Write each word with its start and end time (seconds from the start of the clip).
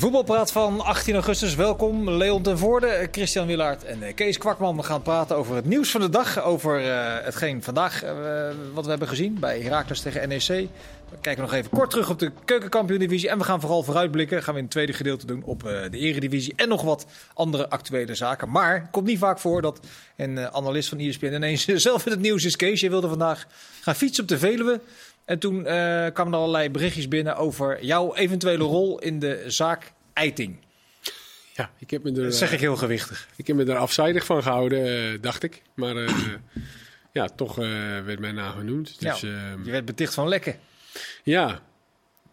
Voetbalpraat 0.00 0.52
van 0.52 0.80
18 0.80 1.14
augustus. 1.14 1.54
Welkom 1.54 2.10
Leon 2.10 2.42
ten 2.42 2.58
Voorde, 2.58 3.08
Christian 3.10 3.46
Willaert 3.46 3.84
en 3.84 4.02
eh, 4.02 4.14
Kees 4.14 4.38
Kwakman. 4.38 4.76
We 4.76 4.82
gaan 4.82 5.02
praten 5.02 5.36
over 5.36 5.54
het 5.54 5.64
nieuws 5.64 5.90
van 5.90 6.00
de 6.00 6.08
dag. 6.08 6.42
Over 6.42 6.80
uh, 6.80 7.14
hetgeen 7.24 7.62
vandaag 7.62 8.04
uh, 8.04 8.10
wat 8.74 8.84
we 8.84 8.90
hebben 8.90 9.08
gezien 9.08 9.36
bij 9.40 9.60
Heracles 9.60 10.00
tegen 10.00 10.28
NEC. 10.28 10.46
We 11.08 11.16
kijken 11.20 11.42
nog 11.42 11.52
even 11.52 11.70
kort 11.70 11.90
terug 11.90 12.10
op 12.10 12.18
de 12.18 12.30
keukenkampioen-divisie. 12.44 13.28
En 13.28 13.38
we 13.38 13.44
gaan 13.44 13.60
vooral 13.60 13.82
vooruitblikken. 13.82 14.42
Gaan 14.42 14.52
we 14.52 14.58
in 14.58 14.64
het 14.64 14.72
tweede 14.72 14.92
gedeelte 14.92 15.26
doen 15.26 15.42
op 15.42 15.62
de 15.62 15.98
eredivisie. 15.98 16.52
En 16.56 16.68
nog 16.68 16.82
wat 16.82 17.06
andere 17.34 17.68
actuele 17.68 18.14
zaken. 18.14 18.50
Maar 18.50 18.80
het 18.80 18.90
komt 18.90 19.06
niet 19.06 19.18
vaak 19.18 19.38
voor 19.38 19.62
dat 19.62 19.80
een 20.16 20.50
analist 20.52 20.88
van 20.88 20.98
ESPN 20.98 21.32
ineens 21.32 21.64
zelf 21.88 22.06
in 22.06 22.12
het 22.12 22.20
nieuws 22.20 22.44
is. 22.44 22.56
Kees, 22.56 22.80
je 22.80 22.90
wilde 22.90 23.08
vandaag 23.08 23.46
gaan 23.80 23.94
fietsen 23.94 24.22
op 24.22 24.28
de 24.28 24.38
Veluwe. 24.38 24.80
En 25.24 25.38
toen 25.38 25.62
kwamen 25.62 26.32
er 26.32 26.38
allerlei 26.38 26.70
berichtjes 26.70 27.08
binnen 27.08 27.36
over 27.36 27.84
jouw 27.84 28.14
eventuele 28.14 28.64
rol 28.64 28.98
in 28.98 29.18
de 29.18 29.44
zaak 29.46 29.92
Eiting. 30.18 30.56
Ja, 31.54 31.70
ik 31.78 31.90
heb 31.90 32.02
me 32.02 32.10
er, 32.10 32.22
dat 32.22 32.34
zeg 32.34 32.52
ik 32.52 32.60
heel 32.60 32.76
gewichtig. 32.76 33.28
Ik 33.36 33.46
heb 33.46 33.56
me 33.56 33.64
er 33.64 33.76
afzijdig 33.76 34.24
van 34.24 34.42
gehouden, 34.42 35.12
uh, 35.12 35.22
dacht 35.22 35.42
ik. 35.42 35.62
Maar 35.74 35.96
uh, 35.96 36.08
ja, 37.12 37.28
toch 37.28 37.54
werd 38.04 38.18
mijn 38.18 38.34
naam 38.34 38.56
genoemd. 38.56 39.00
Dus, 39.00 39.20
ja, 39.20 39.28
je 39.64 39.70
werd 39.70 39.84
beticht 39.84 40.14
van 40.14 40.28
lekken. 40.28 40.58
Ja, 41.22 41.62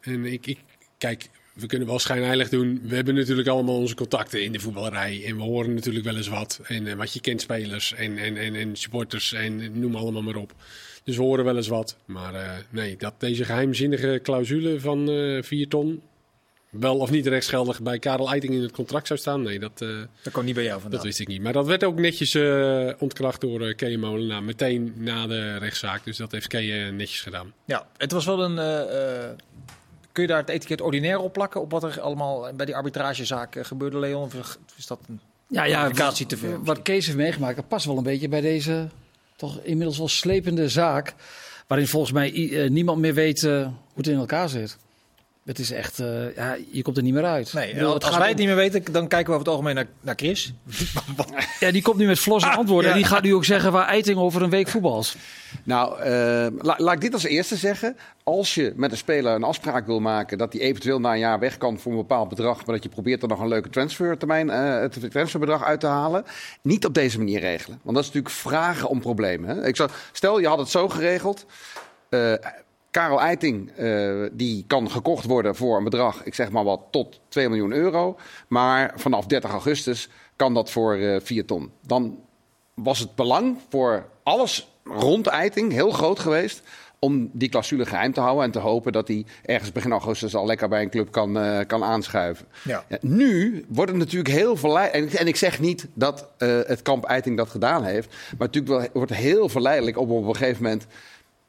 en 0.02 0.26
ik, 0.26 0.48
ik, 0.48 0.60
kijk, 0.98 1.30
we 1.54 1.66
kunnen 1.66 1.88
wel 1.88 2.00
schijnheilig 2.00 2.50
doen. 2.50 2.82
We 2.84 2.96
hebben 2.96 3.16
natuurlijk 3.16 3.48
allemaal 3.48 3.76
onze 3.76 3.96
contacten 3.96 4.44
in 4.44 4.52
de 4.52 4.60
voetballerij. 4.60 5.26
En 5.26 5.36
we 5.36 5.44
horen 5.44 5.74
natuurlijk 5.74 6.06
wel 6.06 6.16
eens 6.16 6.28
wat. 6.28 6.60
En 6.64 6.98
wat 6.98 7.14
je 7.14 7.22
kent 7.22 7.42
spelers 7.42 7.94
en, 7.94 8.18
en, 8.18 8.38
en, 8.38 8.56
en 8.56 8.76
supporters 8.76 9.34
en 9.34 9.80
noem 9.80 9.96
allemaal 9.96 10.22
maar 10.22 10.36
op. 10.36 10.54
Dus 11.04 11.16
we 11.16 11.22
horen 11.22 11.46
wel 11.46 11.58
eens 11.58 11.68
wat. 11.68 11.98
Maar 12.06 12.34
uh, 12.34 12.52
nee, 12.70 12.98
dat 12.98 13.14
deze 13.18 13.46
geheimzinnige 13.46 14.20
clausule 14.24 14.80
van 14.80 15.10
uh, 15.10 15.44
4 15.44 15.68
ton 15.68 16.02
wel 16.80 16.98
of 16.98 17.12
niet 17.12 17.28
rechtsgeldig 17.28 17.82
bij 17.82 18.00
Karel 18.00 18.30
Eiting 18.30 18.54
in 18.54 18.62
het 18.62 18.72
contract 18.72 19.08
zou 19.08 19.20
staan. 19.20 19.42
Nee, 19.42 19.60
dat, 19.60 19.82
uh, 19.82 19.90
dat 20.22 20.34
kwam 20.34 20.46
niet 20.46 20.56
bij 20.56 20.64
jou 20.64 20.82
vandaan. 20.82 20.98
Dat 20.98 21.08
wist 21.08 21.20
ik 21.20 21.28
niet. 21.28 21.42
Maar 21.42 21.54
dat 21.54 21.66
werd 21.66 21.84
ook 21.84 22.00
netjes 22.00 22.34
uh, 22.34 22.92
ontkracht 23.00 23.42
door 23.42 23.62
uh, 23.62 23.76
Kees 23.76 23.98
Molenaar. 23.98 24.44
Meteen 24.44 24.94
na 24.96 25.28
de 25.28 25.58
rechtszaak. 25.58 26.04
Dus 26.04 26.18
dat 26.18 26.32
heeft 26.32 26.48
Kees 26.48 26.92
netjes 26.92 27.22
gedaan. 27.22 27.54
Ja, 27.66 27.88
het 27.98 28.12
was 28.12 28.26
wel 28.26 28.44
een... 28.44 28.56
kun 30.12 30.24
je 30.24 30.30
daar 30.30 30.40
het 30.40 30.50
etiket 30.50 30.82
ordinair 30.82 31.20
op 31.20 31.34
plakken? 31.34 31.62
Op 31.62 31.72
wat 31.72 31.84
er 31.84 32.02
allemaal 32.02 32.54
bij 32.56 32.66
die 32.66 32.76
arbitragezaak 32.76 33.58
gebeurde, 33.62 34.00
Leon? 34.00 34.24
Of 34.24 34.58
is 34.78 34.88
dat 34.88 35.00
een 35.08 35.20
ja, 35.48 35.64
ja, 35.64 36.12
te 36.12 36.38
veel? 36.38 36.64
Wat 36.64 36.82
Kees 36.82 37.06
heeft 37.06 37.18
meegemaakt, 37.18 37.56
dat 37.56 37.68
past 37.68 37.86
wel 37.86 37.98
een 37.98 38.04
beetje 38.04 38.30
bij 38.30 38.42
deze 38.42 38.88
toch 39.36 39.60
inmiddels 39.64 39.98
wel 39.98 40.08
slepende 40.08 40.70
zaak. 40.70 41.14
Waarin 41.68 41.88
volgens 41.88 42.12
mij 42.12 42.34
uh, 42.34 42.70
niemand 42.70 43.00
meer 43.00 43.14
weet 43.14 43.42
uh, 43.42 43.64
hoe 43.64 43.74
het 43.96 44.08
in 44.08 44.18
elkaar 44.18 44.50
zit. 44.50 44.78
Het 45.46 45.60
is 45.60 45.72
echt, 45.72 46.00
uh, 46.00 46.36
ja, 46.36 46.58
je 46.72 46.82
komt 46.82 46.98
er 46.98 47.04
niet 47.04 47.14
meer 47.14 47.26
uit. 47.26 47.54
Nee, 47.54 47.74
bedoel, 47.74 47.94
als 47.94 48.10
wij 48.10 48.20
om... 48.20 48.28
het 48.28 48.38
niet 48.38 48.48
meer 48.48 48.56
weten, 48.56 48.92
dan 48.92 49.08
kijken 49.08 49.26
we 49.26 49.32
over 49.32 49.46
het 49.46 49.48
algemeen 49.48 49.76
naar, 49.76 49.88
naar 50.02 50.16
Chris. 50.16 50.54
ja, 51.60 51.72
die 51.72 51.82
komt 51.82 51.98
nu 51.98 52.06
met 52.06 52.20
flosse 52.20 52.50
ah, 52.50 52.58
antwoorden. 52.58 52.90
Ja. 52.90 52.96
En 52.96 53.02
die 53.02 53.12
gaat 53.12 53.24
nu 53.24 53.36
ook 53.36 53.46
zeggen 53.46 53.72
waar 53.72 53.88
Eiting 53.88 54.18
over 54.18 54.42
een 54.42 54.50
week 54.50 54.68
voetbalt. 54.68 55.16
Nou, 55.64 56.00
uh, 56.00 56.06
la, 56.62 56.76
laat 56.78 56.94
ik 56.94 57.02
dit 57.02 57.14
als 57.14 57.24
eerste 57.24 57.56
zeggen. 57.56 57.98
Als 58.24 58.56
je 58.56 58.74
met 58.76 58.92
een 58.92 58.98
speler 58.98 59.36
een 59.36 59.44
afspraak 59.44 59.86
wil 59.86 60.00
maken 60.00 60.38
dat 60.38 60.54
hij 60.54 60.62
eventueel 60.62 61.00
na 61.00 61.14
een 61.14 61.20
jaar 61.20 61.40
weg 61.40 61.58
kan 61.58 61.80
voor 61.80 61.92
een 61.92 61.98
bepaald 61.98 62.30
bedrag, 62.30 62.66
maar 62.66 62.76
dat 62.76 62.84
je 62.84 62.90
probeert 62.90 63.22
er 63.22 63.28
nog 63.28 63.40
een 63.40 63.48
leuke 63.48 63.70
transfertermijn, 63.70 64.48
uh, 64.48 64.80
het 64.80 65.12
transferbedrag 65.12 65.64
uit 65.64 65.80
te 65.80 65.88
halen, 65.88 66.24
niet 66.62 66.86
op 66.86 66.94
deze 66.94 67.18
manier 67.18 67.40
regelen. 67.40 67.80
Want 67.84 67.96
dat 67.96 68.06
is 68.06 68.12
natuurlijk 68.12 68.36
vragen 68.36 68.90
om 68.90 69.00
problemen. 69.00 69.50
Hè? 69.50 69.68
Ik 69.68 69.76
zou, 69.76 69.90
stel, 70.12 70.40
je 70.40 70.48
had 70.48 70.60
het 70.60 70.70
zo 70.70 70.90
geregeld. 70.90 71.46
Uh, 72.10 72.34
Karel 72.96 73.22
Eiting, 73.22 73.72
uh, 73.80 74.26
die 74.32 74.64
kan 74.68 74.92
gekocht 74.92 75.26
worden 75.26 75.56
voor 75.56 75.78
een 75.78 75.84
bedrag, 75.84 76.24
ik 76.24 76.34
zeg 76.34 76.52
maar 76.52 76.64
wat, 76.64 76.82
tot 76.92 77.20
2 77.28 77.50
miljoen 77.50 77.72
euro. 77.72 78.18
Maar 78.48 78.94
vanaf 78.96 79.26
30 79.26 79.52
augustus 79.52 80.10
kan 80.36 80.54
dat 80.54 80.72
voor 80.72 80.98
uh, 80.98 81.20
4 81.22 81.46
ton. 81.46 81.72
Dan 81.82 82.20
was 82.74 83.00
het 83.00 83.16
belang 83.16 83.58
voor 83.70 84.06
alles 84.24 84.68
rond 84.84 85.28
Eiting 85.28 85.72
heel 85.72 85.92
groot 85.92 86.20
geweest 86.20 86.62
om 87.00 87.30
die 87.34 87.50
clausule 87.50 87.86
geheim 87.86 88.14
te 88.14 88.20
houden 88.20 88.44
en 88.44 88.52
te 88.52 88.60
hopen 88.60 88.92
dat 88.92 89.08
hij 89.08 89.26
ergens 89.46 89.72
begin 89.72 89.92
augustus 89.92 90.36
al 90.36 90.46
lekker 90.46 90.70
bij 90.70 90.82
een 90.82 90.90
club 90.90 91.12
kan, 91.12 91.38
uh, 91.38 91.60
kan 91.68 91.84
aanschuiven. 91.84 92.46
Ja. 92.64 92.84
Nu 93.02 93.66
wordt 93.68 93.92
het 93.92 94.00
natuurlijk 94.00 94.36
heel 94.36 94.56
verleidelijk. 94.56 95.14
En, 95.14 95.20
en, 95.20 95.28
ik 95.28 95.36
zeg 95.36 95.60
niet 95.60 95.88
dat 95.94 96.28
uh, 96.38 96.60
het 96.66 96.82
kamp 96.82 97.04
Eiting 97.04 97.38
dat 97.38 97.50
gedaan 97.50 97.84
heeft, 97.84 98.10
maar 98.38 98.48
natuurlijk 98.48 98.94
wordt 98.94 99.14
heel 99.14 99.50
verleidelijk 99.50 99.98
om 99.98 100.12
op 100.12 100.28
een 100.28 100.36
gegeven 100.36 100.64
moment 100.64 100.88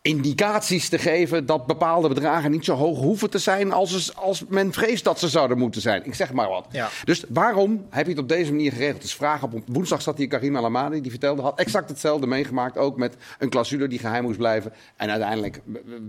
indicaties 0.07 0.89
te 0.89 0.99
geven 0.99 1.47
dat 1.47 1.67
bepaalde 1.67 2.09
bedragen 2.09 2.51
niet 2.51 2.65
zo 2.65 2.75
hoog 2.75 2.99
hoeven 2.99 3.31
te 3.31 3.39
zijn 3.39 3.73
als, 3.73 4.15
als 4.15 4.45
men 4.49 4.73
vreest 4.73 5.05
dat 5.05 5.19
ze 5.19 5.29
zouden 5.29 5.59
moeten 5.59 5.81
zijn. 5.81 6.05
Ik 6.05 6.15
zeg 6.15 6.33
maar 6.33 6.49
wat. 6.49 6.67
Ja. 6.71 6.89
Dus 7.05 7.25
waarom 7.29 7.87
heb 7.91 8.05
je 8.05 8.11
het 8.11 8.21
op 8.21 8.29
deze 8.29 8.51
manier 8.51 8.73
geregeld? 8.73 9.03
Dus 9.03 9.15
vragen 9.15 9.53
op 9.53 9.63
woensdag 9.67 10.03
zat 10.03 10.19
hier 10.19 10.27
Karim 10.27 10.57
Alamadi, 10.57 11.01
die 11.01 11.11
vertelde, 11.11 11.43
had 11.43 11.59
exact 11.59 11.89
hetzelfde 11.89 12.27
meegemaakt, 12.27 12.79
ook 12.79 12.97
met 12.97 13.17
een 13.39 13.49
clausule 13.49 13.89
die 13.89 13.99
geheim 13.99 14.23
moest 14.23 14.39
blijven. 14.39 14.73
En 14.97 15.11
uiteindelijk 15.11 15.61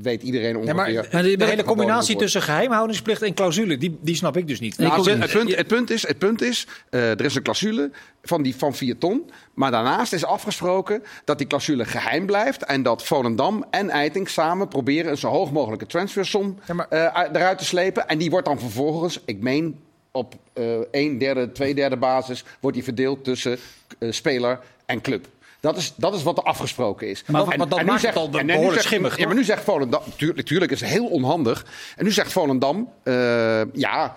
weet 0.02 0.24
iedereen 0.24 0.58
ongeveer... 0.58 0.92
Ja, 0.92 1.06
maar 1.12 1.24
de, 1.24 1.38
de 1.38 1.46
hele 1.46 1.64
combinatie 1.64 2.16
tussen 2.16 2.42
geheimhoudingsplicht 2.42 3.22
en 3.22 3.34
clausule, 3.34 3.78
die, 3.78 3.98
die 4.02 4.16
snap 4.16 4.38
ik 4.38 4.48
dus 4.48 4.60
niet. 4.60 4.78
Nou, 4.78 5.12
het, 5.12 5.32
punt, 5.32 5.56
het, 5.56 5.68
punt, 5.68 5.90
is, 5.90 6.08
het 6.08 6.18
punt 6.18 6.42
is, 6.42 6.68
uh, 6.92 7.10
er 7.10 7.26
is 7.26 7.36
een 7.36 7.44
clausule 7.44 7.92
van, 8.28 8.42
die, 8.42 8.56
van 8.56 8.74
4 8.76 8.98
ton, 8.98 9.30
maar 9.54 9.72
daarnaast 9.72 10.14
is 10.14 10.26
afgesproken 10.26 11.04
dat 11.26 11.38
die 11.38 11.48
clausule 11.48 11.86
geheim 11.86 12.26
blijft 12.26 12.64
en 12.64 12.84
dat 12.84 13.04
Volendam 13.04 13.66
en 13.72 13.90
Eiting 13.90 14.30
samen 14.30 14.68
proberen 14.68 15.12
een 15.12 15.18
zo 15.18 15.30
hoog 15.30 15.52
mogelijke 15.52 15.86
transfersom 15.86 16.60
Ja, 16.68 16.74
maar- 16.74 16.88
uh, 16.90 17.00
eruit 17.34 17.58
te 17.58 17.66
slepen. 17.66 18.08
En 18.08 18.18
die 18.18 18.30
wordt 18.30 18.46
dan 18.46 18.60
vervolgens, 18.60 19.20
ik 19.26 19.40
meen 19.42 19.80
op 20.12 20.36
uh, 20.54 20.66
een 20.92 21.18
derde, 21.18 21.52
twee 21.52 21.76
derde 21.76 21.98
basis, 21.98 22.44
wordt 22.60 22.76
die 22.76 22.86
verdeeld 22.86 23.24
tussen 23.24 23.58
uh, 24.00 24.12
speler 24.12 24.60
en 24.86 25.02
club. 25.02 25.28
Dat 25.60 25.78
is, 25.78 25.94
dat 25.96 26.14
is 26.16 26.24
wat 26.24 26.38
er 26.38 26.44
afgesproken 26.44 27.08
is. 27.10 27.24
Maar- 27.28 27.48
maar 27.58 27.68
dat 27.70 27.80
nu 27.80 27.86
maakt 27.86 28.02
zegt- 28.02 28.14
het 28.16 28.34
al 28.34 28.40
en 28.40 28.72
zegt- 28.72 28.84
schimmig, 28.84 29.18
Ja, 29.18 29.26
maar 29.26 29.36
nu 29.36 29.44
zegt 29.44 29.64
Volendam, 29.64 30.02
tuurlijk, 30.18 30.48
tuurlijk 30.48 30.72
is 30.72 30.80
het 30.82 30.90
heel 30.90 31.06
onhandig. 31.08 31.66
En 31.96 32.04
nu 32.06 32.12
zegt 32.12 32.32
Volendam, 32.32 32.90
uh, 33.04 33.62
ja, 33.74 34.16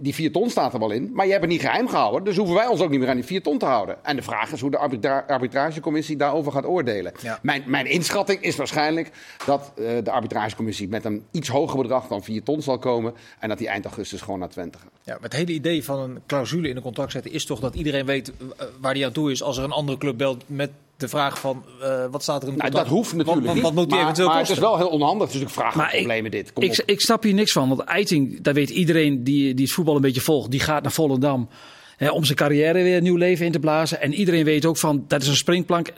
die 0.00 0.14
4 0.14 0.32
ton 0.32 0.50
staat 0.50 0.72
er 0.72 0.78
wel 0.78 0.90
in. 0.90 1.10
Maar 1.12 1.24
je 1.24 1.30
hebt 1.30 1.44
het 1.44 1.52
niet 1.52 1.60
geheim 1.60 1.88
gehouden. 1.88 2.24
Dus 2.24 2.36
hoeven 2.36 2.54
wij 2.54 2.66
ons 2.66 2.80
ook 2.80 2.90
niet 2.90 3.00
meer 3.00 3.08
aan 3.08 3.16
die 3.16 3.24
4 3.24 3.42
ton 3.42 3.58
te 3.58 3.64
houden. 3.64 4.04
En 4.04 4.16
de 4.16 4.22
vraag 4.22 4.52
is 4.52 4.60
hoe 4.60 4.70
de 4.70 4.78
arbitra 4.78 5.24
arbitragecommissie 5.26 6.16
daarover 6.16 6.52
gaat 6.52 6.66
oordelen. 6.66 7.12
Ja. 7.22 7.38
Mijn, 7.42 7.62
mijn 7.66 7.86
inschatting 7.86 8.42
is 8.42 8.56
waarschijnlijk 8.56 9.10
dat 9.46 9.72
uh, 9.76 9.88
de 10.02 10.10
arbitragecommissie 10.10 10.88
met 10.88 11.04
een 11.04 11.24
iets 11.30 11.48
hoger 11.48 11.80
bedrag 11.80 12.06
dan 12.06 12.22
4 12.22 12.42
ton 12.42 12.62
zal 12.62 12.78
komen. 12.78 13.14
En 13.38 13.48
dat 13.48 13.58
die 13.58 13.68
eind 13.68 13.84
augustus 13.84 14.20
gewoon 14.20 14.38
naar 14.38 14.48
Twente 14.48 14.78
gaat. 14.78 14.90
Ja, 15.02 15.18
het 15.20 15.32
hele 15.32 15.52
idee 15.52 15.84
van 15.84 15.98
een 15.98 16.20
clausule 16.26 16.68
in 16.68 16.76
een 16.76 16.82
contract 16.82 17.12
zetten 17.12 17.32
is 17.32 17.44
toch 17.44 17.60
dat 17.60 17.74
iedereen 17.74 18.06
weet 18.06 18.28
uh, 18.28 18.66
waar 18.80 18.94
hij 18.94 19.04
aan 19.04 19.12
toe 19.12 19.30
is 19.30 19.42
als 19.42 19.58
er 19.58 19.64
een 19.64 19.70
andere 19.70 19.98
club 19.98 20.18
belt 20.18 20.44
met 20.46 20.70
de 20.96 21.08
vraag 21.08 21.40
van 21.40 21.64
uh, 21.82 22.04
wat 22.10 22.22
staat 22.22 22.42
er 22.42 22.48
in 22.48 22.54
het 22.54 22.62
Nou, 22.62 22.74
dat 22.74 22.86
hoeft 22.86 23.14
natuurlijk 23.14 23.62
wat, 23.62 23.72
moet 23.74 23.90
maar, 23.90 24.00
eventueel 24.00 24.28
maar 24.28 24.38
het 24.38 24.48
is 24.50 24.58
wel 24.58 24.76
heel 24.76 24.88
onhandig. 24.88 25.28
Is 25.28 25.34
natuurlijk 25.34 25.60
vragen 25.60 25.78
Maar 25.78 25.90
ik- 25.92 25.96
problemen 25.98 26.30
dit. 26.30 26.52
Kom 26.52 26.62
Ik, 26.62 26.70
op. 26.70 26.82
ik 26.86 27.00
snap 27.00 27.22
hier 27.22 27.34
niks 27.34 27.52
van, 27.52 27.68
want 27.68 27.80
Eiting, 27.80 28.40
daar 28.42 28.54
weet 28.54 28.70
iedereen 28.70 29.24
die, 29.24 29.54
die 29.54 29.64
het 29.64 29.74
voetbal 29.74 29.94
een 29.94 30.00
beetje 30.00 30.20
volgt, 30.20 30.50
die 30.50 30.60
gaat 30.60 30.82
naar 30.82 30.92
Volendam 30.92 31.48
hè, 31.96 32.10
om 32.10 32.24
zijn 32.24 32.36
carrière 32.38 32.82
weer 32.82 32.96
een 32.96 33.02
nieuw 33.02 33.16
leven 33.16 33.46
in 33.46 33.52
te 33.52 33.58
blazen. 33.58 34.00
En 34.00 34.14
iedereen 34.14 34.44
weet 34.44 34.64
ook 34.66 34.76
van, 34.76 35.04
dat 35.08 35.22
is 35.22 35.28
een 35.28 35.36
springplank. 35.36 35.92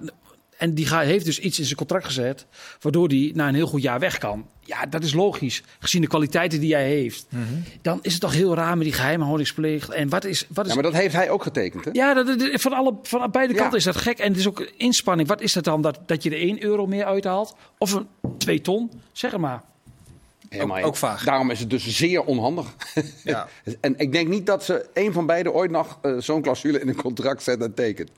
En 0.59 0.75
die 0.75 0.87
ga- 0.87 1.01
heeft 1.01 1.25
dus 1.25 1.39
iets 1.39 1.59
in 1.59 1.65
zijn 1.65 1.77
contract 1.77 2.05
gezet, 2.05 2.47
waardoor 2.81 3.09
hij 3.09 3.31
na 3.35 3.49
een 3.49 3.55
heel 3.55 3.67
goed 3.67 3.83
jaar 3.83 3.99
weg 3.99 4.19
kan. 4.19 4.47
Ja, 4.61 4.87
dat 4.87 5.05
is 5.05 5.13
logisch, 5.15 5.63
gezien 5.79 6.01
de 6.01 6.07
kwaliteiten 6.09 6.61
die 6.61 6.75
hij 6.75 6.89
heeft. 6.89 7.27
Mhm. 7.31 7.43
Dan 7.83 7.99
is 8.03 8.13
het 8.13 8.21
toch 8.21 8.33
heel 8.33 8.55
raar 8.55 8.77
met 8.77 8.85
die 8.85 8.93
geheimhoudingsplicht. 8.95 9.91
En 9.91 10.09
wat 10.09 10.25
is... 10.25 10.47
Wat 10.49 10.65
is 10.65 10.71
Ja, 10.75 10.81
maar 10.81 10.91
dat 10.91 11.01
heeft 11.01 11.15
hij 11.15 11.31
ook 11.31 11.43
getekend. 11.43 11.85
Hè? 11.85 11.91
Ja, 11.93 12.15
dat, 12.15 12.37
van, 12.53 12.73
alle, 12.73 12.95
van 13.03 13.31
beide 13.31 13.53
Ja. 13.55 13.59
kanten 13.61 13.79
is 13.79 13.85
dat 13.85 13.97
gek. 13.97 14.19
En 14.19 14.29
het 14.29 14.37
is 14.39 14.49
ook 14.49 14.61
inspanning. 14.77 15.29
Wat 15.29 15.41
is 15.41 15.53
dat 15.53 15.65
dan? 15.65 15.83
Dat, 15.83 15.99
dat 16.07 16.23
je 16.23 16.31
er 16.31 16.41
1 16.41 16.63
euro 16.63 16.87
meer 16.87 17.05
uithaalt? 17.05 17.55
Of 17.79 17.93
een 17.93 18.07
2 18.39 18.61
ton? 18.61 18.91
Zeg 19.13 19.31
het 19.31 19.41
maar. 19.41 19.63
Helemaal 20.49 20.79
Ook- 20.79 20.87
ook 20.87 20.97
vaag. 20.97 21.25
Daarom 21.25 21.51
is 21.51 21.61
het 21.61 21.71
dus 21.71 21.87
zeer 21.97 22.23
onhandig. 22.25 22.67
Ja. 23.25 23.49
en 23.81 23.95
ik 23.99 24.13
denk 24.13 24.29
niet 24.29 24.47
dat 24.47 24.65
ze 24.65 24.87
een 24.95 25.13
van 25.13 25.27
beiden 25.27 25.55
ooit 25.55 25.71
nog 25.71 25.99
eh, 26.03 26.13
zo'n 26.19 26.43
clausule 26.43 26.81
in 26.81 26.89
een 26.89 26.97
contract 26.97 27.43
zet 27.43 27.61
en 27.63 27.75
tekent. 27.75 28.11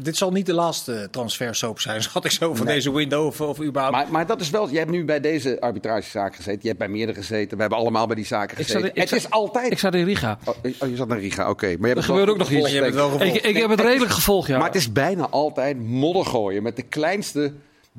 Dit 0.00 0.16
zal 0.16 0.30
niet 0.30 0.46
de 0.46 0.52
laatste 0.54 1.08
transfersoap 1.10 1.80
zijn, 1.80 2.02
schat 2.08 2.24
ik 2.24 2.30
zo, 2.30 2.54
van 2.54 2.66
Nee. 2.66 2.74
deze 2.74 2.92
window 2.92 3.26
of, 3.26 3.40
of 3.40 3.60
überhaupt. 3.62 3.96
Maar, 3.96 4.06
maar 4.10 4.26
dat 4.26 4.40
is 4.40 4.50
wel, 4.50 4.68
je 4.68 4.78
hebt 4.78 4.90
nu 4.90 5.04
bij 5.04 5.20
deze 5.20 5.60
arbitragezaak 5.60 6.34
gezeten, 6.36 6.58
je 6.62 6.66
hebt 6.66 6.78
bij 6.78 6.88
meerdere 6.88 7.18
gezeten, 7.18 7.54
we 7.56 7.60
hebben 7.60 7.78
allemaal 7.78 8.06
bij 8.06 8.16
die 8.16 8.26
zaken 8.26 8.58
Ik 8.58 8.64
gezeten. 8.64 8.80
zat- 8.80 8.90
ik 8.90 8.96
het 9.00 9.08
zat- 9.08 9.18
is 9.18 9.30
altijd. 9.30 9.72
Ik 9.72 9.78
zat 9.78 9.94
in 9.94 10.04
Riga. 10.04 10.38
Oh, 10.44 10.54
oh, 10.80 10.88
je 10.88 10.96
zat 10.96 11.08
naar 11.08 11.18
Riga, 11.18 11.50
oké. 11.50 11.66
Maar 11.66 11.76
je 11.80 11.86
hebt 11.86 11.96
het 11.96 12.04
gebeurt 12.04 12.24
wel 12.24 12.34
ook 12.34 12.40
nog 12.40 12.50
iets. 12.50 12.68
Je 12.68 12.74
hebt 12.74 12.86
het 12.86 12.94
wel 12.94 13.06
ik. 13.06 13.12
gevolgd. 13.12 13.36
Ik, 13.36 13.42
ik 13.44 13.56
heb 13.56 13.70
het 13.70 13.80
redelijk 13.80 14.12
gevolgd, 14.12 14.48
ja. 14.48 14.56
Maar 14.58 14.66
het 14.66 14.76
is 14.76 14.92
bijna 14.92 15.28
altijd 15.28 15.78
modder 15.82 16.26
gooien 16.26 16.62
met 16.62 16.76
de 16.76 16.82
kleinste 16.82 17.52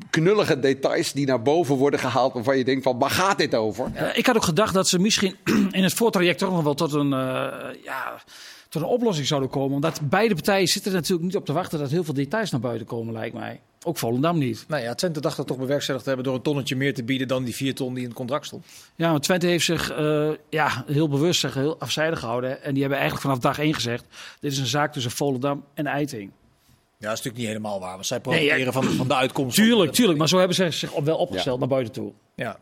knullige 0.09 0.59
details 0.59 1.12
die 1.13 1.25
naar 1.25 1.42
boven 1.42 1.75
worden 1.75 2.00
gehaald. 2.00 2.33
waarvan 2.33 2.57
je 2.57 2.63
denkt: 2.63 2.83
van 2.83 3.00
waar 3.00 3.09
gaat 3.09 3.38
dit 3.38 3.56
over? 3.56 3.92
Eh, 3.94 4.18
ik 4.18 4.25
had 4.25 4.36
ook 4.36 4.44
gedacht 4.44 4.74
dat 4.74 4.88
ze 4.88 5.00
misschien 5.00 5.36
in 5.71 5.83
het 5.83 5.94
voortraject 5.94 6.39
toch 6.39 6.51
nog 6.51 6.63
wel 6.63 6.74
tot 6.74 6.94
een, 6.94 7.13
eh, 7.13 7.83
ja, 7.83 8.21
tot 8.75 8.83
een 8.83 8.95
oplossing 8.95 9.27
zouden 9.27 9.50
komen. 9.50 9.75
Omdat 9.75 10.00
beide 10.04 10.33
partijen 10.33 10.68
zitten 10.68 10.92
er 10.92 10.98
natuurlijk 10.98 11.25
niet 11.25 11.36
op 11.36 11.45
te 11.45 11.54
wachten 11.54 11.80
dat 11.80 11.89
heel 11.92 12.04
veel 12.04 12.13
details 12.13 12.51
naar 12.51 12.60
buiten 12.60 12.88
komen, 12.88 13.13
lijkt 13.13 13.36
mij. 13.36 13.62
Ook 13.83 13.98
Volendam 13.98 14.38
niet. 14.38 14.66
Nou 14.68 14.81
ja, 14.81 14.94
Twente 14.95 15.22
dacht 15.22 15.38
dat 15.38 15.48
toch 15.48 15.57
bewerkstelligd 15.57 16.04
te 16.04 16.10
hebben 16.10 16.27
door 16.27 16.38
een 16.38 16.44
tonnetje 16.44 16.75
meer 16.75 16.94
te 16.94 17.04
bieden 17.04 17.27
dan 17.27 17.44
die 17.44 17.56
vier 17.56 17.75
ton 17.75 17.94
die 17.94 18.01
in 18.01 18.10
het 18.10 18.18
contract 18.18 18.45
stond. 18.45 18.66
Ja, 18.95 19.12
want 19.12 19.24
Twente 19.24 19.48
heeft 19.48 19.66
zich 19.66 19.92
eh, 19.92 20.30
ja, 20.50 20.83
heel 20.88 21.10
bewust 21.10 21.39
zich 21.39 21.54
heel 21.54 21.80
afzijdig 21.80 22.19
gehouden. 22.19 22.63
En 22.63 22.72
die 22.72 22.81
hebben 22.81 23.00
eigenlijk 23.00 23.27
vanaf 23.27 23.44
dag 23.44 23.60
één 23.60 23.74
gezegd: 23.74 24.06
dit 24.39 24.51
is 24.51 24.57
een 24.57 24.66
zaak 24.66 24.94
tussen 24.94 25.12
Volendam 25.12 25.63
en 25.74 25.88
Eiting. 25.88 26.31
Ja, 26.98 27.07
dat 27.12 27.18
is 27.18 27.24
natuurlijk 27.24 27.38
niet 27.38 27.48
helemaal 27.48 27.80
waar, 27.80 27.94
want 27.94 28.06
zij 28.06 28.19
Nee, 28.24 28.66
ja. 28.66 28.71
van, 28.71 28.83
van 28.83 29.07
de 29.07 29.16
uitkomst. 29.16 29.56
Tuurlijk, 29.56 29.92
tuurlijk. 29.92 30.18
Maar 30.18 30.28
zo 30.28 30.38
hebben 30.38 30.56
ze 30.56 30.71
zich 30.71 30.92
wel 31.00 31.18
opgesteld 31.18 31.60
naar 31.60 31.68
buiten 31.68 31.94
toe. 31.94 32.12
Ja, 32.36 32.60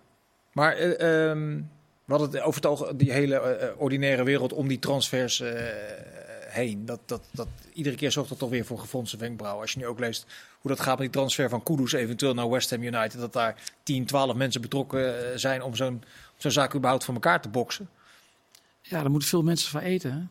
maar 0.54 0.76
eh, 0.76 1.30
ehm, 1.30 1.62
we 2.06 2.14
hadden 2.14 2.32
het 2.32 2.42
over 2.42 2.62
het 2.62 2.70
oog 2.70 2.92
die 2.96 3.12
hele 3.12 3.40
eh, 3.40 3.68
eh, 3.68 3.82
ordinaire 3.82 4.24
wereld 4.24 4.54
om 4.54 4.68
die 4.68 4.80
transfers 4.80 5.40
eh, 5.40 5.52
heen. 6.48 6.86
Dat, 6.86 7.00
dat, 7.06 7.22
dat, 7.32 7.48
iedere 7.74 7.96
keer 7.96 8.12
zorgt 8.12 8.30
dat 8.30 8.40
toch 8.40 8.50
weer 8.50 8.66
voor 8.66 8.80
gefronste 8.80 9.18
wenkbrauwen. 9.18 9.62
Als 9.62 9.72
je 9.72 9.80
nu 9.80 9.86
ook 9.86 10.00
leest 10.00 10.26
hoe 10.60 10.72
dat 10.72 10.80
gaat 10.80 10.98
met 10.98 11.06
die 11.06 11.10
transfer 11.10 11.50
van 11.50 11.64
Kudus 11.64 11.92
eventueel 11.94 12.34
naar 12.34 12.50
West 12.50 12.70
Ham 12.70 12.84
United. 12.84 13.20
Dat 13.20 13.34
daar 13.34 13.62
10, 13.84 14.06
12 14.06 14.36
mensen 14.36 14.62
betrokken 14.62 15.40
zijn 15.40 15.62
om 15.62 15.76
zo'n 15.76 16.04
zo'n 16.38 16.52
zaak 16.52 16.76
überhaupt 16.76 17.04
voor 17.04 17.14
elkaar 17.14 17.42
te 17.42 17.50
boksen. 17.50 17.90
Ja, 18.82 19.02
daar 19.02 19.12
moeten 19.12 19.30
veel 19.30 19.44
mensen 19.44 19.70
van 19.70 19.82
eten, 19.82 20.12
hè? 20.12 20.22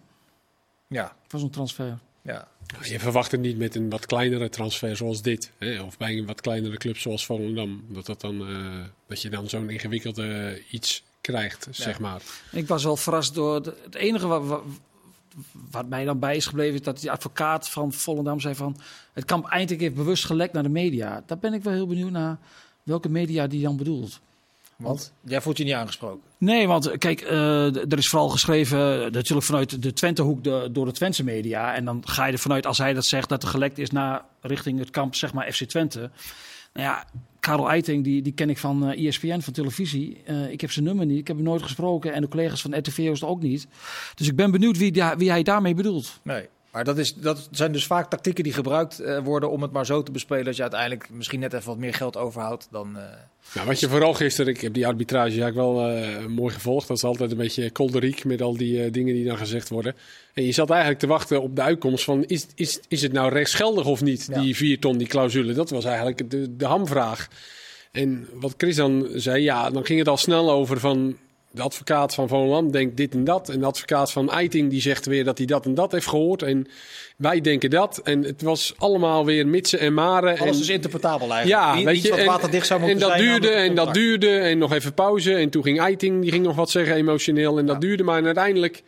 Ja, 0.87 1.17
Van 1.27 1.41
zo'n 1.41 1.51
transfer. 1.51 1.99
ja. 2.23 2.49
Je 2.83 2.99
verwacht 2.99 3.31
het 3.31 3.41
niet 3.41 3.59
met 3.59 3.75
een 3.75 3.91
wat 3.91 4.07
kleinere 4.07 4.49
transfer 4.49 4.97
zoals 4.97 5.23
dit. 5.23 5.53
Hè? 5.59 5.83
Of 5.83 5.97
bij 5.97 6.19
een 6.19 6.27
wat 6.27 6.41
kleinere 6.41 6.77
club 6.77 6.97
zoals 6.99 7.27
Volendam. 7.27 7.85
Dat, 7.89 8.07
dat, 8.07 8.21
dan, 8.21 8.49
eh, 8.49 8.85
dat 9.07 9.23
je 9.23 9.31
dan 9.31 9.49
zo'n 9.49 9.71
ingewikkelde 9.71 10.63
iets 10.71 11.03
krijgt, 11.23 11.69
zeg 11.71 11.99
maar. 12.01 12.23
Ik 12.53 12.67
was 12.67 12.85
wel 12.85 12.97
verrast 12.97 13.35
door. 13.35 13.63
de- 13.63 13.77
het 13.85 13.95
enige 13.95 14.27
wat, 14.27 14.47
wat, 14.47 14.63
wat 15.71 15.89
mij 15.89 16.05
dan 16.05 16.19
bij 16.19 16.37
is 16.37 16.47
gebleven, 16.47 16.75
is 16.75 16.83
dat 16.83 17.01
die 17.01 17.11
advocaat 17.11 17.69
van 17.69 17.93
Volendam 17.93 18.41
zei 18.41 18.55
van. 18.55 18.77
Het 19.13 19.25
kamp 19.25 19.47
eindelijk 19.47 19.81
heeft 19.81 19.95
bewust 19.95 20.25
gelekt 20.25 20.53
naar 20.53 20.63
de 20.63 20.69
media. 20.69 21.23
Daar 21.27 21.39
ben 21.39 21.53
ik 21.55 21.63
wel 21.63 21.73
heel 21.73 21.87
benieuwd 21.87 22.11
naar 22.11 22.39
welke 22.83 23.09
media 23.09 23.47
die 23.47 23.63
dan 23.63 23.77
bedoelt. 23.77 24.21
Want 24.77 25.13
jij 25.21 25.41
voelt 25.41 25.59
je 25.59 25.65
niet 25.65 25.75
aangesproken. 25.75 26.21
Nee, 26.39 26.67
want 26.67 26.87
eh, 26.87 26.99
kijk, 26.99 27.21
eh, 27.21 27.77
er 27.93 27.99
is 27.99 28.09
vooral 28.09 28.29
geschreven 28.29 29.05
eh, 29.05 29.11
natuurlijk 29.11 29.47
vanuit 29.47 29.83
de 29.83 29.93
Twentehoek 29.93 30.45
de, 30.45 30.69
door 30.73 30.87
de 30.87 30.93
Twentse 30.93 31.25
media. 31.25 31.75
En 31.75 31.85
dan 31.85 32.03
ga 32.07 32.27
je 32.27 32.33
er 32.33 32.39
vanuit, 32.39 32.67
als 32.67 32.79
hij 32.79 32.93
dat 32.93 33.05
zegt, 33.05 33.29
dat 33.29 33.43
er 33.43 33.49
gelekt 33.49 33.79
is 33.79 33.91
naar 33.91 34.23
richting 34.41 34.79
het 34.79 34.91
kamp, 34.91 35.15
zeg 35.15 35.33
maar, 35.33 35.53
FC 35.53 35.65
Twente. 35.65 35.99
Nou 36.73 36.87
ja, 36.87 37.07
Karel 37.43 37.69
Eiting, 37.71 38.05
die, 38.05 38.23
die 38.23 38.33
ken 38.33 38.51
ik 38.51 38.59
van 38.59 38.87
eh 38.89 39.07
ESPN, 39.07 39.41
van 39.41 39.53
televisie. 39.53 40.17
Eh, 40.25 40.51
ik 40.51 40.61
heb 40.61 40.71
zijn 40.71 40.85
nummer 40.85 41.07
niet, 41.07 41.19
ik 41.19 41.27
heb 41.27 41.37
hem 41.37 41.45
nooit 41.45 41.63
gesproken. 41.63 42.13
En 42.13 42.21
de 42.21 42.29
collega's 42.29 42.63
van 42.63 42.79
RTV 42.79 43.23
ook 43.23 43.43
niet. 43.43 43.67
Dus 44.15 44.29
ik 44.29 44.37
ben 44.37 44.51
benieuwd 44.51 44.79
wie, 44.79 44.93
da- 44.93 45.17
wie 45.17 45.31
hij 45.31 45.43
daarmee 45.43 45.75
bedoelt. 45.75 46.21
Nee. 46.23 46.49
Maar 46.73 46.85
dat, 46.85 46.99
is, 46.99 47.15
dat 47.15 47.49
zijn 47.51 47.73
dus 47.73 47.87
vaak 47.87 48.11
tactieken 48.11 48.45
die 48.45 48.53
gebruikt 48.53 49.01
eh, 49.01 49.19
worden 49.19 49.51
om 49.51 49.63
het 49.63 49.73
maar 49.73 49.87
zo 49.87 50.03
te 50.03 50.13
bespelen 50.13 50.45
dat 50.45 50.57
je 50.57 50.63
uiteindelijk 50.63 51.11
misschien 51.11 51.41
net 51.41 51.53
even 51.53 51.67
wat 51.67 51.79
meer 51.79 51.95
geld 51.95 52.17
overhoudt 52.17 52.69
dan... 52.71 52.99
Nou, 53.55 53.67
wat 53.67 53.81
je 53.81 53.89
vooral 53.89 54.15
gisteren, 54.15 54.55
ik 54.55 54.61
heb 54.61 54.73
die 54.75 54.87
arbitrage 54.87 55.25
eigenlijk 55.43 55.55
wel 55.55 55.87
eh, 55.87 56.27
mooi 56.27 56.55
gevolgd. 56.55 56.89
Dat 56.89 56.97
is 56.97 57.05
altijd 57.05 57.31
een 57.31 57.37
beetje 57.37 57.71
kolderiek 57.71 58.25
met 58.25 58.43
al 58.43 58.57
die 58.57 58.91
dingen 58.91 59.15
die 59.15 59.25
dan 59.25 59.37
gezegd 59.37 59.69
worden. 59.69 59.95
En 60.35 60.45
je 60.45 60.53
zat 60.53 60.71
eigenlijk 60.71 61.01
te 61.01 61.07
wachten 61.07 61.43
op 61.43 61.57
de 61.57 61.63
uitkomst 61.63 62.05
van 62.05 62.25
is, 62.25 62.47
is, 62.55 62.81
is 62.89 63.03
het 63.03 63.13
nou 63.13 63.33
rechtsgeldig 63.33 63.87
of 63.87 64.03
niet, 64.03 64.27
Ja. 64.31 64.41
die 64.41 64.57
vier 64.57 64.79
ton, 64.79 64.99
die 64.99 65.07
clausule. 65.07 65.53
Dat 65.53 65.71
was 65.71 65.85
eigenlijk 65.85 66.31
de, 66.31 66.57
de 66.57 66.67
hamvraag. 66.67 67.29
En 67.91 68.29
wat 68.33 68.55
Chris 68.57 68.77
dan 68.77 69.09
zei, 69.15 69.43
ja, 69.43 69.71
dan 69.71 69.85
ging 69.85 69.99
het 69.99 70.09
al 70.09 70.17
snel 70.17 70.51
over 70.51 70.81
van... 70.81 71.17
De 71.55 71.63
advocaat 71.63 72.15
van 72.15 72.29
Volendam 72.29 72.71
denkt 72.71 72.97
dit 72.97 73.15
en 73.15 73.25
dat. 73.25 73.49
En 73.49 73.61
de 73.61 73.67
advocaat 73.67 74.13
van 74.13 74.31
Eiting 74.31 74.71
die 74.71 74.81
zegt 74.81 75.07
weer 75.07 75.25
dat 75.25 75.39
hij 75.39 75.47
dat 75.47 75.67
en 75.67 75.75
dat 75.75 75.93
heeft 75.93 76.07
gehoord. 76.07 76.43
En 76.43 76.67
wij 77.17 77.41
denken 77.41 77.71
dat. 77.71 78.01
En 78.05 78.23
het 78.23 78.43
was 78.43 78.75
allemaal 78.79 79.25
weer 79.25 79.47
mitsen 79.47 79.79
en 79.79 79.95
maren. 79.95 80.39
alles 80.39 80.57
en, 80.57 80.63
is 80.63 80.69
interpretabel 80.69 81.33
eigenlijk. 81.33 81.63
ja, 81.63 81.75
Niet- 81.75 81.85
weet 81.85 82.03
je, 82.03 82.15
en, 82.15 82.65
zou 82.65 82.83
en 82.83 82.99
dat 82.99 83.11
zijn 83.11 83.23
duurde 83.23 83.51
en 83.51 83.75
dat 83.75 83.95
duurde 83.95 84.39
en 84.39 84.59
nog 84.59 84.73
even 84.73 84.95
pauze 84.95 85.35
en 85.35 85.51
toen 85.51 85.63
ging 85.63 85.81
Eiting, 85.81 86.23
die 86.23 86.31
ging 86.31 86.45
nog 86.45 86.57
wat 86.57 86.71
zeggen 86.71 86.95
emotioneel 86.95 87.59
en 87.59 87.67
dat 87.67 87.81
duurde, 87.81 88.03
maar 88.03 88.25
uiteindelijk, 88.25 88.83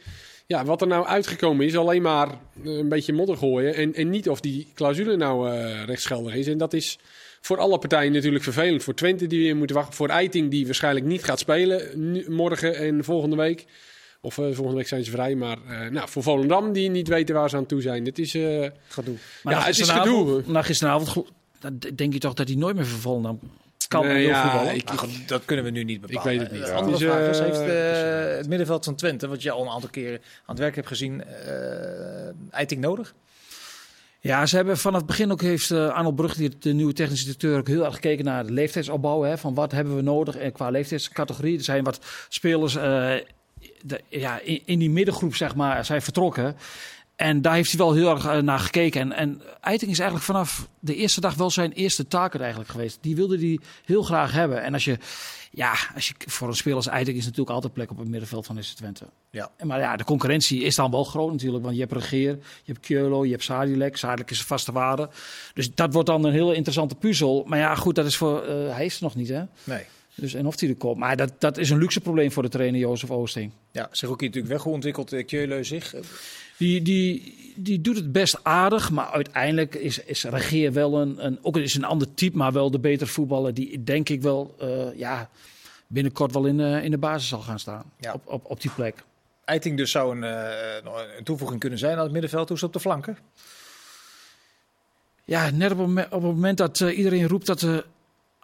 ja, 0.46 0.64
wat 0.64 0.80
er 0.80 0.86
nou 0.86 1.06
uitgekomen 1.06 1.66
is, 1.66 1.76
alleen 1.76 2.02
maar 2.02 2.28
eh, 2.28 2.76
een 2.76 2.88
beetje 2.88 3.12
modder 3.12 3.36
gooien 3.36 3.74
en, 3.74 3.94
en 3.94 4.10
niet 4.10 4.28
of 4.28 4.40
die 4.40 4.68
clausule 4.74 5.16
nou 5.16 5.50
eh, 5.50 5.84
rechtsgeldig 5.84 6.34
is 6.34 6.46
en 6.46 6.58
dat 6.58 6.72
is 6.72 6.98
voor 7.44 7.58
alle 7.58 7.78
partijen 7.78 8.12
natuurlijk 8.12 8.44
vervelend. 8.44 8.82
Voor 8.82 8.94
Twente 8.94 9.26
die 9.26 9.42
weer 9.42 9.56
moeten 9.56 9.76
wachten, 9.76 9.94
voor 9.94 10.08
Eiting 10.08 10.50
die 10.50 10.64
waarschijnlijk 10.66 11.06
niet 11.06 11.24
gaat 11.24 11.38
spelen 11.38 12.10
nu- 12.12 12.24
morgen 12.28 12.74
en 12.76 13.04
volgende 13.04 13.36
week. 13.36 13.64
Of 14.20 14.38
eh, 14.38 14.44
volgende 14.44 14.74
week 14.76 14.88
zijn 14.88 15.04
ze 15.04 15.10
vrij, 15.10 15.34
maar 15.34 15.56
eh, 15.68 15.90
nou, 15.90 16.08
voor 16.08 16.22
Volendam 16.22 16.72
die 16.72 16.90
niet 16.90 17.08
weten 17.08 17.34
waar 17.34 17.50
ze 17.50 17.56
aan 17.56 17.66
toe 17.66 17.80
zijn. 17.80 18.04
Het 18.04 18.18
is, 18.18 18.34
eh, 18.34 18.66
Gedoe. 18.88 19.14
Maar 19.42 19.52
Ja, 19.54 19.58
het 19.60 19.68
is 19.68 19.76
gisteravond- 19.78 20.28
gedoe. 20.28 20.42
Na 20.52 20.62
gisteravond 20.62 21.24
denk 21.94 22.12
je 22.12 22.18
toch 22.18 22.34
dat 22.34 22.48
hij 22.48 22.56
nooit 22.56 22.76
meer 22.76 22.86
voor 22.86 23.00
Volendam 23.00 23.38
kan 23.88 24.06
Nee, 24.06 24.26
ja, 24.26 24.70
ik- 24.70 24.90
goed, 24.90 25.28
dat 25.28 25.44
kunnen 25.44 25.64
we 25.64 25.70
nu 25.70 25.84
niet 25.84 26.00
bepalen. 26.00 26.24
weet 26.24 26.40
het 26.40 26.52
niet. 26.52 26.66
Ja. 26.66 26.72
andere 26.74 26.98
Dus, 26.98 27.06
vraag 27.06 27.28
is, 27.30 27.38
eh, 27.38 27.44
heeft 27.44 28.36
het 28.38 28.48
middenveld 28.48 28.84
van 28.84 28.94
Twente, 28.94 29.28
wat 29.28 29.42
je 29.42 29.50
al 29.50 29.62
een 29.62 29.68
aantal 29.68 29.90
keren 29.90 30.18
aan 30.20 30.54
het 30.54 30.58
werk 30.58 30.74
hebt 30.74 30.86
gezien, 30.86 31.24
eh 31.24 32.28
Eiting 32.50 32.80
nodig? 32.80 33.14
Ja, 34.26 34.46
ze 34.46 34.56
hebben 34.56 34.78
vanaf 34.78 34.98
het 34.98 35.06
begin 35.06 35.32
ook 35.32 35.42
heeft 35.42 35.70
eh, 35.70 35.88
Arnold 35.88 36.16
Brug, 36.16 36.34
de 36.34 36.72
nieuwe 36.72 36.92
technische 36.92 37.24
directeur, 37.24 37.58
ook 37.58 37.66
heel 37.66 37.84
erg 37.84 37.94
gekeken 37.94 38.24
naar 38.24 38.46
de 38.46 38.52
leeftijdsopbouw. 38.52 39.22
Hè, 39.22 39.38
van 39.38 39.54
wat 39.54 39.72
hebben 39.72 39.96
we 39.96 40.02
nodig 40.02 40.36
en 40.36 40.52
qua 40.52 40.70
leeftijdscategorie. 40.70 41.58
Er 41.58 41.64
zijn 41.64 41.84
wat 41.84 42.00
spelers 42.28 42.76
eh, 42.76 43.14
ja, 44.08 44.40
in, 44.40 44.62
in 44.64 44.78
die 44.78 44.90
middengroep 44.90 45.34
zeg 45.34 45.54
maar, 45.54 45.84
zijn 45.84 46.02
vertrokken. 46.02 46.56
En 47.16 47.42
daar 47.42 47.54
heeft 47.54 47.70
hij 47.70 47.78
wel 47.78 47.92
heel 47.92 48.10
erg 48.10 48.26
eh, 48.26 48.38
naar 48.38 48.58
gekeken. 48.58 49.00
En, 49.00 49.12
en 49.12 49.42
Eiting 49.60 49.90
is 49.90 49.98
eigenlijk 49.98 50.26
vanaf 50.26 50.68
de 50.78 50.94
eerste 50.94 51.20
dag 51.20 51.34
wel 51.34 51.50
zijn 51.50 51.72
eerste 51.72 52.08
target 52.08 52.40
eigenlijk 52.40 52.70
geweest. 52.70 52.98
Die 53.00 53.16
wilde 53.16 53.38
hij 53.38 53.58
heel 53.84 54.02
graag 54.02 54.32
hebben. 54.32 54.62
En 54.62 54.72
als 54.72 54.84
je, 54.84 54.98
ja, 55.50 55.74
als 55.94 56.08
je 56.08 56.14
voor 56.26 56.48
een 56.48 56.54
speler 56.54 56.76
als 56.76 56.86
Eiting 56.86 57.16
is 57.16 57.24
natuurlijk 57.24 57.50
altijd 57.50 57.72
plek 57.72 57.90
op 57.90 57.98
het 57.98 58.08
middenveld 58.08 58.46
van 58.46 58.62
FC 58.62 58.74
Twente. 58.74 59.06
Ja. 59.30 59.50
Maar 59.64 59.78
ja, 59.78 59.96
de 59.96 60.04
concurrentie 60.04 60.62
is 60.62 60.74
dan 60.74 60.90
wel 60.90 61.04
groot 61.04 61.32
natuurlijk. 61.32 61.64
Want 61.64 61.74
je 61.74 61.80
hebt 61.80 61.92
Regeer, 61.92 62.30
je 62.64 62.72
hebt 62.72 62.86
Keulo, 62.86 63.24
je 63.24 63.30
hebt 63.30 63.42
Sadilek. 63.42 63.96
Sadilek 63.96 64.30
is 64.30 64.38
een 64.38 64.44
vaste 64.44 64.72
waarde. 64.72 65.08
Dus 65.54 65.74
dat 65.74 65.92
wordt 65.92 66.08
dan 66.08 66.24
een 66.24 66.32
heel 66.32 66.52
interessante 66.52 66.94
puzzel. 66.94 67.44
Maar 67.46 67.58
ja, 67.58 67.74
goed, 67.74 67.94
dat 67.94 68.06
is 68.06 68.16
voor, 68.16 68.42
eh, 68.42 68.74
hij 68.74 68.84
is 68.84 68.96
er 68.96 69.02
nog 69.02 69.14
niet 69.14 69.28
hè. 69.28 69.42
Nee. 69.64 69.84
Dus, 70.14 70.34
en 70.34 70.46
of 70.46 70.60
hij 70.60 70.68
er 70.68 70.74
komt. 70.74 70.98
Maar 70.98 71.16
dat, 71.16 71.32
dat 71.38 71.58
is 71.58 71.70
een 71.70 71.78
luxe 71.78 72.00
probleem 72.00 72.32
voor 72.32 72.42
de 72.42 72.48
trainer 72.48 72.80
Jozef 72.80 73.10
Oosting. 73.10 73.50
Ja, 73.70 73.88
Seruki 73.90 74.24
natuurlijk 74.24 74.52
weggeontwikkeld, 74.52 75.12
uh, 75.12 75.26
Kjeuleu 75.26 75.64
zich. 75.64 75.94
Die, 76.56 76.82
die, 76.82 77.34
die 77.54 77.80
doet 77.80 77.96
het 77.96 78.12
best 78.12 78.38
aardig, 78.42 78.90
maar 78.90 79.06
uiteindelijk 79.06 79.74
is, 79.74 79.98
is 79.98 80.24
Regeer 80.24 80.72
wel 80.72 81.00
een, 81.00 81.26
een, 81.26 81.38
ook 81.42 81.56
is 81.56 81.74
een 81.74 81.84
ander 81.84 82.14
type, 82.14 82.36
maar 82.36 82.52
wel 82.52 82.70
de 82.70 82.78
betere 82.78 83.10
voetballer. 83.10 83.54
Die 83.54 83.84
denk 83.84 84.08
ik 84.08 84.22
wel 84.22 84.54
eh, 84.58 84.98
ja, 84.98 85.30
binnenkort 85.86 86.32
wel 86.32 86.46
in, 86.46 86.60
eh, 86.60 86.84
in 86.84 86.90
de 86.90 86.98
basis 86.98 87.28
zal 87.28 87.40
gaan 87.40 87.58
staan. 87.58 87.84
Ja. 88.00 88.12
Op, 88.12 88.22
op, 88.26 88.44
op 88.44 88.60
die 88.60 88.70
plek. 88.70 89.04
Eiting 89.44 89.76
dus 89.76 89.90
zou 89.90 90.16
een, 90.16 90.24
eh, 90.24 91.16
een 91.18 91.24
toevoeging 91.24 91.60
kunnen 91.60 91.78
zijn 91.78 91.96
aan 91.96 92.02
het 92.02 92.12
middenveld. 92.12 92.48
Hoe 92.48 92.56
is 92.56 92.62
het 92.62 92.74
op 92.74 92.76
de 92.76 92.88
flanken? 92.88 93.18
Ja, 95.24 95.50
net 95.50 95.70
op 95.70 95.78
het 95.78 95.86
moment, 95.86 96.06
op 96.06 96.22
het 96.22 96.34
moment 96.34 96.58
dat 96.58 96.80
eh, 96.80 96.98
iedereen 96.98 97.28
roept 97.28 97.46
dat 97.46 97.66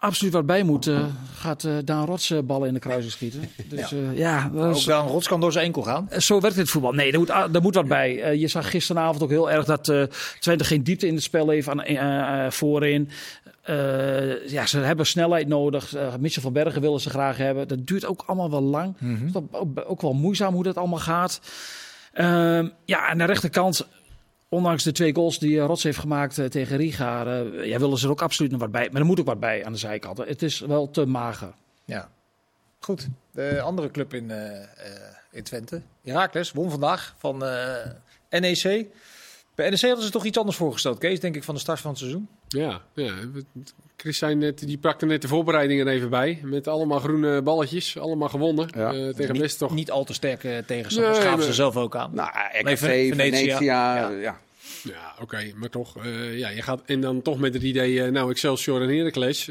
absoluut 0.01 0.33
wat 0.33 0.45
bij 0.45 0.63
moet, 0.63 0.87
eh, 0.87 1.03
gaat 1.35 1.63
eh 1.63 1.73
Daan 1.85 2.05
Rots 2.05 2.29
eh, 2.31 2.39
ballen 2.39 2.67
in 2.67 2.73
de 2.73 2.79
kruising 2.79 3.11
schieten. 3.11 3.41
Dus 3.69 3.89
ja, 3.89 3.97
ja 4.13 4.49
dat 4.53 4.75
is, 4.75 4.81
Ook 4.81 4.87
wel 4.87 5.01
een 5.01 5.07
rots 5.07 5.27
kan 5.27 5.41
door 5.41 5.51
zijn 5.51 5.65
enkel 5.65 5.81
gaan. 5.81 6.09
Zo 6.17 6.39
werkt 6.39 6.57
het 6.57 6.69
voetbal. 6.69 6.91
Nee, 6.91 7.11
er 7.11 7.19
moet, 7.19 7.29
er 7.29 7.61
moet 7.61 7.75
wat 7.75 7.87
bij. 7.87 8.37
Je 8.37 8.47
zag 8.47 8.69
gisteravond 8.69 9.23
ook 9.23 9.29
heel 9.29 9.51
erg 9.51 9.65
dat 9.65 9.93
Twente 10.39 10.63
geen 10.63 10.83
diepte 10.83 11.07
in 11.07 11.13
het 11.13 11.23
spel 11.23 11.49
heeft 11.49 11.69
aan, 11.69 12.51
voorin. 12.51 13.09
Ja, 14.47 14.65
ze 14.65 14.79
hebben 14.79 15.05
snelheid 15.05 15.47
nodig. 15.47 15.95
Uh, 15.95 16.15
Mitchell 16.19 16.43
van 16.43 16.53
Bergen 16.53 16.81
willen 16.81 16.99
ze 16.99 17.09
graag 17.09 17.37
hebben. 17.37 17.67
Dat 17.67 17.87
duurt 17.87 18.05
ook 18.05 18.23
allemaal 18.25 18.49
wel 18.49 18.61
lang. 18.61 18.95
Het 18.99 19.29
is 19.29 19.35
ook, 19.35 19.83
ook 19.87 20.01
wel 20.01 20.13
moeizaam 20.13 20.53
hoe 20.53 20.63
dat 20.63 20.77
allemaal 20.77 20.99
gaat. 20.99 21.41
Ehm, 22.13 22.67
ja, 22.85 23.07
aan 23.07 23.17
de 23.17 23.23
rechterkant, 23.23 23.87
ondanks 24.51 24.83
de 24.83 24.91
twee 24.91 25.15
goals 25.15 25.39
die 25.39 25.59
eh, 25.59 25.65
Rots 25.65 25.83
heeft 25.83 25.97
gemaakt 25.97 26.37
eh, 26.37 26.45
tegen 26.45 26.77
Riga, 26.77 27.25
eh, 27.25 27.65
ja, 27.65 27.79
willen 27.79 27.97
ze 27.97 28.05
er 28.05 28.11
ook 28.11 28.21
absoluut 28.21 28.51
nog 28.51 28.59
wat 28.59 28.71
bij. 28.71 28.89
Maar 28.91 29.01
er 29.01 29.07
moet 29.07 29.19
ook 29.19 29.25
wat 29.25 29.39
bij 29.39 29.65
aan 29.65 29.71
de 29.71 29.77
zijkant. 29.77 30.17
Het 30.17 30.41
is 30.41 30.59
wel 30.59 30.89
te 30.89 31.05
mager. 31.05 31.53
Ja. 31.85 32.09
Goed. 32.79 33.07
De 33.31 33.61
andere 33.61 33.91
club 33.91 34.13
in, 34.13 34.31
in 35.31 35.43
Twente, 35.43 35.81
Heracles, 36.03 36.51
won 36.51 36.69
vandaag 36.69 37.15
van 37.17 37.37
NEC. 38.29 38.87
Bij 39.61 39.69
NEC 39.69 39.81
hadden 39.81 40.03
ze 40.05 40.11
toch 40.11 40.25
iets 40.25 40.37
anders 40.37 40.57
voorgesteld, 40.57 40.97
Kees, 40.97 41.19
denk 41.19 41.35
ik, 41.35 41.43
van 41.43 41.55
de 41.55 41.61
start 41.61 41.79
van 41.79 41.89
het 41.89 41.99
seizoen. 41.99 42.27
Ja, 42.47 42.81
ja. 42.95 43.13
Chris 43.97 44.17
zei 44.17 44.35
net, 44.35 44.59
die 44.67 44.77
pakte 44.77 45.05
net 45.05 45.21
de 45.21 45.27
voorbereidingen 45.27 45.87
er 45.87 45.93
even 45.93 46.09
bij. 46.09 46.39
Met 46.43 46.67
allemaal 46.67 46.99
groene 46.99 47.41
balletjes. 47.41 47.97
Allemaal 47.97 48.29
gewonnen. 48.29 48.69
Ja. 48.75 48.93
Eh, 48.93 49.09
tegen 49.09 49.37
best 49.37 49.57
toch. 49.57 49.73
niet 49.73 49.91
al 49.91 50.03
te 50.03 50.13
sterke 50.13 50.63
tegenstanders, 50.67 51.17
Nee, 51.17 51.27
gaven 51.27 51.43
ze 51.43 51.53
zelf 51.53 51.77
ook 51.77 51.95
aan. 51.95 52.11
Nou, 52.13 52.29
Nee, 52.61 52.73
RKC, 52.73 52.77
Venetia. 52.79 53.15
Venetia, 53.15 53.95
Ja. 53.97 54.09
ja. 54.09 54.39
Ja, 54.83 55.15
oké, 55.21 55.51
maar 55.55 55.69
toch. 55.69 55.97
eh, 55.97 56.37
ja, 56.37 56.49
je 56.49 56.61
gaat, 56.61 56.81
en 56.85 57.01
dan 57.01 57.21
toch 57.21 57.39
met 57.39 57.53
het 57.53 57.63
idee, 57.63 58.03
eh, 58.03 58.11
nou, 58.11 58.29
Excelsior 58.31 58.81
en 58.81 58.97
Heracles. 58.97 59.49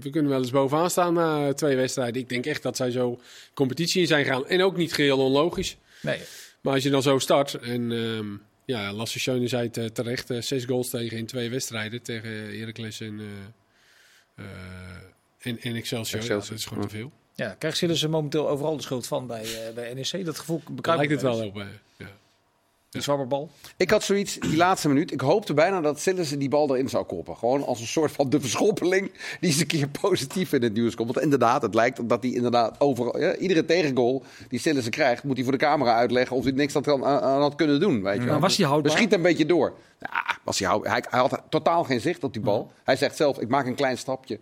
We 0.00 0.10
kunnen 0.10 0.30
wel 0.30 0.40
eens 0.40 0.50
bovenaan 0.50 0.90
staan 0.90 1.14
na 1.14 1.52
twee 1.54 1.76
wedstrijden. 1.76 2.20
Ik 2.22 2.28
denk 2.28 2.46
echt 2.46 2.62
dat 2.62 2.76
zij 2.76 2.90
zo 2.90 3.20
competitie 3.54 4.00
in 4.00 4.06
zijn 4.06 4.24
gaan. 4.24 4.46
En 4.46 4.62
ook 4.62 4.76
niet 4.76 4.92
geheel 4.92 5.18
onlogisch. 5.18 5.76
Nee. 6.00 6.18
Maar 6.60 6.74
als 6.74 6.82
je 6.82 6.90
dan 6.90 7.02
zo 7.02 7.18
start. 7.18 7.54
En 7.54 7.92
ehm, 7.92 8.26
ja, 8.66 8.92
Lasse 8.92 9.18
Schöne 9.18 9.48
zei 9.48 9.66
het 9.66 9.76
eh, 9.76 9.84
terecht. 9.84 10.30
eh, 10.30 10.40
zes 10.40 10.64
goals 10.64 10.90
tegen 10.90 11.18
in 11.18 11.26
twee 11.26 11.50
wedstrijden. 11.50 12.02
Tegen 12.02 12.58
Heracles 12.58 13.00
en, 13.00 13.20
eh, 13.20 14.44
eh, 14.44 14.46
en, 15.38 15.60
en 15.60 15.74
Excelsior. 15.74 16.28
Dat 16.28 16.50
is 16.50 16.64
gewoon 16.64 16.82
ja. 16.82 16.88
te 16.88 16.96
veel. 16.96 17.12
Ja, 17.34 17.54
krijgen 17.58 17.96
ze 17.96 18.08
momenteel 18.08 18.48
overal 18.48 18.76
de 18.76 18.82
schuld 18.82 19.06
van 19.06 19.26
bij, 19.26 19.42
eh, 19.42 19.74
bij 19.74 19.94
NEC? 19.94 20.24
Dat 20.24 20.38
gevoel 20.38 20.62
bekruipt 20.70 21.06
lijkt 21.06 21.22
het 21.22 21.32
wel 21.32 21.46
op. 21.46 21.56
eh, 21.58 21.66
ja. 21.96 22.08
Die 22.90 23.02
zwabberbal. 23.02 23.50
Ik 23.76 23.90
had 23.90 24.02
zoiets, 24.02 24.38
die 24.38 24.56
laatste 24.56 24.88
minuut. 24.88 25.12
Ik 25.12 25.20
hoopte 25.20 25.54
bijna 25.54 25.80
dat 25.80 26.00
Sillissen 26.00 26.38
die 26.38 26.48
bal 26.48 26.74
erin 26.74 26.88
zou 26.88 27.04
koppen. 27.04 27.36
Gewoon 27.36 27.66
als 27.66 27.80
een 27.80 27.86
soort 27.86 28.12
van 28.12 28.30
de 28.30 28.40
verschoppeling 28.40 29.12
die 29.40 29.50
eens 29.50 29.60
een 29.60 29.66
keer 29.66 29.88
positief 29.88 30.52
in 30.52 30.62
het 30.62 30.74
nieuws 30.74 30.94
komt. 30.94 31.12
Want 31.12 31.24
inderdaad, 31.24 31.62
het 31.62 31.74
lijkt 31.74 32.08
dat 32.08 32.22
hij 32.22 32.32
inderdaad 32.32 32.80
overal... 32.80 33.20
Ja, 33.20 33.36
iedere 33.36 33.64
tegengoal 33.64 34.22
die 34.48 34.58
Sillissen 34.58 34.92
krijgt, 34.92 35.24
moet 35.24 35.34
hij 35.34 35.42
voor 35.42 35.52
de 35.52 35.58
camera 35.58 35.94
uitleggen 35.94 36.36
of 36.36 36.44
hij 36.44 36.52
niks 36.52 36.76
aan, 36.76 37.04
aan, 37.04 37.20
aan 37.20 37.40
had 37.40 37.54
kunnen 37.54 37.80
doen. 37.80 38.02
Weet 38.02 38.14
je 38.14 38.20
wel. 38.20 38.30
Maar 38.32 38.40
was 38.40 38.56
hij 38.56 38.66
houdbaar? 38.66 38.92
We 38.92 38.98
schieten 38.98 39.16
een 39.16 39.24
beetje 39.24 39.46
door. 39.46 39.74
Ja, 40.00 40.38
was 40.44 40.58
hij, 40.58 40.68
houdbaar. 40.68 40.92
hij, 40.92 41.04
hij 41.10 41.20
had 41.20 41.42
totaal 41.48 41.84
geen 41.84 42.00
zicht 42.00 42.24
op 42.24 42.32
die 42.32 42.42
bal. 42.42 42.70
Hij 42.84 42.96
zegt 42.96 43.16
zelf, 43.16 43.38
ik 43.38 43.48
maak 43.48 43.66
een 43.66 43.74
klein 43.74 43.98
stapje 43.98 44.40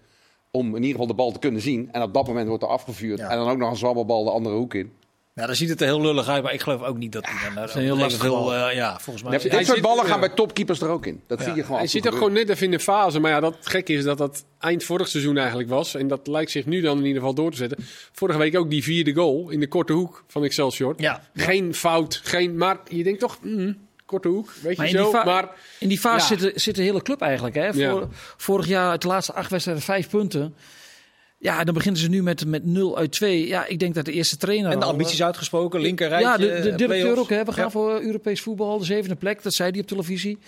om 0.50 0.66
in 0.66 0.74
ieder 0.74 0.90
geval 0.90 1.06
de 1.06 1.14
bal 1.14 1.32
te 1.32 1.38
kunnen 1.38 1.60
zien. 1.60 1.88
En 1.92 2.02
op 2.02 2.14
dat 2.14 2.26
moment 2.26 2.48
wordt 2.48 2.62
er 2.62 2.68
afgevuurd. 2.68 3.18
Ja. 3.18 3.28
En 3.28 3.36
dan 3.36 3.48
ook 3.48 3.58
nog 3.58 3.70
een 3.70 3.76
zwabberbal 3.76 4.24
de 4.24 4.30
andere 4.30 4.54
hoek 4.54 4.74
in. 4.74 4.92
Ja, 5.34 5.46
dan 5.46 5.54
ziet 5.56 5.68
het 5.68 5.80
er 5.80 5.86
heel 5.86 6.00
lullig 6.00 6.28
uit, 6.28 6.42
maar 6.42 6.52
ik 6.52 6.60
geloof 6.60 6.82
ook 6.82 6.96
niet 6.96 7.12
dat 7.12 7.24
hij 7.26 7.54
dan... 7.54 7.64
is 7.64 7.74
een 7.74 7.82
heel 7.82 7.96
lastig 7.96 8.20
veel, 8.22 8.54
eh, 8.54 8.74
Ja, 8.74 8.98
volgens 9.00 9.24
mij... 9.24 9.38
Dit 9.38 9.52
hij 9.52 9.64
soort 9.64 9.74
zit- 9.76 9.86
ballen 9.86 10.04
ja. 10.04 10.10
gaan 10.10 10.20
bij 10.20 10.28
topkeepers 10.28 10.80
er 10.80 10.88
ook 10.88 11.06
in. 11.06 11.22
Dat 11.26 11.38
Ja. 11.38 11.44
zie 11.44 11.54
je 11.54 11.62
gewoon. 11.64 11.78
Hij 11.78 11.86
zit 11.86 12.06
er 12.06 12.12
gewoon 12.12 12.32
net 12.32 12.48
even 12.48 12.64
in 12.64 12.70
de 12.70 12.80
fase. 12.80 13.20
Maar 13.20 13.30
ja, 13.30 13.40
dat 13.40 13.56
gek 13.60 13.88
is 13.88 14.04
dat 14.04 14.18
dat 14.18 14.44
eind 14.58 14.84
vorig 14.84 15.08
seizoen 15.08 15.36
eigenlijk 15.36 15.68
was. 15.68 15.94
En 15.94 16.08
dat 16.08 16.26
lijkt 16.26 16.50
zich 16.50 16.66
nu 16.66 16.80
dan 16.80 16.98
in 16.98 17.04
ieder 17.04 17.18
geval 17.18 17.34
door 17.34 17.50
te 17.50 17.56
zetten. 17.56 17.78
Vorige 18.12 18.38
week 18.38 18.56
ook 18.58 18.70
die 18.70 18.82
vierde 18.82 19.12
goal 19.14 19.50
in 19.50 19.60
de 19.60 19.68
korte 19.68 19.92
hoek 19.92 20.24
van 20.28 20.44
Excelsior. 20.44 20.94
Ja. 20.96 21.22
Geen 21.34 21.74
fout, 21.74 22.20
geen... 22.24 22.56
Maar 22.56 22.78
je 22.88 23.02
denkt 23.02 23.20
toch, 23.20 23.38
mm, 23.42 23.76
korte 24.06 24.28
hoek, 24.28 24.50
weet 24.62 24.76
Maar 24.76 24.86
je 24.86 24.96
in 24.96 25.02
die 25.02 25.10
zo. 25.12 25.24
Maar 25.24 25.48
In 25.78 25.88
die 25.88 25.98
fase 25.98 26.34
Ja. 26.34 26.40
zit, 26.40 26.52
de, 26.54 26.60
zit 26.60 26.74
de 26.74 26.82
hele 26.82 27.02
club 27.02 27.20
eigenlijk. 27.20 27.54
Hè? 27.54 27.66
Ja. 27.68 28.08
Vorig 28.36 28.66
jaar 28.66 28.90
uit 28.90 29.02
de 29.02 29.08
laatste 29.08 29.32
acht 29.32 29.50
wedstrijden 29.50 29.84
vijf 29.84 30.08
punten. 30.08 30.54
Ja, 31.44 31.64
dan 31.64 31.74
beginnen 31.74 32.00
ze 32.00 32.08
nu 32.08 32.22
met, 32.22 32.46
met 32.46 32.64
0 32.64 32.96
uit 32.98 33.12
2. 33.12 33.46
Ja, 33.46 33.66
ik 33.66 33.78
denk 33.78 33.94
dat 33.94 34.04
de 34.04 34.12
eerste 34.12 34.36
trainer... 34.36 34.70
En 34.70 34.78
de 34.78 34.84
al, 34.84 34.90
ambities 34.90 35.18
eh, 35.18 35.26
uitgesproken, 35.26 35.80
linker 35.80 36.08
rijtje, 36.08 36.28
Ja, 36.28 36.36
de, 36.36 36.60
de 36.62 36.70
eh, 36.70 36.76
directeur 36.76 37.18
ook. 37.18 37.28
Hè? 37.28 37.44
We 37.44 37.52
gaan 37.52 37.64
Ja. 37.64 37.70
voor 37.70 38.00
Europees 38.00 38.40
voetbal, 38.40 38.78
de 38.78 38.84
zevende 38.84 39.16
plek. 39.16 39.42
Dat 39.42 39.54
zei 39.54 39.70
hij 39.70 39.80
op 39.80 39.86
televisie. 39.86 40.38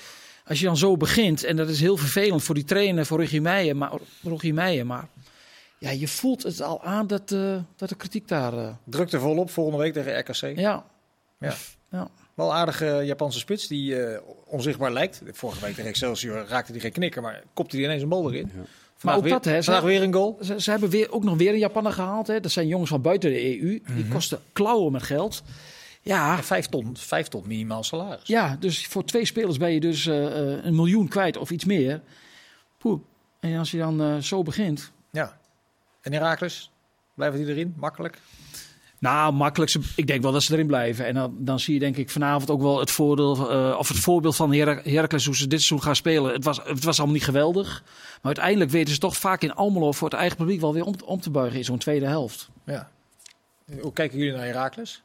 Als 0.46 0.58
je 0.60 0.64
dan 0.64 0.76
zo 0.76 0.96
begint, 0.96 1.44
en 1.44 1.56
dat 1.56 1.68
is 1.68 1.80
heel 1.80 1.96
vervelend 1.96 2.42
voor 2.42 2.54
die 2.54 2.64
trainer, 2.64 3.06
voor 3.06 3.18
Rogier 3.18 3.42
Meijer. 3.42 3.76
Maar, 3.76 3.92
Rogier 4.22 4.54
Meijer, 4.54 4.86
maar 4.86 5.08
ja, 5.78 5.90
je 5.90 6.08
voelt 6.08 6.42
het 6.42 6.62
al 6.62 6.82
aan 6.82 7.06
dat, 7.06 7.32
eh, 7.32 7.56
dat 7.76 7.88
de 7.88 7.94
kritiek 7.94 8.28
daar... 8.28 8.52
eh, 8.58 8.68
Druk 8.84 9.12
er 9.12 9.20
volop 9.20 9.50
volgende 9.50 9.78
week 9.78 9.92
tegen 9.92 10.18
RKC. 10.18 10.58
ja. 10.58 10.84
Ja. 11.40 11.54
Ja. 11.90 12.08
Wel 12.34 12.54
aardige 12.54 13.02
Japanse 13.04 13.38
spits 13.38 13.66
die 13.66 14.02
eh, 14.02 14.20
onzichtbaar 14.46 14.92
lijkt. 14.92 15.20
Vorige 15.32 15.60
week 15.64 15.74
tegen 15.74 15.90
Excelsior 15.90 16.44
raakte 16.48 16.72
hij 16.72 16.80
geen 16.80 16.92
knikker, 16.92 17.22
maar 17.22 17.42
kopte 17.54 17.76
hij 17.76 17.84
ineens 17.84 18.02
een 18.02 18.08
bal 18.08 18.32
erin. 18.32 18.50
Vandaag, 18.96 19.02
Maar 19.02 19.16
ook 19.16 19.22
weer, 19.22 19.32
dat, 19.32 19.44
hè, 19.44 19.62
ze- 19.62 19.72
vandaag 19.72 19.82
weer 19.90 20.02
een 20.02 20.12
goal. 20.12 20.38
Ze, 20.42 20.60
ze 20.60 20.70
hebben 20.70 20.88
weer, 20.88 21.12
ook 21.12 21.24
nog 21.24 21.36
weer 21.36 21.52
een 21.52 21.58
Japaner 21.58 21.92
gehaald. 21.92 22.26
Hè? 22.26 22.40
Dat 22.40 22.50
zijn 22.52 22.66
jongens 22.66 22.90
van 22.90 23.02
buiten 23.02 23.30
de 23.30 23.60
EU. 23.60 23.82
Die 23.94 24.08
kosten 24.08 24.40
klauwen 24.52 24.92
met 24.92 25.02
geld. 25.02 25.42
Ja, 26.02 26.36
Ja, 26.36 26.42
vijf 26.42 26.66
ton, 26.66 26.96
vijf 26.96 27.28
ton 27.28 27.42
minimaal 27.46 27.82
salaris. 27.84 28.26
ja, 28.28 28.56
dus 28.60 28.86
voor 28.86 29.04
twee 29.04 29.24
spelers 29.24 29.56
ben 29.58 29.72
je 29.72 29.80
dus 29.80 30.06
eh, 30.06 30.26
eh, 30.56 30.64
een 30.64 30.74
miljoen 30.74 31.08
kwijt 31.08 31.36
of 31.36 31.50
iets 31.50 31.64
meer. 31.64 32.00
Poeh. 32.78 33.00
En 33.40 33.58
als 33.58 33.70
je 33.70 33.78
dan 33.78 34.00
eh, 34.02 34.16
zo 34.16 34.42
begint. 34.42 34.92
Ja. 35.10 35.38
En 36.00 36.12
Herakles, 36.12 36.70
blijven 37.14 37.38
die 37.38 37.48
erin? 37.48 37.74
Makkelijk? 37.76 38.18
Nou, 38.98 39.32
makkelijk. 39.32 39.70
ze- 39.70 39.80
Ik 39.96 40.06
denk 40.06 40.22
wel 40.22 40.32
dat 40.32 40.42
ze 40.42 40.52
erin 40.52 40.66
blijven. 40.66 41.06
En 41.06 41.14
dan, 41.14 41.34
dan 41.38 41.60
zie 41.60 41.74
je 41.74 41.80
denk 41.80 41.96
ik 41.96 42.10
vanavond 42.10 42.50
ook 42.50 42.60
wel 42.60 42.80
het 42.80 42.90
voordeel 42.90 43.50
eh, 43.50 43.76
of 43.78 43.88
het 43.88 43.98
voorbeeld 43.98 44.36
van 44.36 44.52
Her 44.52 44.82
Heracles 44.84 45.24
hoe 45.24 45.36
ze 45.36 45.46
dit 45.46 45.58
seizoen 45.62 45.82
gaan 45.82 45.96
spelen. 45.96 46.32
Het 46.32 46.44
was, 46.44 46.60
het 46.64 46.84
was 46.84 46.96
allemaal 46.98 47.14
niet 47.16 47.24
geweldig. 47.24 47.82
Maar 47.86 48.20
uiteindelijk 48.22 48.70
weten 48.70 48.94
ze 48.94 49.00
toch 49.00 49.16
vaak 49.16 49.42
in 49.42 49.54
Almelo 49.54 49.92
voor 49.92 50.08
het 50.08 50.18
eigen 50.18 50.36
publiek 50.36 50.60
wel 50.60 50.72
weer 50.72 50.84
om, 50.84 50.94
om 51.04 51.20
te 51.20 51.30
buigen 51.30 51.58
in 51.58 51.64
zo'n 51.64 51.78
tweede 51.78 52.06
helft. 52.06 52.48
Ja. 52.64 52.90
Hoe 53.80 53.92
kijken 53.92 54.18
jullie 54.18 54.32
naar 54.32 54.44
Herakles? 54.46 55.02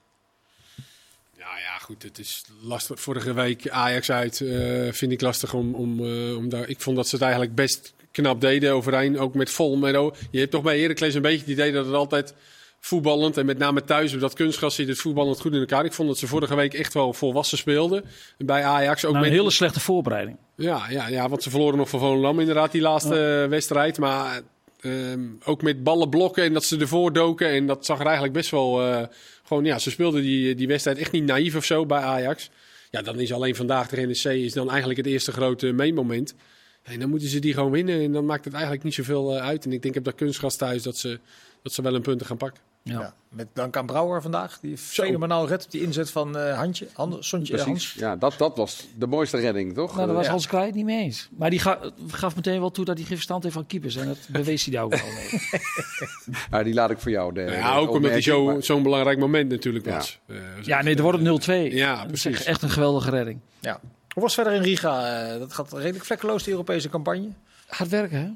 Ja, 1.38 1.58
ja, 1.58 1.78
goed. 1.82 2.04
Het 2.04 2.20
is 2.20 2.44
lastig. 2.62 3.00
Vorige 3.00 3.34
week 3.34 3.70
Ajax 3.70 4.12
uit 4.12 4.42
eh, 4.42 4.92
vind 4.92 5.12
ik 5.12 5.22
lastig 5.22 5.54
om, 5.54 5.76
om, 5.76 6.06
eh, 6.06 6.36
om 6.38 6.50
daar. 6.50 6.68
Ik 6.70 6.82
vond 6.82 6.96
dat 6.96 7.08
ze 7.08 7.14
het 7.16 7.24
eigenlijk 7.24 7.56
best 7.56 7.94
knap 8.12 8.42
deden 8.42 8.74
overeen. 8.74 9.20
Ook 9.20 9.34
met 9.34 9.50
vol. 9.50 9.78
Met, 9.78 9.96
o- 9.96 10.14
je 10.32 10.40
hebt 10.40 10.52
toch 10.52 10.64
bij 10.64 10.80
Heracles 10.80 11.14
een 11.14 11.22
beetje 11.22 11.40
het 11.40 11.48
idee 11.48 11.72
dat 11.72 11.86
het 11.86 11.96
altijd 11.96 12.34
voetballend. 12.82 13.38
En 13.38 13.46
met 13.46 13.58
name 13.58 13.84
thuis 13.84 14.14
op 14.14 14.20
dat 14.20 14.34
kunstgras 14.34 14.76
zit 14.76 14.88
het 14.88 14.98
voetballend 14.98 15.40
goed 15.42 15.54
in 15.54 15.60
elkaar. 15.60 15.86
Ik 15.86 15.94
vond 15.94 16.08
dat 16.08 16.18
ze 16.18 16.28
vorige 16.28 16.56
week 16.56 16.74
echt 16.74 16.94
wel 16.94 17.14
volwassen 17.14 17.58
speelden. 17.58 18.04
Bij 18.38 18.64
Ajax 18.64 19.06
ook 19.06 19.12
Nou, 19.12 19.24
met 19.24 19.34
een 19.34 19.40
hele 19.40 19.52
slechte 19.52 19.80
voorbereiding. 19.80 20.38
Ja, 20.56 20.86
ja, 20.90 21.08
ja, 21.08 21.30
want 21.30 21.44
ze 21.44 21.50
verloren 21.50 21.78
nog 21.78 21.90
van 21.90 22.00
Volendam 22.00 22.40
inderdaad 22.40 22.72
die 22.72 22.82
laatste 22.82 23.42
eh, 23.44 23.50
wedstrijd. 23.50 23.98
Maar 23.98 24.42
ehm, 24.82 25.20
ook 25.44 25.62
met 25.62 25.84
ballen 25.84 26.10
blokken 26.10 26.44
en 26.44 26.54
dat 26.54 26.64
ze 26.64 26.78
ervoor 26.78 27.14
doken. 27.14 27.48
En 27.50 27.68
dat 27.68 27.86
zag 27.86 28.00
er 28.00 28.06
eigenlijk 28.06 28.34
best 28.34 28.52
wel... 28.52 28.82
eh, 28.82 29.08
gewoon, 29.44 29.66
ja, 29.66 29.80
ze 29.80 29.90
speelden 29.92 30.22
die, 30.22 30.56
die 30.56 30.68
wedstrijd 30.68 30.98
echt 30.98 31.12
niet 31.12 31.26
naïef 31.26 31.56
of 31.56 31.66
zo 31.66 31.86
bij 31.86 32.00
Ajax. 32.00 32.50
Ja, 32.92 33.02
dan 33.02 33.20
is 33.20 33.34
alleen 33.34 33.56
vandaag 33.56 33.88
de 33.90 34.02
NEC 34.02 34.24
is 34.24 34.54
dan 34.54 34.70
eigenlijk 34.70 34.98
het 35.00 35.08
eerste 35.08 35.32
grote 35.32 35.72
meemoment. 35.72 36.36
En 36.84 37.00
dan 37.00 37.10
moeten 37.10 37.28
ze 37.28 37.40
die 37.40 37.54
gewoon 37.54 37.72
winnen. 37.72 38.02
En 38.02 38.12
dan 38.12 38.26
maakt 38.26 38.46
het 38.46 38.54
eigenlijk 38.54 38.84
niet 38.84 38.94
zoveel 38.94 39.36
eh, 39.36 39.44
uit. 39.44 39.66
En 39.66 39.72
ik 39.72 39.82
denk 39.82 39.96
op 39.96 40.04
dat 40.04 40.16
kunstgras 40.16 40.56
thuis 40.56 40.84
dat 40.84 40.98
ze, 40.98 41.20
dat 41.64 41.74
ze 41.74 41.82
wel 41.82 41.96
een 41.96 42.02
punten 42.02 42.28
gaan 42.28 42.38
pakken. 42.38 42.62
Ja. 42.84 43.00
Ja. 43.00 43.14
Met 43.30 43.48
Duncan 43.54 43.86
Brouwer 43.86 44.22
vandaag. 44.22 44.60
Die 44.60 44.78
fenomenaal 44.78 45.48
red 45.48 45.66
op 45.66 45.72
die 45.72 45.82
inzet 45.82 46.12
van 46.12 46.38
eh 46.38 46.58
Handje. 46.58 46.88
Hand, 46.94 47.26
Sontje, 47.26 47.58
eh, 47.58 47.64
Precies. 47.64 47.86
Hans. 47.92 48.02
Ja, 48.04 48.16
dat, 48.16 48.34
dat 48.38 48.58
was 48.58 48.88
de 48.98 49.08
mooiste 49.08 49.38
redding, 49.38 49.74
toch? 49.74 49.96
Nou, 49.96 50.06
daar 50.08 50.16
was 50.16 50.26
Ja. 50.26 50.32
Hans 50.32 50.48
het 50.50 50.74
niet 50.76 50.86
mee 50.86 51.04
eens. 51.04 51.30
Maar 51.38 51.50
die 51.50 51.60
ga- 51.60 51.80
gaf 52.08 52.36
meteen 52.36 52.60
wel 52.60 52.72
toe 52.72 52.86
dat 52.86 52.96
hij 52.98 53.06
geen 53.06 53.16
verstand 53.16 53.44
heeft 53.44 53.56
van 53.56 53.66
keepers. 53.68 53.96
En 53.96 54.08
dat 54.08 54.18
bewees 54.28 54.64
hij 54.66 54.74
daar 54.74 54.84
ook 54.84 54.96
wel 54.96 55.12
mee. 55.14 55.42
Ja, 56.52 56.64
die 56.64 56.74
laat 56.74 56.90
ik 56.92 57.00
voor 57.00 57.12
jou. 57.12 57.34
De, 57.34 57.42
ja, 57.42 57.76
ook 57.76 57.90
omdat 57.92 58.12
hij 58.26 58.38
maar- 58.38 58.64
zo'n 58.64 58.84
belangrijk 58.84 59.20
moment 59.20 59.50
natuurlijk 59.50 59.86
Ja. 59.86 59.96
was. 59.96 60.20
Eh, 60.28 60.36
Ja, 60.62 60.82
nee, 60.82 60.96
er 60.96 61.02
wordt 61.02 61.18
het 61.18 61.28
0-2. 61.28 61.52
Ja, 61.76 61.92
Dat 61.96 62.04
is 62.04 62.22
precies. 62.22 62.40
echt- 62.40 62.46
echt 62.46 62.62
een 62.62 62.70
geweldige 62.70 63.10
redding. 63.10 63.40
Ja. 63.60 63.80
Hoe 64.14 64.24
was 64.24 64.34
verder 64.34 64.54
in 64.54 64.62
Riga? 64.62 65.38
Dat 65.38 65.54
gaat 65.54 65.74
redelijk 65.74 66.06
vlekkeloos, 66.06 66.44
de 66.44 66.52
Europese 66.52 66.90
campagne. 66.90 67.30
Hard 67.68 67.90
werken, 67.90 68.18
hè? 68.20 68.30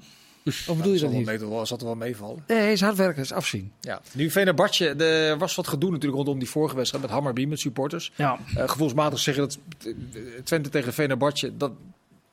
Of 0.46 0.64
bedoel 0.68 0.84
je 0.84 0.90
dat 0.92 1.00
Zal 1.00 1.10
niet? 1.10 1.26
mee- 1.26 1.38
wel- 1.40 1.66
Zat 1.66 1.80
er 1.80 1.86
wel 1.86 1.96
meevallen. 1.96 2.44
Nee, 2.48 2.72
is 2.72 2.82
hard 2.82 2.96
werken, 2.96 3.22
is 3.22 3.32
afzien. 3.32 3.72
Ja. 3.82 4.02
Nu 4.14 4.30
Venerbatje, 4.32 4.90
er 4.90 5.38
was 5.38 5.56
wat 5.56 5.68
gedoe 5.68 5.90
natuurlijk 5.92 6.16
rondom 6.16 6.40
die 6.40 6.50
vorige 6.50 6.76
wedstrijd 6.76 7.04
met 7.04 7.14
Hammerby, 7.14 7.46
met 7.46 7.60
supporters. 7.60 8.12
Ja. 8.16 8.40
Eh, 8.56 8.70
gevoelsmatig 8.70 9.20
zeggen 9.20 9.44
dat 9.44 9.58
eh, 9.86 9.94
Twente 10.44 10.70
tegen 10.70 10.94
Venerbatje, 10.94 11.58
dat, 11.58 11.72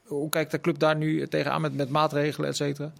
hoe 0.05 0.29
kijkt 0.29 0.51
de 0.51 0.61
club 0.61 0.79
daar 0.79 0.97
nu 0.97 1.29
tegenaan 1.29 1.61
met, 1.61 1.75
met 1.75 1.89
maatregelen, 1.89 2.49
et 2.49 2.57
cetera? 2.57 2.93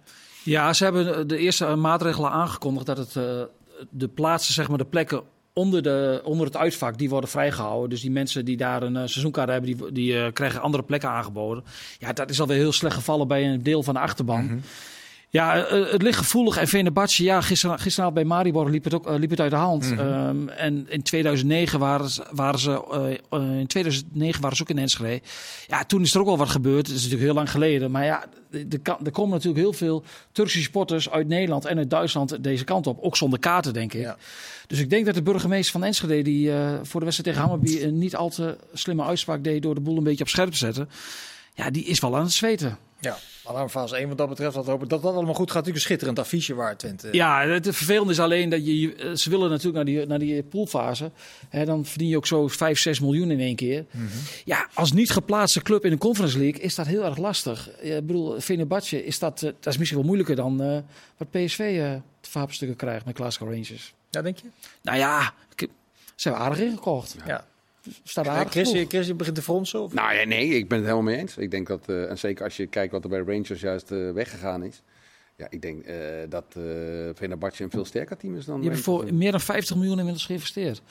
ja, 0.43 0.73
ze 0.73 0.83
hebben 0.83 1.27
de 1.27 1.37
eerste 1.37 1.75
maatregelen 1.75 2.31
aangekondigd 2.31 2.85
dat 2.85 2.97
het, 2.97 3.15
eh, 3.15 3.41
de 3.89 4.07
plaatsen, 4.07 4.53
zeg 4.53 4.67
maar 4.69 4.77
de 4.77 4.85
plekken 4.85 5.21
onder, 5.53 5.81
de, 5.83 6.21
onder 6.23 6.45
het 6.45 6.57
uitvak, 6.57 6.97
die 6.97 7.09
worden 7.09 7.29
vrijgehouden. 7.29 7.89
Dus 7.89 8.01
die 8.01 8.11
mensen 8.11 8.45
die 8.45 8.57
daar 8.57 8.83
een 8.83 8.95
eh, 8.95 9.01
seizoenkaart 9.05 9.49
hebben, 9.49 9.75
die, 9.77 9.91
die 9.91 10.17
eh, 10.23 10.31
krijgen 10.33 10.61
andere 10.61 10.83
plekken 10.83 11.09
aangeboden. 11.09 11.63
Ja, 11.99 12.13
dat 12.13 12.29
is 12.29 12.39
alweer 12.39 12.57
heel 12.57 12.71
slecht 12.71 12.95
gevallen 12.95 13.27
bij 13.27 13.45
een 13.49 13.63
deel 13.63 13.83
van 13.83 13.93
de 13.93 13.99
achterban. 13.99 14.61
Ja, 15.33 15.65
eh, 15.65 15.91
het 15.91 16.01
ligt 16.01 16.17
gevoelig. 16.17 16.57
En 16.57 16.67
Venebatje, 16.67 17.23
ja, 17.23 17.41
gister, 17.41 17.79
gisteravond 17.79 18.15
bij 18.15 18.25
Maribor 18.25 18.69
liep 18.69 18.83
het, 18.83 18.93
ook, 18.93 19.07
eh, 19.07 19.15
liep 19.19 19.29
het 19.29 19.39
uit 19.39 19.51
de 19.51 19.57
hand. 19.57 19.91
Ehm, 19.97 20.47
en 20.47 20.85
in 20.89 21.01
2009 21.03 21.79
waren 21.79 22.09
ze, 22.09 22.23
waren 22.31 22.59
ze 22.59 22.71
eh, 22.91 23.39
eh, 23.39 23.59
in 23.59 23.67
2009 23.67 24.41
waren 24.41 24.57
ze 24.57 24.63
ook 24.63 24.69
in 24.69 24.77
Enschede. 24.77 25.21
Ja, 25.67 25.83
toen 25.85 26.01
is 26.01 26.13
er 26.13 26.19
ook 26.21 26.27
al 26.27 26.37
wat 26.37 26.49
gebeurd. 26.49 26.85
Dat 26.85 26.95
is 26.95 27.01
natuurlijk 27.01 27.21
heel 27.23 27.33
lang 27.33 27.51
geleden. 27.51 27.91
Maar 27.91 28.05
ja, 28.05 28.23
kan- 28.81 29.05
er 29.05 29.11
komen 29.11 29.31
natuurlijk 29.31 29.63
heel 29.63 29.73
veel 29.73 30.03
Turkse 30.31 30.61
supporters 30.61 31.09
uit 31.09 31.27
Nederland 31.27 31.65
en 31.65 31.77
uit 31.77 31.89
Duitsland 31.89 32.43
deze 32.43 32.63
kant 32.63 32.87
op. 32.87 32.99
Ook 33.01 33.17
zonder 33.17 33.39
kaarten, 33.39 33.73
denk 33.73 33.93
ik. 33.93 34.01
Ja. 34.01 34.17
Dus 34.67 34.79
ik 34.79 34.89
denk 34.89 35.05
dat 35.05 35.15
de 35.15 35.21
burgemeester 35.23 35.71
van 35.71 35.83
Enschede, 35.83 36.21
die 36.21 36.51
eh, 36.51 36.71
voor 36.83 36.99
de 36.99 37.05
wedstrijd 37.05 37.35
tegen 37.35 37.49
Hammerby 37.49 37.81
een 37.83 37.97
niet 37.97 38.15
al 38.15 38.29
te 38.29 38.57
slimme 38.73 39.03
uitspraak 39.03 39.43
deed 39.43 39.61
door 39.61 39.75
de 39.75 39.81
boel 39.81 39.97
een 39.97 40.03
beetje 40.03 40.23
op 40.23 40.29
scherp 40.29 40.51
te 40.51 40.57
zetten. 40.57 40.89
Ja, 41.53 41.69
die 41.69 41.83
is 41.85 41.99
wel 41.99 42.15
aan 42.15 42.23
het 42.23 42.31
zweten. 42.33 42.77
Ja, 42.99 43.17
alarmfase 43.43 43.95
1 43.95 44.07
wat 44.07 44.17
dat 44.17 44.29
betreft. 44.29 44.53
Dat 44.53 44.65
hopen 44.65 44.87
dat 44.87 45.01
dat 45.01 45.13
allemaal 45.13 45.33
goed 45.33 45.51
gaat. 45.51 45.65
Natuurlijk 45.65 45.75
een 45.75 45.81
schitterend 45.81 46.19
affiche 46.19 46.53
waar 46.53 46.77
Twente... 46.77 47.07
Ja, 47.11 47.47
het 47.47 47.67
vervelende 47.71 48.11
is 48.11 48.19
alleen 48.19 48.49
dat 48.49 48.65
je, 48.65 49.11
ze 49.15 49.29
willen 49.29 49.49
natuurlijk 49.49 49.75
naar 49.75 49.85
die, 49.85 50.05
naar 50.05 50.19
die 50.19 50.43
poolfase. 50.43 51.11
Hè, 51.49 51.65
dan 51.65 51.85
verdien 51.85 52.07
je 52.07 52.17
ook 52.17 52.27
zo 52.27 52.47
5, 52.47 52.79
6 52.79 52.99
miljoen 52.99 53.31
in 53.31 53.39
één 53.39 53.55
keer. 53.55 53.85
Ja, 54.45 54.69
als 54.73 54.91
niet 54.91 55.11
geplaatste 55.11 55.61
club 55.61 55.85
in 55.85 55.91
de 55.91 55.97
Conference 55.97 56.37
League 56.37 56.61
is 56.61 56.75
dat 56.75 56.85
heel 56.85 57.03
erg 57.03 57.17
lastig. 57.17 57.69
Ik 57.79 58.05
bedoel, 58.05 58.39
Fenerbahce 58.39 59.05
is 59.05 59.19
dat, 59.19 59.43
eh, 59.43 59.51
dat 59.59 59.73
is 59.73 59.77
misschien 59.77 59.99
wel 59.99 60.07
moeilijker 60.07 60.35
dan 60.35 60.61
eh, 60.61 60.77
wat 61.17 61.29
PSV 61.29 61.79
eh 61.79 61.93
te 62.57 62.73
krijgt 62.77 63.05
met 63.05 63.15
Glasgow 63.15 63.49
Rangers. 63.49 63.93
Ja, 64.09 64.21
denk 64.21 64.37
je? 64.37 64.47
Nou 64.81 64.97
ja, 64.97 65.33
ze 66.15 66.27
hebben 66.27 66.47
aardig 66.47 66.59
ingekocht. 66.59 67.15
Ja. 67.25 67.45
Staat 68.03 68.27
aardig 68.27 68.51
Chris, 68.51 69.07
je 69.07 69.13
begint 69.13 69.35
te 69.35 69.41
fronsen? 69.41 69.81
Of? 69.81 69.93
Nou 69.93 70.13
ja, 70.13 70.25
nee, 70.25 70.47
ik 70.47 70.67
ben 70.67 70.77
het 70.77 70.87
helemaal 70.87 71.11
mee 71.11 71.17
eens. 71.19 71.37
Ik 71.37 71.51
denk 71.51 71.67
dat, 71.67 71.89
eh, 71.89 72.09
en 72.09 72.17
zeker 72.17 72.43
als 72.43 72.57
je 72.57 72.67
kijkt 72.67 72.91
wat 72.91 73.03
er 73.03 73.09
bij 73.09 73.19
Rangers 73.19 73.61
juist 73.61 73.91
eh, 73.91 74.11
weggegaan 74.11 74.63
is. 74.63 74.81
Ja, 75.35 75.47
ik 75.49 75.61
denk 75.61 75.83
eh, 75.85 75.95
dat 76.29 76.43
eh 76.57 76.63
Fenerbahce 77.15 77.63
een 77.63 77.69
veel 77.69 77.85
sterker 77.85 78.17
team 78.17 78.35
is 78.37 78.45
dan 78.45 78.61
hebben 78.61 78.79
Rangers. 78.83 79.05
voor 79.05 79.13
meer 79.13 79.31
dan 79.31 79.41
50 79.41 79.75
miljoen 79.75 79.97
inmiddels 79.97 80.25
geïnvesteerd. 80.25 80.81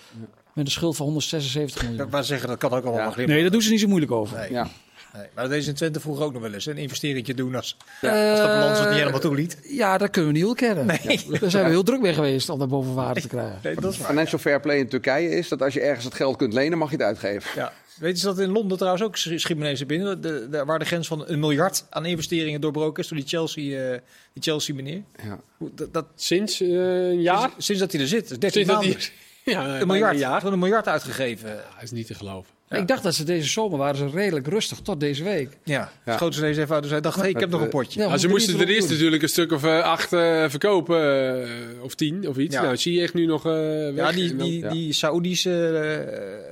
Met 0.54 0.64
een 0.66 0.70
schuld 0.72 0.96
van 0.96 1.04
176 1.06 1.82
Ik 1.82 1.88
miljoen. 1.88 2.10
wou 2.10 2.24
zeggen, 2.24 2.48
dat 2.48 2.58
kan 2.58 2.70
ook 2.72 2.84
allemaal 2.84 3.20
Ja. 3.20 3.26
Nee, 3.26 3.42
daar 3.42 3.50
doen 3.50 3.62
ze 3.62 3.70
niet 3.70 3.80
zo 3.80 3.88
moeilijk 3.88 4.12
over. 4.12 4.38
Nee. 4.38 4.50
Ja. 4.50 4.68
Nee. 5.16 5.26
Maar 5.34 5.48
deze 5.48 5.68
in 5.68 5.74
Twente 5.74 6.00
vroeger 6.00 6.24
ook 6.24 6.32
nog 6.32 6.42
wel 6.42 6.52
eens. 6.52 6.66
Een 6.66 6.76
investeringetje 6.76 7.34
doen 7.34 7.54
als, 7.54 7.76
Eh, 8.00 8.10
als 8.30 8.40
de 8.40 8.46
balans 8.46 8.78
het 8.78 8.88
niet 8.88 8.98
helemaal 8.98 9.20
toeliet. 9.20 9.58
Ja, 9.62 9.98
dat 9.98 10.10
kunnen 10.10 10.32
we 10.32 10.38
niet 10.38 10.46
ontkennen. 10.48 10.86
Nee. 10.86 11.26
Daar 11.40 11.50
zijn 11.50 11.64
we 11.64 11.70
heel 11.70 11.82
druk 11.82 12.00
mee 12.00 12.14
geweest 12.14 12.48
om 12.48 12.58
dat 12.58 12.68
boven 12.68 12.94
water 12.94 13.22
te 13.22 13.28
krijgen. 13.28 13.58
Nee, 13.62 13.74
dat 13.74 13.92
is 13.92 13.98
waar. 13.98 14.08
Financial 14.08 14.38
fair 14.40 14.60
play 14.60 14.78
in 14.78 14.88
Turkije 14.88 15.28
is 15.28 15.48
dat 15.48 15.62
als 15.62 15.74
je 15.74 15.80
ergens 15.80 16.04
het 16.04 16.14
geld 16.14 16.36
kunt 16.36 16.52
lenen, 16.52 16.78
mag 16.78 16.90
je 16.90 16.96
het 16.96 17.04
uitgeven. 17.04 17.50
Ja. 17.54 17.72
Weet 17.98 18.20
je 18.20 18.26
dat 18.26 18.38
in 18.38 18.50
Londen 18.50 18.76
trouwens 18.76 19.04
ook 19.04 19.16
sch- 19.16 19.32
schiet 19.34 19.56
me 19.56 19.62
ineens 19.62 19.86
binnen, 19.86 20.20
de, 20.20 20.48
de, 20.50 20.64
waar 20.64 20.78
de 20.78 20.84
grens 20.84 21.06
van 21.08 21.28
een 21.28 21.40
miljard 21.40 21.84
aan 21.90 22.04
investeringen 22.06 22.60
doorbroken 22.60 23.02
is 23.02 23.08
door 23.08 23.18
die 23.18 23.26
Chelsea, 23.28 23.90
eh, 23.92 23.98
die 24.32 24.42
Chelsea 24.42 24.74
meneer. 24.74 25.02
Ja. 25.24 25.40
Hoe- 25.56 25.70
Dat, 25.74 25.92
dat, 25.92 26.06
Sinds 26.16 26.60
eh, 26.60 26.68
een 26.68 27.20
jaar? 27.22 27.48
sinds, 27.48 27.66
sinds 27.66 27.80
dat 27.80 27.92
hij 27.92 28.00
er 28.00 28.08
zit, 28.08 28.28
dus 28.28 28.38
13 28.38 28.50
Sinds 28.50 28.68
dat 28.68 28.76
maanden. 28.82 28.98
hij- 29.00 29.10
Ja, 29.54 29.80
een 29.80 29.86
miljard, 29.86 30.12
Een 30.12 30.18
jaar. 30.18 30.38
gewoon 30.38 30.52
een 30.52 30.58
miljard 30.58 30.88
uitgegeven. 30.88 31.48
Dat 31.50 31.82
is 31.82 31.90
niet 31.90 32.06
te 32.06 32.14
geloven. 32.14 32.50
Ja. 32.72 32.78
Ik 32.78 32.88
dacht 32.88 33.02
dat 33.02 33.14
ze 33.14 33.24
deze 33.24 33.48
zomer 33.48 33.78
waren 33.78 33.96
ze 33.96 34.08
redelijk 34.18 34.46
rustig 34.46 34.78
tot 34.80 35.00
deze 35.00 35.24
week. 35.24 35.48
Ja, 35.64 35.92
Ja. 36.04 36.16
schoten 36.16 36.34
ze 36.34 36.40
deze 36.40 36.60
even 36.60 36.72
uit. 36.74 36.82
Dus 36.82 36.92
hij 36.92 37.00
dacht, 37.00 37.16
hey, 37.20 37.28
ik 37.30 37.40
heb 37.40 37.50
nog 37.50 37.60
een 37.60 37.66
eh, 37.66 37.72
potje. 37.72 38.00
Ja, 38.00 38.08
Maar 38.08 38.18
ze 38.18 38.28
moesten 38.28 38.60
er 38.60 38.68
eerst 38.68 38.88
natuurlijk 38.90 39.22
een 39.22 39.28
stuk 39.28 39.52
of 39.52 39.64
eh, 39.64 39.82
acht 39.82 40.12
eh, 40.12 40.44
verkopen. 40.48 41.46
of 41.82 41.94
tien 41.94 42.28
of 42.28 42.36
iets. 42.36 42.54
Ja. 42.54 42.62
Nou, 42.62 42.76
zie 42.76 42.94
je 42.94 43.02
echt 43.02 43.14
nu 43.14 43.26
nog 43.26 43.46
eh 43.46 43.52
weg. 43.52 43.94
Ja, 43.94 44.12
die, 44.12 44.30
En 44.30 44.36
die, 44.36 44.58
ja. 44.58 44.70
die 44.70 44.92
Saoedische 44.92 45.50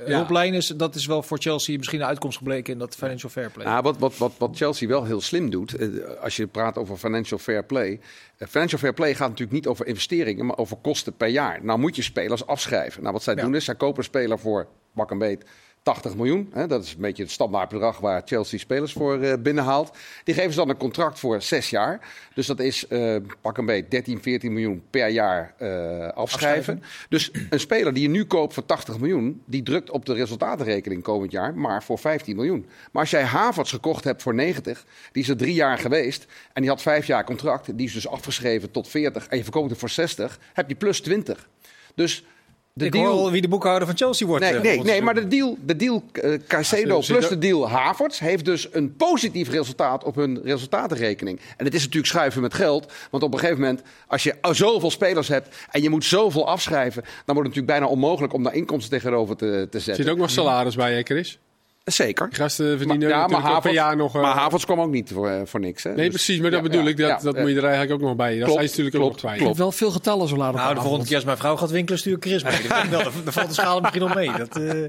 Ja. 0.07 0.15
hulplijn 0.17 0.55
is, 0.55 0.67
dat 0.67 0.95
is 0.95 1.07
wel 1.07 1.23
voor 1.23 1.39
Chelsea 1.39 1.77
misschien 1.77 2.01
een 2.01 2.07
uitkomst 2.07 2.39
gebleken 2.39 2.73
in 2.73 2.79
dat 2.79 2.95
financial 2.97 3.31
fair 3.31 3.51
play. 3.51 3.67
Nou, 3.67 3.83
wat, 3.83 3.99
wat, 3.99 4.17
wat, 4.19 4.33
wat 4.39 4.57
Chelsea 4.57 4.89
wel 4.89 5.05
heel 5.05 5.21
slim 5.21 5.51
doet, 5.51 5.77
als 6.21 6.37
je 6.37 6.47
praat 6.47 6.77
over 6.79 6.97
financial 6.97 7.39
fair 7.39 7.65
play. 7.65 8.01
financial 8.49 8.79
fair 8.81 8.95
play 8.95 9.15
gaat 9.15 9.29
natuurlijk 9.29 9.53
niet 9.53 9.67
over 9.67 9.87
investeringen, 9.87 10.47
maar 10.47 10.59
over 10.59 10.77
kosten 10.77 11.17
per 11.17 11.29
jaar. 11.29 11.59
Nou 11.63 11.79
moet 11.79 11.97
je 11.97 12.03
spelers 12.03 12.47
afschrijven. 12.47 13.01
Nou, 13.03 13.13
wat 13.15 13.23
zij 13.23 13.35
Ja. 13.35 13.43
doen 13.43 13.55
is, 13.55 13.65
zij 13.65 13.75
kopen 13.75 13.99
een 13.99 14.05
speler 14.05 14.39
voor 14.39 14.67
pak 14.95 15.11
een 15.11 15.19
beet 15.19 15.45
80 15.83 16.17
miljoen. 16.17 16.51
Hè, 16.53 16.67
dat 16.67 16.85
is 16.85 16.93
een 16.93 17.01
beetje 17.01 17.23
het 17.23 17.33
standaardbedrag 17.33 17.99
waar 17.99 18.23
Chelsea 18.25 18.59
spelers 18.59 18.93
voor 18.93 19.21
eh, 19.21 19.39
binnenhaalt. 19.39 19.97
Die 20.25 20.35
geven 20.35 20.51
ze 20.51 20.59
dan 20.59 20.69
een 20.69 20.77
contract 20.77 21.19
voor 21.19 21.43
zes 21.43 21.71
jaar. 21.71 22.01
Dus 22.35 22.47
dat 22.47 22.61
is 22.61 22.87
eh, 22.87 23.17
pak 23.41 23.59
een 23.59 23.67
beet 23.67 23.91
13, 23.91 24.23
14 24.23 24.53
miljoen 24.53 24.83
per 24.91 25.09
jaar 25.09 25.55
eh, 25.59 26.09
afschrijven. 26.09 26.83
Dus 27.09 27.31
een 27.51 27.61
speler 27.61 27.95
die 27.95 28.03
je 28.03 28.09
nu 28.09 28.25
koopt 28.25 28.55
voor 28.55 28.67
80 28.67 28.99
miljoen, 28.99 29.43
die 29.45 29.63
drukt 29.63 29.91
op 29.91 30.05
de 30.05 30.15
resultatenrekening 30.15 31.03
komend 31.03 31.33
jaar, 31.33 31.55
maar 31.55 31.83
voor 31.83 31.99
15 31.99 32.37
miljoen. 32.37 32.67
Maar 32.93 33.03
als 33.03 33.11
jij 33.11 33.23
Havertz 33.23 33.71
gekocht 33.71 34.05
hebt 34.05 34.23
voor 34.23 34.35
90, 34.35 34.85
die 35.13 35.23
is 35.23 35.29
er 35.29 35.37
drie 35.37 35.55
jaar 35.55 35.79
geweest 35.79 36.27
en 36.53 36.61
die 36.63 36.71
had 36.71 36.83
vijf 36.83 37.07
jaar 37.07 37.25
contract, 37.25 37.77
die 37.77 37.87
is 37.87 37.93
dus 37.93 38.09
afgeschreven 38.09 38.71
tot 38.71 38.89
40 38.89 39.27
en 39.27 39.37
je 39.37 39.43
verkoopt 39.43 39.71
hem 39.71 39.79
voor 39.79 39.89
60, 39.89 40.39
heb 40.53 40.69
je 40.69 40.75
plus 40.75 41.01
20. 41.01 41.49
Dus 41.95 42.25
de 42.73 42.85
ik 42.85 42.93
deal... 42.93 43.19
hoor 43.19 43.31
wie 43.31 43.41
de 43.41 43.49
boekhouder 43.49 43.87
van 43.87 43.97
Chelsea 43.97 44.27
wordt. 44.27 44.45
Nee, 44.45 44.55
eh, 44.55 44.63
nee, 44.63 44.83
nee, 44.83 45.03
maar 45.03 45.15
de 45.15 45.29
deal, 45.29 45.57
de 45.65 45.77
deal 45.77 46.03
eh, 46.13 46.33
Caicedo 46.47 47.01
zit 47.01 47.17
plus 47.17 47.29
de 47.29 47.39
deal 47.39 47.69
Havertz 47.69 48.19
heeft 48.19 48.45
dus 48.45 48.69
een 48.73 48.97
positief 48.97 49.51
resultaat 49.51 50.05
op 50.05 50.15
hun 50.15 50.41
resultatenrekening. 50.45 51.41
En 51.57 51.65
het 51.65 51.75
is 51.75 51.81
natuurlijk 51.81 52.13
schuiven 52.13 52.43
met 52.43 52.55
geld. 52.55 52.93
Want 53.11 53.23
op 53.23 53.33
een 53.33 53.39
gegeven 53.39 53.61
moment, 53.61 53.83
als 54.07 54.23
je 54.23 54.35
zoveel 54.53 54.91
spelers 54.91 55.29
hebt 55.29 55.57
en 55.71 55.83
je 55.83 55.91
moet 55.91 56.05
zoveel 56.05 56.49
afschrijven, 56.49 57.03
dan 57.03 57.35
wordt 57.35 57.49
het 57.49 57.57
natuurlijk 57.57 57.67
bijna 57.67 57.87
onmogelijk 57.87 58.33
om 58.33 58.43
daar 58.43 58.55
inkomsten 58.55 58.99
tegenover 58.99 59.37
te, 59.37 59.47
te 59.47 59.77
Er 59.77 59.83
zetten. 59.83 60.05
zit 60.05 60.13
ook 60.13 60.19
nog 60.19 60.31
salaris 60.31 60.77
bij, 60.77 60.95
hè, 60.95 61.03
Chris? 61.03 61.39
Zeker. 61.85 62.29
Gasten 62.31 62.67
Maar, 62.69 62.77
verdienen 62.77 63.09
ja, 63.09 63.17
maar 63.27 63.29
per 63.29 63.51
Havertz, 63.51 63.75
jaar 63.77 63.97
nog... 63.97 64.15
eh, 64.15 64.21
maar 64.23 64.61
kwam 64.65 64.81
ook 64.81 64.91
niet 64.91 65.11
voor, 65.13 65.29
eh, 65.29 65.41
voor 65.45 65.61
niks. 65.61 65.83
Hè? 65.83 65.91
nee, 65.95 66.05
Dus- 66.05 66.15
precies. 66.15 66.41
Maar 66.41 66.51
dat 66.51 66.61
ja, 66.61 66.67
bedoel 66.69 66.83
ja, 66.85 66.89
ik. 66.89 66.97
Dat, 66.97 67.09
ja, 67.09 67.19
dat 67.19 67.39
moet 67.39 67.49
je 67.51 67.57
er 67.57 67.65
eigenlijk 67.65 67.93
ook 67.93 68.01
nog 68.01 68.17
bij. 68.17 68.39
Dat 68.39 68.49
klopt, 68.49 68.63
is 68.63 68.69
natuurlijk 68.69 68.97
ook 68.97 69.03
nog 69.03 69.17
kwijt. 69.17 69.39
Je 69.41 69.45
hebt 69.47 69.57
wel 69.59 69.73
veel 69.73 69.91
getallen 69.91 70.29
zo 70.29 70.37
laat 70.37 70.53
op 70.53 70.57
Nou, 70.57 70.75
de 70.75 70.81
volgende 70.81 71.07
keer 71.07 71.15
als 71.15 71.25
mijn 71.25 71.37
vrouw 71.37 71.57
gaat 71.57 71.71
winkelen, 71.71 71.99
stuur 71.99 72.17
ik 72.17 72.23
Chris 72.25 72.43
mee. 72.43 72.91
Dat 72.91 73.13
valt 73.25 73.49
de 73.49 73.55
schaal 73.55 73.81
misschien 73.81 74.03
nog 74.03 74.15
mee. 74.15 74.33
Dat, 74.37 74.57
eh, 74.57 74.85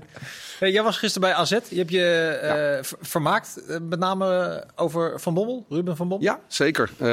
hey, 0.62 0.72
jij 0.72 0.84
was 0.84 0.98
gisteren 0.98 1.30
bij 1.30 1.38
AZ. 1.38 1.50
Je 1.70 1.78
hebt 1.78 1.92
je 1.92 2.04
eh, 2.42 2.84
ver- 2.84 2.98
vermaakt, 3.02 3.66
eh, 3.68 3.78
met 3.90 4.00
name 4.00 4.64
over 4.76 5.20
Van 5.20 5.34
Bommel, 5.34 5.66
Ruben 5.70 5.96
van 5.96 6.08
Bommel. 6.08 6.28
Ja, 6.28 6.40
zeker. 6.48 6.90
Eh, 6.98 7.08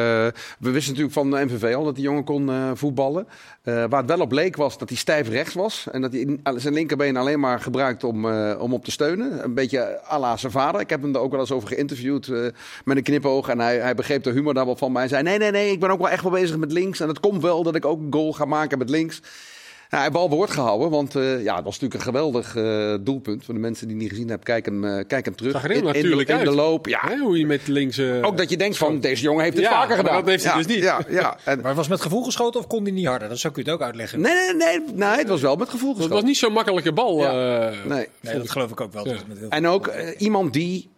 we 0.58 0.70
wisten 0.70 0.88
natuurlijk 0.94 1.12
van 1.12 1.30
de 1.30 1.44
MVV 1.44 1.74
al 1.74 1.84
dat 1.84 1.94
die 1.94 2.04
jongen 2.04 2.24
kon 2.24 2.48
eh, 2.50 2.70
voetballen. 2.74 3.26
Eh, 3.62 3.74
waar 3.88 4.00
het 4.00 4.08
wel 4.10 4.20
op 4.20 4.32
leek 4.32 4.56
was 4.56 4.78
dat 4.78 4.88
hij 4.88 4.98
stijf 4.98 5.28
rechts 5.28 5.54
was. 5.54 5.86
En 5.92 6.00
dat 6.00 6.12
hij 6.12 6.38
zijn 6.56 6.74
linkerbeen 6.74 7.16
alleen 7.16 7.40
maar 7.40 7.60
gebruikt 7.60 8.04
om, 8.04 8.30
eh, 8.30 8.60
om 8.60 8.72
op 8.72 8.84
te 8.84 8.90
steunen. 8.90 9.44
Een 9.44 9.54
beetje 9.54 10.00
à 10.12 10.18
la 10.18 10.36
zijn 10.36 10.52
vader. 10.52 10.80
Ik 10.80 10.90
heb 10.90 11.02
hem 11.02 11.14
er 11.14 11.20
ook 11.20 11.30
wel 11.30 11.40
eens 11.40 11.52
over 11.52 11.68
geïnterviewd 11.68 12.28
eh, 12.28 12.40
met 12.84 12.96
een 12.96 13.02
knipoog. 13.02 13.48
En 13.48 13.60
hij, 13.60 13.78
hij 13.78 13.94
begreep 13.94 14.22
de 14.22 14.30
humor 14.30 14.54
daar 14.54 14.66
wel 14.66 14.76
van. 14.76 14.92
Maar 14.92 15.00
hij 15.00 15.10
zei, 15.10 15.22
nee, 15.22 15.38
nee, 15.38 15.50
nee, 15.50 15.70
ik 15.72 15.80
ben 15.80 15.90
ook 15.90 15.98
wel 16.00 16.08
echt 16.10 16.22
wel 16.22 16.32
bezig 16.32 16.56
met 16.56 16.72
links. 16.72 17.00
En 17.00 17.08
het 17.08 17.20
komt 17.20 17.42
wel 17.42 17.62
dat 17.62 17.74
ik 17.74 17.84
ook 17.84 18.00
een 18.00 18.12
goal 18.12 18.32
ga 18.32 18.44
maken 18.44 18.78
met 18.78 18.90
links. 18.90 19.20
Ja, 19.90 19.96
hij 19.96 20.06
heeft 20.06 20.18
wel 20.18 20.30
woord 20.30 20.50
gehouden, 20.50 20.90
want 20.90 21.16
eh, 21.16 21.42
ja, 21.42 21.54
dat 21.54 21.64
was 21.64 21.78
natuurlijk 21.80 21.94
een 21.94 22.12
geweldig 22.14 22.56
eh, 22.56 22.94
doelpunt. 23.00 23.44
Voor 23.44 23.54
de 23.54 23.60
mensen 23.60 23.86
die 23.86 23.94
het 23.96 24.02
niet 24.04 24.12
gezien 24.12 24.28
hebben, 24.28 24.46
kijk 24.46 24.64
hem, 24.64 24.84
eh, 24.84 25.04
kijk 25.06 25.24
hem 25.24 25.36
terug. 25.36 25.52
Zag 25.52 25.64
er 25.64 25.70
heel 25.70 25.78
in, 25.78 25.86
in 25.86 25.92
de- 25.92 25.98
natuurlijk 26.00 26.28
in 26.28 26.44
de 26.44 26.50
loop. 26.50 26.86
Ja, 26.86 27.18
hoe 27.18 27.38
je 27.38 27.46
met 27.46 27.66
links... 27.68 28.00
ook 28.00 28.36
dat 28.36 28.50
je 28.50 28.56
denkt 28.56 28.76
van, 28.76 29.00
deze 29.00 29.22
jongen 29.22 29.42
heeft 29.44 29.56
het 29.56 29.64
Ja, 29.64 29.70
vaker 29.70 29.96
gedaan. 29.96 30.14
dat 30.14 30.26
heeft 30.26 30.44
hij 30.44 30.52
ja, 30.52 30.58
dus 30.58 30.74
niet. 30.74 30.84
Ja, 30.84 31.00
ja. 31.08 31.36
En, 31.44 31.60
Maar 31.60 31.74
was 31.74 31.88
met 31.88 32.00
gevoel 32.00 32.22
geschoten 32.24 32.60
of 32.60 32.66
kon 32.66 32.82
hij 32.82 32.92
niet 32.92 33.06
harder? 33.06 33.28
Dat 33.28 33.38
zou 33.38 33.52
ik 33.52 33.58
u 33.58 33.62
het 33.62 33.70
ook 33.72 33.82
uitleggen. 33.82 34.20
nee, 34.20 34.32
nee, 34.34 34.54
nee, 34.54 34.80
nee, 34.94 35.08
het 35.18 35.28
was 35.28 35.40
wel 35.40 35.56
met 35.56 35.68
gevoel 35.68 35.88
Dat 35.88 35.96
was 35.96 36.04
geschoten. 36.06 36.26
niet 36.28 36.36
zo'n 36.36 36.52
makkelijke 36.52 36.92
bal. 36.92 37.18
Ja. 37.20 37.68
eh, 37.70 37.84
Nee. 37.84 38.06
Nee, 38.20 38.36
dat 38.38 38.50
geloof 38.50 38.70
ik 38.70 38.80
ook 38.80 38.92
wel. 38.92 39.06
Is 39.06 39.12
met 39.28 39.38
heel 39.38 39.48
En 39.48 39.66
ook 39.66 39.92
iemand 40.18 40.52
die 40.52 40.88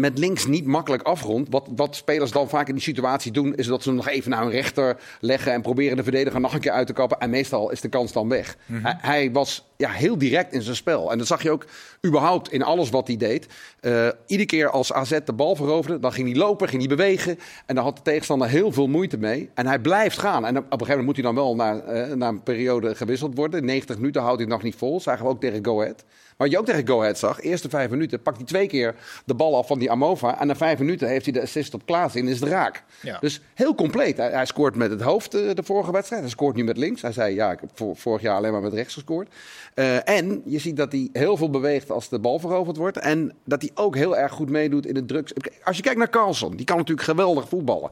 met 0.00 0.18
links 0.18 0.46
niet 0.46 0.66
makkelijk 0.66 1.02
afrondt. 1.02 1.50
Wat, 1.50 1.68
wat 1.76 1.96
spelers 1.96 2.30
dan 2.30 2.48
vaak 2.48 2.68
in 2.68 2.74
die 2.74 2.82
situatie 2.82 3.32
doen, 3.32 3.54
is 3.54 3.66
dat 3.66 3.82
ze 3.82 3.88
hem 3.88 3.98
nog 3.98 4.08
even 4.08 4.30
naar 4.30 4.42
hun 4.42 4.50
rechter 4.50 5.00
leggen 5.20 5.52
en 5.52 5.62
proberen 5.62 5.96
de 5.96 6.02
verdediger 6.02 6.40
nog 6.40 6.54
een 6.54 6.60
keer 6.60 6.72
uit 6.72 6.86
te 6.86 6.92
kappen. 6.92 7.18
En 7.18 7.30
meestal 7.30 7.70
is 7.70 7.80
de 7.80 7.88
kans 7.88 8.12
dan 8.12 8.28
weg. 8.28 8.56
hij, 8.66 8.96
hij 9.00 9.32
was 9.32 9.69
ja, 9.80 9.90
heel 9.90 10.18
direct 10.18 10.52
in 10.52 10.62
zijn 10.62 10.76
spel. 10.76 11.12
En 11.12 11.18
dat 11.18 11.26
zag 11.26 11.42
je 11.42 11.50
ook 11.50 11.64
überhaupt 12.06 12.52
in 12.52 12.62
alles 12.62 12.90
wat 12.90 13.06
hij 13.06 13.16
deed. 13.16 13.46
Eh, 13.80 14.08
iedere 14.26 14.48
keer 14.48 14.70
als 14.70 14.92
AZ 14.92 15.18
de 15.24 15.32
bal 15.32 15.56
veroverde, 15.56 15.98
dan 15.98 16.12
ging 16.12 16.28
hij 16.28 16.36
lopen, 16.36 16.68
ging 16.68 16.86
hij 16.86 16.96
bewegen. 16.96 17.38
En 17.66 17.74
dan 17.74 17.84
had 17.84 17.96
de 17.96 18.02
tegenstander 18.02 18.48
heel 18.48 18.72
veel 18.72 18.86
moeite 18.86 19.18
mee. 19.18 19.50
En 19.54 19.66
hij 19.66 19.78
blijft 19.78 20.18
gaan. 20.18 20.46
En 20.46 20.56
op 20.56 20.62
een 20.64 20.70
gegeven 20.70 20.86
moment 20.88 21.06
moet 21.06 21.16
hij 21.16 21.24
dan 21.24 21.34
wel 21.34 21.54
na, 21.54 21.78
eh, 21.80 22.14
na 22.14 22.28
een 22.28 22.42
periode 22.42 22.94
gewisseld 22.94 23.34
worden. 23.36 23.64
90 23.64 23.96
minuten 23.96 24.22
houdt 24.22 24.40
hij 24.40 24.48
nog 24.48 24.62
niet 24.62 24.74
vol. 24.76 25.00
Zagen 25.00 25.24
we 25.24 25.30
ook 25.30 25.40
tegen 25.40 25.64
Go 25.64 25.80
Ahead. 25.80 26.04
Maar 26.06 26.48
wat 26.48 26.50
je 26.50 26.58
ook 26.58 26.66
tegen 26.66 26.86
Go 26.86 27.00
Ahead 27.00 27.18
zag, 27.18 27.40
eerste 27.40 27.68
vijf 27.68 27.90
minuten 27.90 28.22
pakt 28.22 28.36
hij 28.36 28.46
twee 28.46 28.66
keer 28.66 28.94
de 29.24 29.34
bal 29.34 29.56
af 29.56 29.66
van 29.66 29.78
die 29.78 29.90
Amova. 29.90 30.40
En 30.40 30.46
na 30.46 30.56
vijf 30.56 30.78
minuten 30.78 31.08
heeft 31.08 31.24
hij 31.24 31.34
de 31.34 31.42
assist 31.42 31.74
op 31.74 31.86
Klaas 31.86 32.14
en 32.14 32.28
is 32.28 32.40
het 32.40 32.48
raak. 32.48 32.82
Ja. 33.02 33.18
Dus 33.20 33.40
heel 33.54 33.74
compleet. 33.74 34.16
Hij, 34.16 34.30
hij 34.30 34.46
scoort 34.46 34.74
met 34.76 34.90
het 34.90 35.00
hoofd 35.00 35.34
eh, 35.34 35.54
de 35.54 35.62
vorige 35.62 35.92
wedstrijd. 35.92 36.22
Hij 36.22 36.30
scoort 36.30 36.56
nu 36.56 36.64
met 36.64 36.76
links. 36.76 37.02
Hij 37.02 37.12
zei, 37.12 37.34
ja, 37.34 37.50
ik 37.52 37.60
heb 37.60 37.70
vor- 37.74 37.96
vorig 37.96 38.22
jaar 38.22 38.36
alleen 38.36 38.52
maar 38.52 38.60
met 38.60 38.72
rechts 38.72 38.94
gescoord. 38.94 39.28
Eh, 39.74 40.08
en 40.08 40.42
je 40.44 40.58
ziet 40.58 40.76
dat 40.76 40.92
hij 40.92 41.08
heel 41.12 41.36
veel 41.36 41.50
beweegt 41.50 41.90
als 41.90 42.08
de 42.08 42.18
bal 42.18 42.38
veroverd 42.38 42.76
wordt. 42.76 42.98
En 42.98 43.32
dat 43.44 43.60
hij 43.60 43.70
ook 43.74 43.96
heel 43.96 44.16
erg 44.16 44.32
goed 44.32 44.50
meedoet 44.50 44.86
in 44.86 44.96
het 44.96 45.08
drugs. 45.08 45.32
Als 45.64 45.76
je 45.76 45.82
kijkt 45.82 45.98
naar 45.98 46.10
Carlson, 46.10 46.56
die 46.56 46.66
kan 46.66 46.76
natuurlijk 46.76 47.06
geweldig 47.06 47.48
voetballen. 47.48 47.90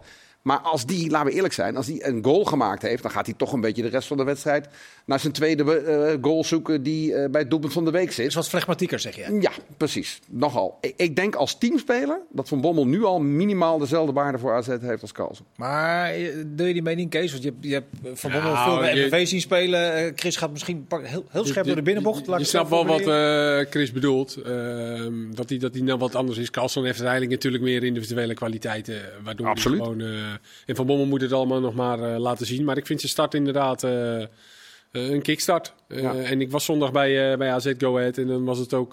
Maar 0.48 0.58
als 0.58 0.86
die, 0.86 1.10
laten 1.10 1.28
we 1.28 1.34
eerlijk 1.34 1.54
zijn, 1.54 1.76
als 1.76 1.86
die 1.86 2.06
een 2.06 2.24
goal 2.24 2.44
gemaakt 2.44 2.82
heeft, 2.82 3.02
dan 3.02 3.10
gaat 3.10 3.26
hij 3.26 3.34
toch 3.38 3.52
een 3.52 3.60
beetje 3.60 3.82
de 3.82 3.88
rest 3.88 4.08
van 4.08 4.16
de 4.16 4.24
wedstrijd 4.24 4.68
naar 5.04 5.20
zijn 5.20 5.32
tweede 5.32 5.76
eh, 5.80 6.16
goal 6.20 6.44
zoeken 6.44 6.82
die 6.82 7.14
eh, 7.14 7.30
bij 7.30 7.40
het 7.40 7.50
doelpunt 7.50 7.72
van 7.72 7.84
de 7.84 7.90
week 7.90 8.12
zit. 8.12 8.26
is 8.26 8.34
wat 8.34 8.48
flegmatieker, 8.48 8.98
zeg 8.98 9.16
je. 9.16 9.38
Ja, 9.40 9.50
precies. 9.76 10.20
Nogal. 10.28 10.78
Ik, 10.80 10.94
ik 10.96 11.16
denk 11.16 11.34
als 11.34 11.58
teamspeler 11.58 12.20
dat 12.32 12.48
Van 12.48 12.60
Bommel 12.60 12.86
nu 12.86 13.04
al 13.04 13.20
minimaal 13.20 13.78
dezelfde 13.78 14.12
waarde 14.12 14.38
voor 14.38 14.52
AZ 14.54 14.66
heeft 14.80 15.02
als 15.02 15.12
Carlsen. 15.12 15.44
Maar 15.56 16.10
eh, 16.10 16.28
deel 16.46 16.66
je 16.66 16.72
die 16.72 16.82
mening, 16.82 17.10
Kees? 17.10 17.30
Want 17.32 17.42
je 17.42 17.50
hebt, 17.50 17.64
je 17.64 17.72
hebt 17.72 18.20
Van 18.20 18.30
Bommel 18.32 18.52
Nou, 18.52 18.70
veel 18.70 18.78
bij 18.80 18.94
je- 18.96 19.06
MVV 19.06 19.26
zien 19.28 19.40
spelen. 19.40 20.12
Chris 20.16 20.36
gaat 20.36 20.50
misschien 20.50 20.86
heel, 21.02 21.24
heel 21.30 21.44
scherp 21.44 21.66
door 21.66 21.76
de 21.76 21.82
binnenbocht. 21.82 22.26
Je, 22.26 22.38
je 22.38 22.44
snapt 22.44 22.70
wel 22.70 22.86
wat 22.86 23.02
Chris 23.70 23.92
bedoelt. 23.92 24.36
Ehm, 24.36 25.12
dat 25.34 25.48
hij 25.48 25.58
dat 25.58 25.74
hij 25.74 25.82
nou 25.82 25.98
wat 25.98 26.14
anders 26.14 26.38
is. 26.38 26.50
Carlson 26.50 26.82
heeft 26.84 26.96
uiteindelijk 27.00 27.32
natuurlijk 27.34 27.62
meer 27.62 27.84
individuele 27.84 28.34
kwaliteiten. 28.34 29.00
Waardoor 29.24 29.46
hij 29.46 29.56
gewoon... 29.56 30.00
eh, 30.00 30.06
en 30.66 30.76
Van 30.76 30.86
Bommel 30.86 31.06
moet 31.06 31.20
het 31.20 31.32
allemaal 31.32 31.60
nog 31.60 31.74
maar 31.74 32.02
eh, 32.02 32.18
laten 32.18 32.46
zien. 32.46 32.64
Maar 32.64 32.76
ik 32.76 32.86
vind 32.86 33.00
zijn 33.00 33.12
start 33.12 33.34
inderdaad 33.34 33.82
eh, 33.84 34.22
eh, 34.22 34.28
een 34.90 35.22
kickstart. 35.22 35.74
Ja. 35.88 36.14
En 36.14 36.40
ik 36.40 36.50
was 36.50 36.64
zondag 36.64 36.92
bij, 36.92 37.36
bij 37.36 37.52
AZ 37.52 37.72
Go 37.78 37.96
Ahead. 37.96 38.18
En 38.18 38.26
dan 38.26 38.44
was 38.44 38.58
het 38.58 38.74
ook... 38.74 38.92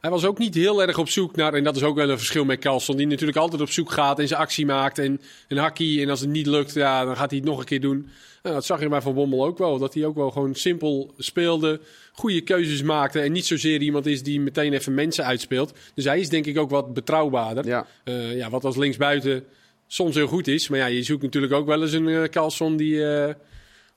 hij 0.00 0.10
was 0.10 0.24
ook 0.24 0.38
niet 0.38 0.54
heel 0.54 0.82
erg 0.82 0.98
op 0.98 1.08
zoek 1.08 1.36
naar... 1.36 1.54
En 1.54 1.64
dat 1.64 1.76
is 1.76 1.82
ook 1.82 1.96
wel 1.96 2.10
een 2.10 2.18
verschil 2.18 2.44
met 2.44 2.58
Carlson. 2.58 2.96
Die 2.96 3.06
natuurlijk 3.06 3.38
altijd 3.38 3.60
op 3.60 3.70
zoek 3.70 3.90
gaat 3.90 4.18
en 4.18 4.28
zijn 4.28 4.40
actie 4.40 4.66
maakt. 4.66 4.98
En 4.98 5.20
een 5.48 5.56
hakkie. 5.56 6.02
En 6.02 6.10
als 6.10 6.20
het 6.20 6.28
niet 6.28 6.46
lukt, 6.46 6.74
ja, 6.74 7.04
dan 7.04 7.16
gaat 7.16 7.30
hij 7.30 7.38
het 7.38 7.48
nog 7.48 7.58
een 7.58 7.64
keer 7.64 7.80
doen. 7.80 8.08
Nou, 8.42 8.54
dat 8.54 8.64
zag 8.64 8.80
je 8.80 8.88
bij 8.88 9.00
Van 9.00 9.14
Bommel 9.14 9.44
ook 9.44 9.58
wel. 9.58 9.78
Dat 9.78 9.94
hij 9.94 10.04
ook 10.04 10.16
wel 10.16 10.30
gewoon 10.30 10.54
simpel 10.54 11.14
speelde. 11.18 11.80
Goede 12.12 12.40
keuzes 12.40 12.82
maakte. 12.82 13.20
En 13.20 13.32
niet 13.32 13.46
zozeer 13.46 13.80
iemand 13.80 14.06
is 14.06 14.22
die 14.22 14.40
meteen 14.40 14.72
even 14.72 14.94
mensen 14.94 15.24
uitspeelt. 15.24 15.72
Dus 15.94 16.04
hij 16.04 16.20
is 16.20 16.28
denk 16.28 16.46
ik 16.46 16.58
ook 16.58 16.70
wat 16.70 16.94
betrouwbaarder. 16.94 17.66
Ja. 17.66 17.86
Ja, 18.34 18.50
wat 18.50 18.64
als 18.64 18.76
linksbuiten 18.76 19.44
soms 19.92 20.14
heel 20.14 20.26
goed 20.26 20.48
is. 20.48 20.68
Maar 20.68 20.78
ja, 20.78 20.86
je 20.86 21.02
zoekt 21.02 21.22
natuurlijk 21.22 21.52
ook 21.52 21.66
wel 21.66 21.82
eens 21.82 21.92
een 21.92 22.08
eh 22.08 22.22
Carlson 22.22 22.76
die 22.76 23.06
eh, 23.06 23.34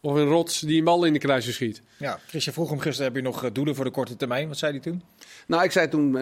Of 0.02 0.16
een 0.16 0.28
rots 0.28 0.60
die 0.60 0.78
een 0.78 0.84
bal 0.84 1.06
in 1.06 1.14
de 1.14 1.20
kruising 1.20 1.56
schiet. 1.56 1.82
Ja, 1.98 2.20
Christian 2.28 2.54
vroeg 2.54 2.70
hem 2.70 2.80
gisteren, 2.80 3.14
heb 3.14 3.22
je 3.22 3.28
nog 3.28 3.44
eh, 3.44 3.50
doelen 3.54 3.76
voor 3.76 3.86
de 3.86 3.92
korte 3.92 4.16
termijn? 4.16 4.48
Wat 4.48 4.58
zei 4.58 4.72
hij 4.72 4.82
toen? 4.82 5.04
Nou, 5.48 5.64
ik 5.64 5.72
zei 5.72 5.88
toen, 5.88 6.14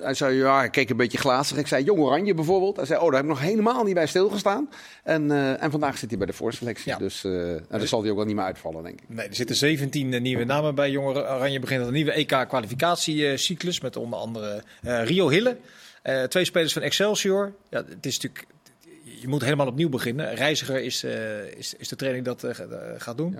hij 0.00 0.14
zei, 0.14 0.36
ja, 0.36 0.64
ik 0.64 0.70
keek 0.70 0.90
een 0.90 0.96
beetje 0.96 1.18
glazig. 1.18 1.56
Ik 1.56 1.66
zei, 1.66 1.84
Jong 1.84 2.00
Oranje 2.00 2.34
bijvoorbeeld. 2.34 2.76
Hij 2.76 2.86
zei, 2.86 2.98
oh, 2.98 3.04
daar 3.04 3.14
heb 3.14 3.22
ik 3.22 3.28
nog 3.28 3.40
helemaal 3.40 3.84
niet 3.84 3.94
bij 3.94 4.06
stilgestaan. 4.06 4.68
En, 5.04 5.30
eh, 5.30 5.62
en 5.62 5.70
vandaag 5.70 5.98
zit 5.98 6.08
hij 6.08 6.18
bij 6.18 6.26
de 6.26 6.32
voorselectie. 6.32 6.90
Ja. 6.90 6.98
Dus 6.98 7.24
eh 7.24 7.32
nou, 7.32 7.62
dan 7.68 7.86
zal 7.86 8.00
hij 8.00 8.10
ook 8.10 8.16
wel 8.16 8.26
niet 8.26 8.36
meer 8.36 8.44
uitvallen, 8.44 8.82
denk 8.82 9.00
ik. 9.00 9.08
Nee, 9.08 9.28
er 9.28 9.34
zitten 9.34 9.56
17 9.56 10.12
eh, 10.12 10.20
nieuwe 10.20 10.44
namen 10.44 10.74
bij 10.74 10.90
Jong 10.90 11.16
Oranje. 11.16 11.60
Begint 11.60 11.86
een 11.86 11.92
nieuwe 11.92 12.12
EK-kwalificatiecyclus 12.12 13.80
met 13.80 13.96
onder 13.96 14.18
andere 14.18 14.62
eh, 14.82 15.04
Rio 15.04 15.28
Hille. 15.28 15.56
Eh, 16.02 16.22
twee 16.22 16.44
spelers 16.44 16.72
van 16.72 16.82
Excelsior. 16.82 17.52
Ja, 17.70 17.84
het 17.88 18.06
is 18.06 18.20
natuurlijk, 18.20 18.46
je 19.22 19.28
moet 19.28 19.42
helemaal 19.42 19.66
opnieuw 19.66 19.88
beginnen. 19.88 20.34
Reiziger 20.34 20.82
is, 20.82 21.04
eh, 21.04 21.44
is, 21.44 21.74
is 21.74 21.88
de 21.88 21.96
training 21.96 22.24
dat 22.24 22.44
eh, 22.44 22.60
eh, 22.60 22.66
gaat 22.98 23.16
doen. 23.16 23.38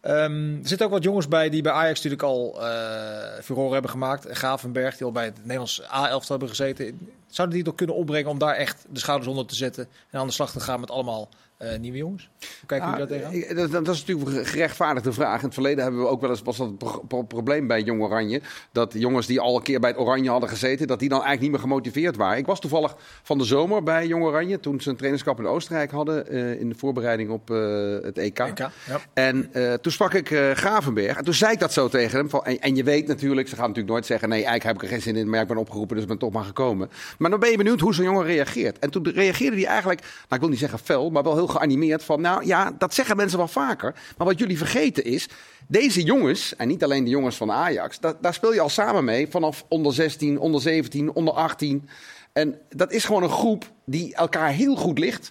Ehm, 0.00 0.56
er 0.62 0.68
zitten 0.68 0.86
ook 0.86 0.92
wat 0.92 1.02
jongens 1.02 1.28
bij 1.28 1.48
die 1.48 1.62
bij 1.62 1.72
Ajax 1.72 1.94
natuurlijk 1.94 2.22
al 2.22 2.66
eh 2.66 3.42
furore 3.42 3.72
hebben 3.72 3.90
gemaakt. 3.90 4.26
Gravenberg, 4.30 4.96
die 4.96 5.06
al 5.06 5.12
bij 5.12 5.24
het 5.24 5.38
Nederlands 5.38 5.82
A-elftal 5.82 6.30
hebben 6.30 6.48
gezeten. 6.48 6.98
Zouden 7.26 7.56
die 7.56 7.64
het 7.64 7.72
ook 7.72 7.76
kunnen 7.78 7.96
opbrengen 7.96 8.30
om 8.30 8.38
daar 8.38 8.54
echt 8.54 8.86
de 8.90 8.98
schouders 8.98 9.30
onder 9.30 9.46
te 9.46 9.54
zetten 9.54 9.88
en 10.10 10.20
aan 10.20 10.26
de 10.26 10.32
slag 10.32 10.52
te 10.52 10.60
gaan 10.60 10.80
met 10.80 10.90
allemaal 10.90 11.28
eh, 11.58 11.78
nieuwe 11.78 11.96
jongens? 11.98 12.28
Hoe 12.38 12.48
kijken 12.66 12.88
jullie 12.90 13.02
Ah, 13.04 13.08
daar 13.10 13.30
tegenaan? 13.30 13.56
dat, 13.56 13.70
dat- 13.72 13.84
dat 13.84 13.94
is 13.94 14.04
natuurlijk 14.04 14.36
een 14.38 14.46
gerechtvaardigde 14.46 15.12
vraag. 15.12 15.38
In 15.38 15.44
het 15.44 15.54
verleden 15.54 15.82
hebben 15.82 16.00
we 16.00 16.06
ook 16.08 16.20
wel 16.20 16.30
eens 16.30 16.42
was 16.42 16.56
dat 16.56 16.66
een 16.68 16.76
pro- 16.76 17.02
pro- 17.08 17.22
probleem 17.22 17.66
bij 17.66 17.82
Jong 17.82 18.02
Oranje. 18.02 18.40
Dat 18.72 18.92
jongens 18.96 19.26
die 19.26 19.40
al 19.40 19.56
een 19.56 19.62
keer 19.62 19.80
bij 19.80 19.90
het 19.90 19.98
Oranje 19.98 20.30
hadden 20.30 20.48
gezeten, 20.48 20.86
dat 20.86 20.98
die 20.98 21.08
dan 21.08 21.18
eigenlijk 21.22 21.42
niet 21.42 21.50
meer 21.60 21.70
gemotiveerd 21.70 22.16
waren. 22.16 22.38
Ik 22.38 22.46
was 22.46 22.60
toevallig 22.60 22.96
van 23.22 23.38
de 23.38 23.44
zomer 23.44 23.82
bij 23.82 24.06
Jong 24.06 24.24
Oranje 24.24 24.60
toen 24.60 24.80
ze 24.80 24.88
een 24.88 24.96
trainingskamp 24.96 25.38
in 25.38 25.46
Oostenrijk 25.46 25.90
hadden 25.90 26.26
eh, 26.28 26.60
in 26.60 26.68
de 26.68 26.74
voorbereiding 26.74 27.30
op 27.30 27.50
eh, 27.50 27.56
het 28.02 28.18
EK. 28.18 28.38
EK, 28.38 28.58
ja. 28.58 28.70
En 29.14 29.50
toen 29.80 29.92
sprak 29.92 30.14
ik 30.14 30.28
Gravenberg. 30.54 31.16
En 31.16 31.24
toen 31.24 31.34
zei 31.34 31.52
ik 31.52 31.58
dat 31.58 31.72
zo 31.72 31.88
tegen 31.88 32.18
hem. 32.18 32.30
Van, 32.30 32.44
en, 32.44 32.60
en 32.60 32.76
je 32.76 32.82
weet 32.84 33.06
natuurlijk, 33.06 33.48
ze 33.48 33.54
gaan 33.54 33.66
natuurlijk 33.66 33.92
nooit 33.92 34.06
zeggen... 34.06 34.28
nee, 34.28 34.44
eigenlijk 34.44 34.66
heb 34.66 34.76
ik 34.76 34.82
er 34.82 34.88
geen 34.88 35.02
zin 35.14 35.16
in, 35.22 35.30
maar 35.30 35.40
ik 35.40 35.48
ben 35.48 35.56
opgeroepen... 35.56 35.94
dus 35.94 36.02
ik 36.04 36.08
ben 36.10 36.18
toch 36.18 36.32
maar 36.32 36.44
gekomen. 36.44 36.90
Maar 37.18 37.30
dan 37.30 37.40
ben 37.40 37.50
je 37.50 37.56
benieuwd 37.56 37.80
hoe 37.80 37.94
zo'n 37.94 38.04
jongen 38.04 38.24
reageert. 38.24 38.78
En 38.78 38.90
toen 38.90 39.10
reageerde 39.14 39.56
hij 39.56 39.66
eigenlijk, 39.66 40.00
nou, 40.00 40.10
ik 40.30 40.40
wil 40.40 40.48
niet 40.48 40.58
zeggen 40.58 40.78
fel... 40.78 41.10
maar 41.10 41.22
wel 41.22 41.34
heel 41.34 41.46
geanimeerd 41.48 42.04
van... 42.04 42.20
nou 42.20 42.46
ja, 42.46 42.72
dat 42.78 42.94
zeggen 42.94 43.16
mensen 43.16 43.38
wel 43.38 43.48
vaker. 43.48 43.94
Maar 44.16 44.26
wat 44.26 44.38
jullie 44.38 44.58
vergeten 44.58 45.04
is... 45.04 45.28
deze 45.68 46.02
jongens, 46.02 46.56
en 46.56 46.68
niet 46.68 46.84
alleen 46.84 47.04
de 47.04 47.10
jongens 47.10 47.36
van 47.36 47.50
Ajax... 47.52 48.00
da- 48.00 48.16
daar 48.20 48.34
speel 48.34 48.52
je 48.54 48.60
al 48.60 48.68
samen 48.68 49.04
mee 49.04 49.28
vanaf 49.28 49.64
onder 49.68 49.92
16, 49.94 50.38
onder 50.38 50.60
17, 50.60 51.12
onder 51.14 51.34
18... 51.34 51.88
En 52.32 52.58
dat 52.68 52.92
is 52.92 53.04
gewoon 53.04 53.22
een 53.22 53.30
groep 53.30 53.70
die 53.84 54.14
elkaar 54.14 54.50
heel 54.50 54.76
goed 54.76 54.98
ligt. 54.98 55.30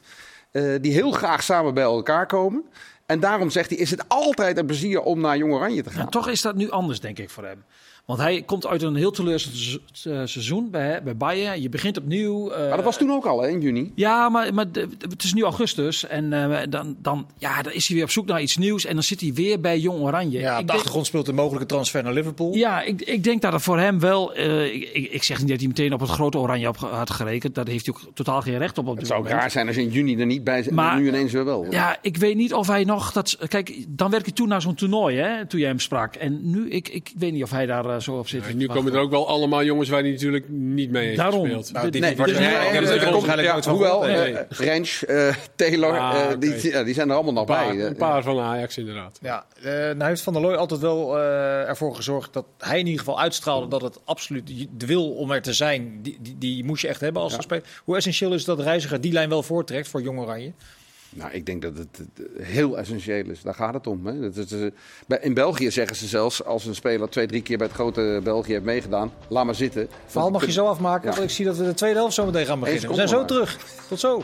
eh, 0.52 0.64
die 0.82 0.92
heel 0.92 1.12
graag 1.12 1.44
samen 1.44 1.74
bij 1.74 1.84
elkaar 1.84 2.26
komen. 2.26 2.64
En 3.06 3.20
daarom 3.20 3.50
zegt 3.50 3.70
hij, 3.70 3.80
is 3.80 3.92
het 3.92 4.04
altijd 4.10 4.58
een 4.58 4.66
plezier 4.66 5.02
om 5.02 5.20
naar 5.22 5.38
Jong 5.38 5.54
Oranje 5.54 5.84
te 5.84 5.90
gaan. 5.90 6.10
Toch 6.10 6.28
is 6.30 6.42
dat 6.42 6.56
nu 6.56 6.70
anders, 6.70 7.00
denk 7.00 7.20
ik, 7.20 7.30
voor 7.30 7.46
hem. 7.46 7.64
Want 8.08 8.20
hij 8.20 8.42
komt 8.42 8.68
uit 8.68 8.82
een 8.82 8.96
heel 8.96 9.12
teleurstellend 9.12 9.82
eh, 10.04 10.22
seizoen 10.26 10.70
bij, 10.70 11.04
bij 11.04 11.18
Bayern. 11.18 11.62
Je 11.62 11.70
begint 11.70 11.98
opnieuw. 11.98 12.52
eh, 12.52 12.68
maar 12.68 12.76
dat 12.76 12.86
was 12.86 12.98
toen 12.98 13.12
ook 13.12 13.26
al, 13.26 13.42
hè, 13.42 13.48
in 13.50 13.62
juni. 13.62 13.92
Ja, 13.96 14.30
maar, 14.30 14.54
maar 14.54 14.66
het 15.00 15.24
is 15.24 15.34
nu 15.34 15.44
augustus. 15.44 16.08
En 16.08 16.34
eh, 16.34 16.60
dan, 16.70 16.96
dan, 17.02 17.28
ja, 17.38 17.62
dan 17.62 17.74
is 17.74 17.88
hij 17.88 17.96
weer 17.96 18.06
op 18.06 18.12
zoek 18.12 18.26
naar 18.26 18.42
iets 18.42 18.58
nieuws. 18.58 18.86
En 18.86 18.94
dan 18.94 19.04
zit 19.04 19.22
hij 19.22 19.34
weer 19.34 19.60
bij 19.60 19.80
Jong 19.80 20.00
Oranje. 20.02 20.40
Ja, 20.40 20.54
op 20.56 20.62
ik 20.62 20.68
de 20.68 20.74
achtergrond 20.74 21.06
speelt 21.06 21.28
een 21.28 21.36
mogelijke 21.36 21.66
transfer 21.68 22.04
naar 22.04 22.14
Liverpool. 22.14 22.54
ja 22.54 22.82
ik, 22.82 23.02
ik 23.02 23.24
denk 23.24 23.42
dat 23.42 23.54
het 23.54 23.62
voor 23.62 23.80
hem 23.80 24.00
wel... 24.00 24.34
eh, 24.34 24.74
ik, 24.74 25.10
ik, 25.12 25.24
zeg 25.24 25.40
niet 25.40 25.50
dat 25.50 25.60
hij 25.60 25.68
meteen 25.68 25.94
op 25.94 26.00
het 26.00 26.10
grote 26.10 26.38
Oranje 26.38 26.68
op 26.68 26.78
had 26.78 27.10
gerekend. 27.10 27.56
Daar 27.56 27.68
heeft 27.68 27.86
hij 27.86 27.96
ook 27.96 28.02
totaal 28.14 28.42
geen 28.42 28.58
recht 28.58 28.78
op. 28.78 28.88
op 28.88 28.98
Het 28.98 29.08
zou 29.08 29.20
ook 29.20 29.28
raar 29.28 29.52
zijn 29.52 29.68
als 29.68 29.76
je 29.76 29.82
in 29.82 29.90
juni 29.90 30.20
er 30.20 30.26
niet 30.26 30.44
bij 30.44 30.64
zit. 30.64 30.74
Maar- 30.74 31.00
nu 31.00 31.08
ineens 31.08 31.32
weer 31.32 31.46
wel. 31.46 31.66
Ja, 31.70 31.98
ik 32.02 32.18
weet 32.18 32.36
niet 32.36 32.54
of 32.54 32.68
hij 32.68 32.84
nog 32.84 33.12
dat. 33.12 33.38
Kijk, 33.48 33.86
dan 33.88 34.12
werd 34.12 34.26
hij 34.26 34.34
toen 34.34 34.48
naar 34.48 34.62
zo'n 34.62 34.76
toernooi, 34.76 35.18
hè, 35.18 35.46
toen 35.46 35.60
jij 35.60 35.70
hem 35.70 35.80
sprak. 35.80 36.16
En 36.16 36.50
nu, 36.50 36.70
ik, 36.70 36.88
ik 36.88 37.12
weet 37.18 37.32
niet 37.34 37.44
of 37.44 37.52
hij 37.52 37.66
daar 37.66 37.96
zo 38.02 38.18
op 38.18 38.28
nu 38.54 38.68
komen 38.68 38.94
er 38.94 39.00
ook 39.00 39.10
wel 39.10 39.28
allemaal 39.28 39.64
jongens 39.64 39.90
waar 39.90 40.02
hij 40.02 40.12
natuurlijk 40.12 40.50
niet 40.50 40.92
mee 40.92 41.06
heeft 41.06 41.18
Daarom. 41.18 41.42
gespeeld. 41.44 41.72
Nou, 41.74 41.90
die 41.90 42.02
Nee, 42.02 42.16
dus 42.16 42.20
waarschijnlijk- 42.26 43.66
hoewel, 43.66 44.08
eh, 44.08 44.36
Rens, 44.50 45.06
eh, 45.06 45.36
Taylor, 45.56 45.98
Ah, 46.00 46.20
eh, 46.32 46.40
die, 46.40 46.84
die 46.84 46.94
zijn 46.94 47.10
er 47.10 47.16
allemaal 47.16 47.34
nog 47.34 47.46
bij. 47.46 47.70
een 47.86 47.96
paar 47.96 48.24
van 48.24 48.40
Ajax 48.40 48.78
inderdaad. 48.78 49.20
Ja, 49.22 49.46
eh, 49.62 49.72
nou 49.74 50.04
heeft 50.04 50.22
Van 50.22 50.34
der 50.34 50.42
Looy 50.42 50.56
altijd 50.56 50.80
wel 50.80 51.18
eh, 51.18 51.70
ervoor 51.70 51.96
gezorgd 51.96 52.34
dat 52.34 52.46
hij 52.58 52.80
in 52.80 52.86
ieder 52.86 53.00
geval 53.00 53.20
uitstraalde 53.20 53.68
dat 53.68 53.82
het 53.82 54.00
absoluut 54.06 54.52
de 54.78 54.86
wil 54.86 55.12
om 55.12 55.32
er 55.32 55.42
te 55.42 55.54
zijn, 55.54 56.00
die, 56.02 56.18
die, 56.22 56.36
die 56.38 56.64
moest 56.64 56.82
je 56.82 56.88
echt 56.88 57.02
hebben 57.02 57.22
als 57.22 57.34
Ja. 57.34 57.42
speler. 57.42 57.64
Hoe 57.84 57.96
essentieel 57.96 58.34
is 58.34 58.46
dat 58.46 58.60
Reiziger 58.60 59.02
die 59.02 59.12
lijn 59.12 59.30
wel 59.30 59.44
voortrekt 59.44 59.88
voor 59.88 60.02
Jong 60.02 60.20
Oranje? 60.20 60.52
Nou, 61.18 61.32
ik 61.32 61.46
denk 61.46 61.62
dat 61.62 61.78
het 61.78 62.02
heel 62.42 62.78
essentieel 62.78 63.26
is. 63.30 63.42
Daar 63.42 63.54
gaat 63.54 63.74
het 63.74 63.88
om. 63.88 64.06
Hè. 64.08 64.20
Dat 64.20 64.36
is, 64.36 64.52
eh, 65.08 65.18
in 65.22 65.34
België 65.34 65.72
zeggen 65.72 65.96
ze 65.96 66.08
zelfs, 66.08 66.44
als 66.44 66.66
een 66.66 66.76
speler 66.76 67.10
twee, 67.10 67.28
drie 67.28 67.42
keer 67.42 67.58
bij 67.58 67.68
het 67.68 67.76
grote 67.76 68.22
België 68.24 68.52
heeft 68.52 68.64
meegedaan, 68.66 69.12
laat 69.28 69.46
maar 69.46 69.56
zitten. 69.56 69.88
Verhaal 70.06 70.32
mag 70.32 70.46
je 70.46 70.52
zo 70.52 70.66
afmaken, 70.66 71.10
Ja. 71.10 71.16
want 71.16 71.24
ik 71.30 71.36
zie 71.36 71.46
dat 71.46 71.58
we 71.58 71.64
de 71.64 71.74
tweede 71.74 71.98
helft 71.98 72.14
zo 72.14 72.26
meteen 72.26 72.46
gaan 72.46 72.60
beginnen. 72.60 72.90
We 72.90 72.96
zijn 72.96 73.08
zo 73.08 73.26
terug. 73.26 73.58
Tot 73.88 74.00
zo. 74.00 74.24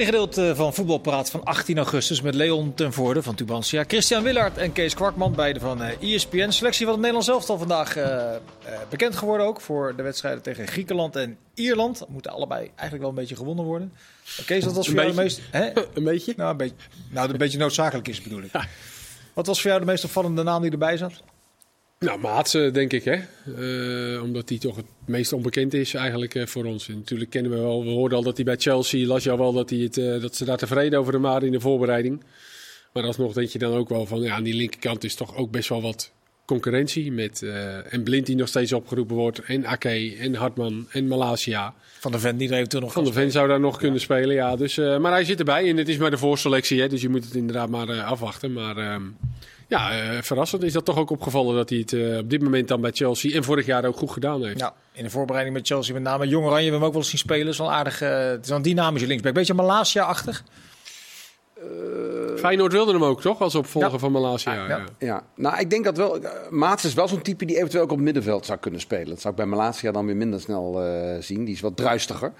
Tweede 0.00 0.18
gedeelte 0.18 0.56
van 0.56 0.74
Voetbalpraat 0.74 1.30
van 1.30 1.44
18 1.44 1.76
augustus 1.76 2.20
met 2.20 2.34
Leon 2.34 2.74
ten 2.74 2.92
Voorde 2.92 3.22
van 3.22 3.34
Tubantia, 3.34 3.84
Christian 3.86 4.22
Willard 4.22 4.56
en 4.56 4.72
Kees 4.72 4.94
Kwakman, 4.94 5.34
beide 5.34 5.60
van 5.60 5.82
eh, 5.82 6.14
ESPN. 6.14 6.50
Selectie 6.50 6.84
van 6.84 6.88
het 6.88 6.96
Nederlands 6.96 7.28
elftal 7.28 7.58
vandaag 7.58 7.96
eh, 7.96 8.34
eh, 8.34 8.40
bekend 8.88 9.16
geworden 9.16 9.46
ook 9.46 9.60
voor 9.60 9.96
de 9.96 10.02
wedstrijden 10.02 10.42
tegen 10.42 10.66
Griekenland 10.66 11.16
en 11.16 11.38
Ierland. 11.54 11.98
Dat 11.98 12.08
moeten 12.08 12.32
allebei 12.32 12.60
eigenlijk 12.60 13.00
wel 13.00 13.08
een 13.08 13.14
beetje 13.14 13.36
gewonnen 13.36 13.64
worden. 13.64 13.92
Kees, 14.46 14.64
wat 14.64 14.74
was 14.74 14.86
Een 14.86 14.92
voor 14.92 15.02
jou 15.02 15.14
de 15.14 15.22
meest... 15.22 15.40
Hè? 15.50 15.70
Een 15.94 16.04
beetje? 16.04 16.34
Nou, 16.36 16.50
een 16.50 16.56
beetje, 16.56 16.76
nou, 17.10 17.22
dat 17.22 17.30
een 17.30 17.38
beetje 17.38 17.58
noodzakelijk 17.58 18.08
is, 18.08 18.22
bedoel 18.22 18.42
ik. 18.42 18.50
Wat 19.34 19.46
was 19.46 19.60
voor 19.60 19.70
jou 19.70 19.82
de 19.82 19.90
meest 19.90 20.04
opvallende 20.04 20.42
naam 20.42 20.62
die 20.62 20.70
erbij 20.70 20.96
zat? 20.96 21.22
Nou, 22.04 22.20
Maatsen 22.20 22.72
denk 22.72 22.92
ik, 22.92 23.04
hè. 23.04 23.16
Eh, 23.16 24.22
omdat 24.22 24.48
hij 24.48 24.58
toch 24.58 24.76
het 24.76 24.86
meest 25.06 25.32
onbekend 25.32 25.74
is 25.74 25.94
eigenlijk 25.94 26.34
eh, 26.34 26.46
voor 26.46 26.64
ons. 26.64 26.88
En 26.88 26.94
natuurlijk 26.94 27.30
kennen 27.30 27.50
we 27.50 27.58
wel, 27.58 27.84
we 27.84 27.90
hoorden 27.90 28.18
al 28.18 28.24
dat 28.24 28.36
hij 28.36 28.44
bij 28.44 28.56
Chelsea, 28.56 29.06
las 29.06 29.24
je 29.24 29.30
al 29.30 29.38
wel 29.38 29.52
dat, 29.52 29.70
hij 29.70 29.78
het, 29.78 29.96
eh, 29.96 30.20
dat 30.20 30.36
ze 30.36 30.44
daar 30.44 30.56
tevreden 30.56 30.98
over 30.98 31.20
waren 31.20 31.46
in 31.46 31.52
de 31.52 31.60
voorbereiding. 31.60 32.24
Maar 32.92 33.02
alsnog 33.02 33.32
denk 33.32 33.48
je 33.48 33.58
dan 33.58 33.74
ook 33.74 33.88
wel 33.88 34.06
van, 34.06 34.20
ja, 34.20 34.34
aan 34.34 34.42
die 34.42 34.54
linkerkant 34.54 35.04
is 35.04 35.14
toch 35.14 35.36
ook 35.36 35.50
best 35.50 35.68
wel 35.68 35.82
wat 35.82 36.12
concurrentie. 36.44 37.12
Met, 37.12 37.42
en 37.90 38.02
Blind 38.02 38.26
die 38.26 38.36
nog 38.36 38.48
steeds 38.48 38.72
opgeroepen 38.72 39.16
wordt, 39.16 39.38
en 39.38 39.66
Ake, 39.66 40.16
en 40.18 40.34
Hartman, 40.34 40.86
en 40.90 41.06
Malasia. 41.06 41.74
Van 41.98 42.12
de 42.12 42.18
vent 42.18 42.38
die 42.38 42.48
er 42.48 42.54
eventueel 42.54 42.82
nog 42.82 42.92
Van 42.92 43.04
de 43.04 43.12
Ven 43.12 43.30
zou 43.30 43.48
daar 43.48 43.60
nog 43.60 43.78
kunnen 43.78 44.00
spelen, 44.00 44.34
ja. 44.34 44.56
Dus, 44.56 44.76
maar 44.76 45.12
hij 45.12 45.24
zit 45.24 45.38
erbij 45.38 45.68
en 45.68 45.76
het 45.76 45.88
is 45.88 45.96
maar 45.96 46.10
de 46.10 46.18
voorselectie, 46.18 46.80
hè. 46.80 46.88
Dus 46.88 47.02
je 47.02 47.08
moet 47.08 47.24
het 47.24 47.34
inderdaad 47.34 47.68
maar 47.68 48.02
afwachten. 48.02 48.52
Maar 48.52 48.76
ehm, 48.76 49.02
ja, 49.70 49.90
eh, 49.92 50.22
verrassend 50.22 50.62
is 50.62 50.72
dat 50.72 50.84
toch 50.84 50.96
ook 50.96 51.10
opgevallen 51.10 51.54
dat 51.54 51.68
hij 51.68 51.78
het 51.78 51.92
eh, 51.92 52.18
op 52.18 52.30
dit 52.30 52.42
moment 52.42 52.68
dan 52.68 52.80
bij 52.80 52.90
Chelsea 52.94 53.36
en 53.36 53.44
vorig 53.44 53.66
jaar 53.66 53.84
ook 53.84 53.96
goed 53.96 54.10
gedaan 54.10 54.44
heeft. 54.44 54.58
Ja, 54.58 54.74
in 54.92 55.04
de 55.04 55.10
voorbereiding 55.10 55.56
met 55.56 55.66
Chelsea 55.66 55.94
met 55.94 56.02
name 56.02 56.28
Jong 56.28 56.46
Oranje. 56.46 56.68
We 56.70 56.74
hem 56.76 56.84
ook 56.84 56.92
wel 56.92 57.00
eens 57.00 57.10
zien 57.10 57.18
spelen. 57.18 57.46
Is 57.48 57.58
wel 57.58 57.72
aardig. 57.72 58.00
eh, 58.00 58.18
het 58.30 58.42
is 58.42 58.48
wel 58.48 58.56
een 58.56 58.62
dynamische 58.62 59.06
linksback. 59.08 59.34
Beetje 59.34 59.54
Malasia-achtig. 59.54 60.44
Feyenoord 62.36 62.72
wilde 62.72 62.92
hem 62.92 63.04
ook, 63.04 63.20
toch? 63.20 63.40
Als 63.40 63.54
opvolger 63.54 63.92
Ja. 63.92 63.98
van 63.98 64.12
Malasia. 64.12 64.54
Ja, 64.68 64.84
Ja. 64.98 65.22
nou, 65.34 65.58
ik 65.58 65.70
denk 65.70 65.84
dat 65.84 65.96
wel. 65.96 66.18
eh, 66.22 66.30
Maats 66.50 66.84
is 66.84 66.94
wel 66.94 67.08
zo'n 67.08 67.22
type 67.22 67.44
die 67.44 67.56
eventueel 67.56 67.82
ook 67.82 67.90
op 67.90 67.96
het 67.96 68.04
middenveld 68.04 68.46
zou 68.46 68.58
kunnen 68.58 68.80
spelen. 68.80 69.08
Dat 69.08 69.20
zou 69.20 69.34
ik 69.34 69.40
bij 69.40 69.48
Malasia 69.48 69.92
dan 69.92 70.06
weer 70.06 70.16
minder 70.16 70.40
snel 70.40 70.82
eh, 70.84 71.16
zien. 71.20 71.44
Die 71.44 71.54
is 71.54 71.60
wat 71.60 71.76
druistiger. 71.76 72.32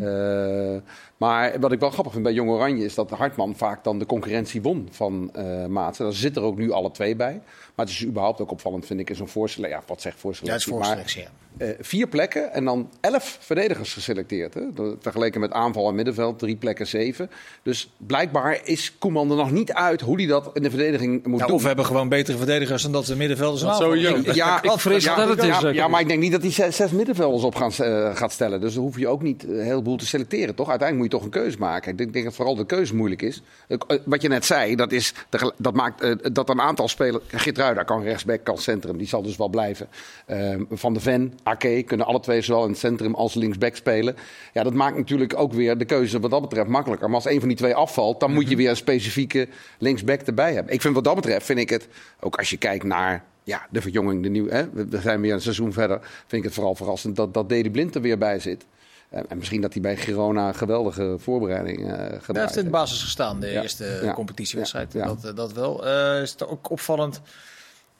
Eh, 0.00 0.76
maar 1.16 1.60
wat 1.60 1.72
ik 1.72 1.80
wel 1.80 1.90
grappig 1.90 2.12
vind 2.12 2.24
bij 2.24 2.32
Jong 2.32 2.50
Oranje 2.50 2.84
is 2.84 2.94
dat 2.94 3.10
Hartman 3.10 3.56
vaak 3.56 3.84
dan 3.84 3.98
de 3.98 4.06
concurrentie 4.06 4.62
won 4.62 4.88
van 4.90 5.30
eh 5.32 5.66
Maatsen. 5.66 6.04
Daar 6.04 6.14
zitten 6.14 6.42
er 6.42 6.48
ook 6.48 6.58
nu 6.58 6.70
alle 6.70 6.90
twee 6.90 7.16
bij. 7.16 7.40
Maar 7.74 7.86
het 7.86 7.94
is 7.94 8.06
überhaupt 8.06 8.40
ook 8.40 8.50
opvallend, 8.50 8.86
vind 8.86 9.00
ik, 9.00 9.10
in 9.10 9.16
zo'n 9.16 9.28
voorselectie. 9.28 9.78
Ja, 9.80 9.84
wat 9.86 10.00
zegt 10.00 10.22
Ja, 10.22 10.28
het 10.28 10.36
is 10.60 10.64
voorselectie? 10.64 11.22
maar 11.22 11.32
eh, 11.58 11.68
vier 11.80 12.06
plekken 12.06 12.52
en 12.52 12.64
dan 12.64 12.90
elf 13.00 13.36
verdedigers 13.40 13.92
geselecteerd. 13.92 14.54
Hè? 14.54 14.60
Vergeleken 15.00 15.40
met 15.40 15.52
aanval 15.52 15.88
en 15.88 15.94
middenveld, 15.94 16.38
drie 16.38 16.56
plekken 16.56 16.86
zeven. 16.86 17.30
Dus 17.62 17.90
blijkbaar 17.96 18.60
is 18.64 18.92
Koeman 18.98 19.30
er 19.30 19.36
nog 19.36 19.50
niet 19.50 19.72
uit 19.72 20.00
hoe 20.00 20.16
hij 20.16 20.26
dat 20.26 20.50
in 20.52 20.62
de 20.62 20.70
verdediging 20.70 21.26
moet 21.26 21.40
Ja, 21.40 21.46
doen. 21.46 21.54
of 21.54 21.60
we 21.60 21.66
hebben 21.66 21.84
gewoon 21.84 22.08
betere 22.08 22.36
verdedigers 22.36 22.82
dan 22.82 22.92
dat 22.92 23.06
de 23.06 23.16
middenvelders 23.16 23.64
aanvallers. 23.64 24.02
sowieso. 24.02 24.16
Ik- 24.30 24.34
Ja, 24.34 24.56
ik 24.56 24.64
ja, 24.64 25.16
dat 25.16 25.28
het 25.28 25.38
is, 25.38 25.60
Ja, 25.60 25.62
eh, 25.68 25.74
ja, 25.74 25.88
maar 25.88 26.00
ik 26.00 26.08
denk 26.08 26.20
niet 26.20 26.32
dat 26.32 26.42
hij 26.42 26.50
zes, 26.52 26.76
zes 26.76 26.90
middenvelders 26.90 27.42
op 27.42 27.54
gaan, 27.54 27.70
eh, 27.78 28.16
gaat 28.16 28.32
stellen. 28.32 28.60
Dus 28.60 28.74
dan 28.74 28.82
hoef 28.82 28.98
je 28.98 29.08
ook 29.08 29.22
niet 29.22 29.42
een 29.48 29.60
heleboel 29.64 29.96
te 29.96 30.06
selecteren, 30.06 30.54
toch? 30.54 30.68
Uiteindelijk 30.70 30.96
moet 31.12 31.20
je 31.22 31.26
toch 31.28 31.36
een 31.36 31.42
keuze 31.42 31.58
maken. 31.58 31.90
Ik 31.90 31.98
denk, 31.98 32.12
denk 32.12 32.24
dat 32.24 32.34
vooral 32.34 32.54
de 32.54 32.66
keuze 32.66 32.94
moeilijk 32.94 33.22
is. 33.22 33.42
Eh, 33.68 33.76
eh, 33.86 33.98
Wat 34.04 34.22
je 34.22 34.28
net 34.28 34.44
zei, 34.44 34.74
dat, 34.76 34.92
is, 34.92 35.14
dat 35.56 35.74
maakt 35.74 36.00
eh, 36.00 36.12
dat 36.32 36.48
een 36.48 36.60
aantal 36.60 36.88
spelers... 36.88 37.24
Gitruida 37.26 37.82
kan 37.82 38.02
rechtsback, 38.02 38.44
kan 38.44 38.58
centrum. 38.58 38.96
Die 38.98 39.06
zal 39.06 39.22
dus 39.22 39.36
wel 39.36 39.48
blijven. 39.48 39.88
Eh, 40.26 40.54
Van 40.70 40.92
de 40.94 41.00
Ven, 41.00 41.38
Ake 41.48 41.82
kunnen 41.82 42.06
alle 42.06 42.20
twee 42.20 42.40
zowel 42.40 42.64
in 42.64 42.70
het 42.70 42.78
centrum 42.78 43.14
als 43.14 43.34
linksback 43.34 43.76
spelen. 43.76 44.16
Ja, 44.52 44.62
dat 44.62 44.74
maakt 44.74 44.96
natuurlijk 44.96 45.38
ook 45.38 45.52
weer 45.52 45.78
de 45.78 45.84
keuze 45.84 46.20
wat 46.20 46.30
dat 46.30 46.40
betreft 46.40 46.68
makkelijker. 46.68 47.06
Maar 47.06 47.16
als 47.16 47.26
een 47.26 47.38
van 47.38 47.48
die 47.48 47.56
twee 47.56 47.74
afvalt, 47.74 48.20
dan 48.20 48.32
moet 48.32 48.48
je 48.48 48.56
weer 48.56 48.70
een 48.70 48.76
specifieke 48.76 49.48
linksback 49.78 50.20
erbij 50.20 50.54
hebben. 50.54 50.72
Ik 50.72 50.80
vind 50.80 50.94
wat 50.94 51.04
dat 51.04 51.14
betreft, 51.14 51.46
vind 51.46 51.58
ik 51.58 51.70
het, 51.70 51.88
ook 52.20 52.36
als 52.36 52.50
je 52.50 52.56
kijkt 52.56 52.84
naar 52.84 53.24
ja, 53.44 53.66
de 53.70 53.80
verjonging, 53.80 54.22
de 54.22 54.28
nieuwe, 54.28 54.54
hè, 54.54 54.70
we, 54.70 55.00
zijn 55.00 55.20
weer 55.20 55.32
een 55.32 55.40
seizoen 55.40 55.72
verder. 55.72 55.98
Vind 56.02 56.32
ik 56.32 56.42
het 56.42 56.54
vooral 56.54 56.74
verrassend 56.74 57.16
dat, 57.16 57.34
dat 57.34 57.48
Dede 57.48 57.70
Blind 57.70 57.94
er 57.94 58.00
weer 58.00 58.18
bij 58.18 58.38
zit. 58.38 58.66
En, 59.08 59.24
en 59.28 59.38
misschien 59.38 59.60
dat 59.60 59.72
hij 59.72 59.82
bij 59.82 59.96
Girona 59.96 60.48
een 60.48 60.54
geweldige 60.54 61.14
voorbereiding 61.18 61.90
eh 61.90 61.96
Hij 61.96 62.18
gedaan 62.20 62.42
heeft 62.42 62.56
in 62.56 62.64
de 62.64 62.70
basis 62.70 63.02
gestaan, 63.02 63.40
de 63.40 63.46
Ja. 63.46 63.62
eerste 63.62 64.00
Ja. 64.02 64.12
competitiewedstrijd. 64.12 64.92
Ja. 64.92 65.06
Dat, 65.06 65.24
eh, 65.24 65.34
dat 65.34 65.52
wel. 65.52 65.86
Eh, 65.86 66.22
is 66.22 66.30
het 66.30 66.46
ook 66.46 66.70
opvallend? 66.70 67.20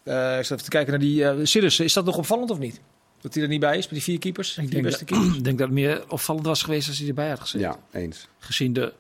Eh 0.03 0.39
ik 0.39 0.45
zat 0.45 0.51
even 0.51 0.65
te 0.65 0.71
kijken 0.71 0.91
naar 0.91 1.01
die 1.01 1.23
uh. 1.23 1.81
Is 1.85 1.93
dat 1.93 2.05
nog 2.05 2.17
opvallend 2.17 2.51
of 2.51 2.59
niet? 2.59 2.81
Dat 3.21 3.35
hij 3.35 3.43
er 3.43 3.49
niet 3.49 3.61
bij 3.61 3.77
is, 3.79 3.85
met 3.85 3.93
die 3.95 4.03
vier 4.03 4.19
keepers? 4.19 4.59
Ik 4.59 4.71
denk, 4.71 4.83
beste 4.83 5.05
dat, 5.05 5.09
keepers? 5.15 5.37
ik 5.39 5.45
denk 5.49 5.59
dat 5.59 5.67
het 5.67 5.77
meer 5.77 6.11
opvallend 6.11 6.47
was 6.47 6.63
geweest 6.63 6.89
als 6.89 6.99
hij 6.99 7.09
erbij 7.09 7.29
had 7.29 7.41
gezeten. 7.41 7.61
Ja, 7.69 8.01
eens. 8.01 8.29
Gezien 8.39 8.73
de 8.73 8.93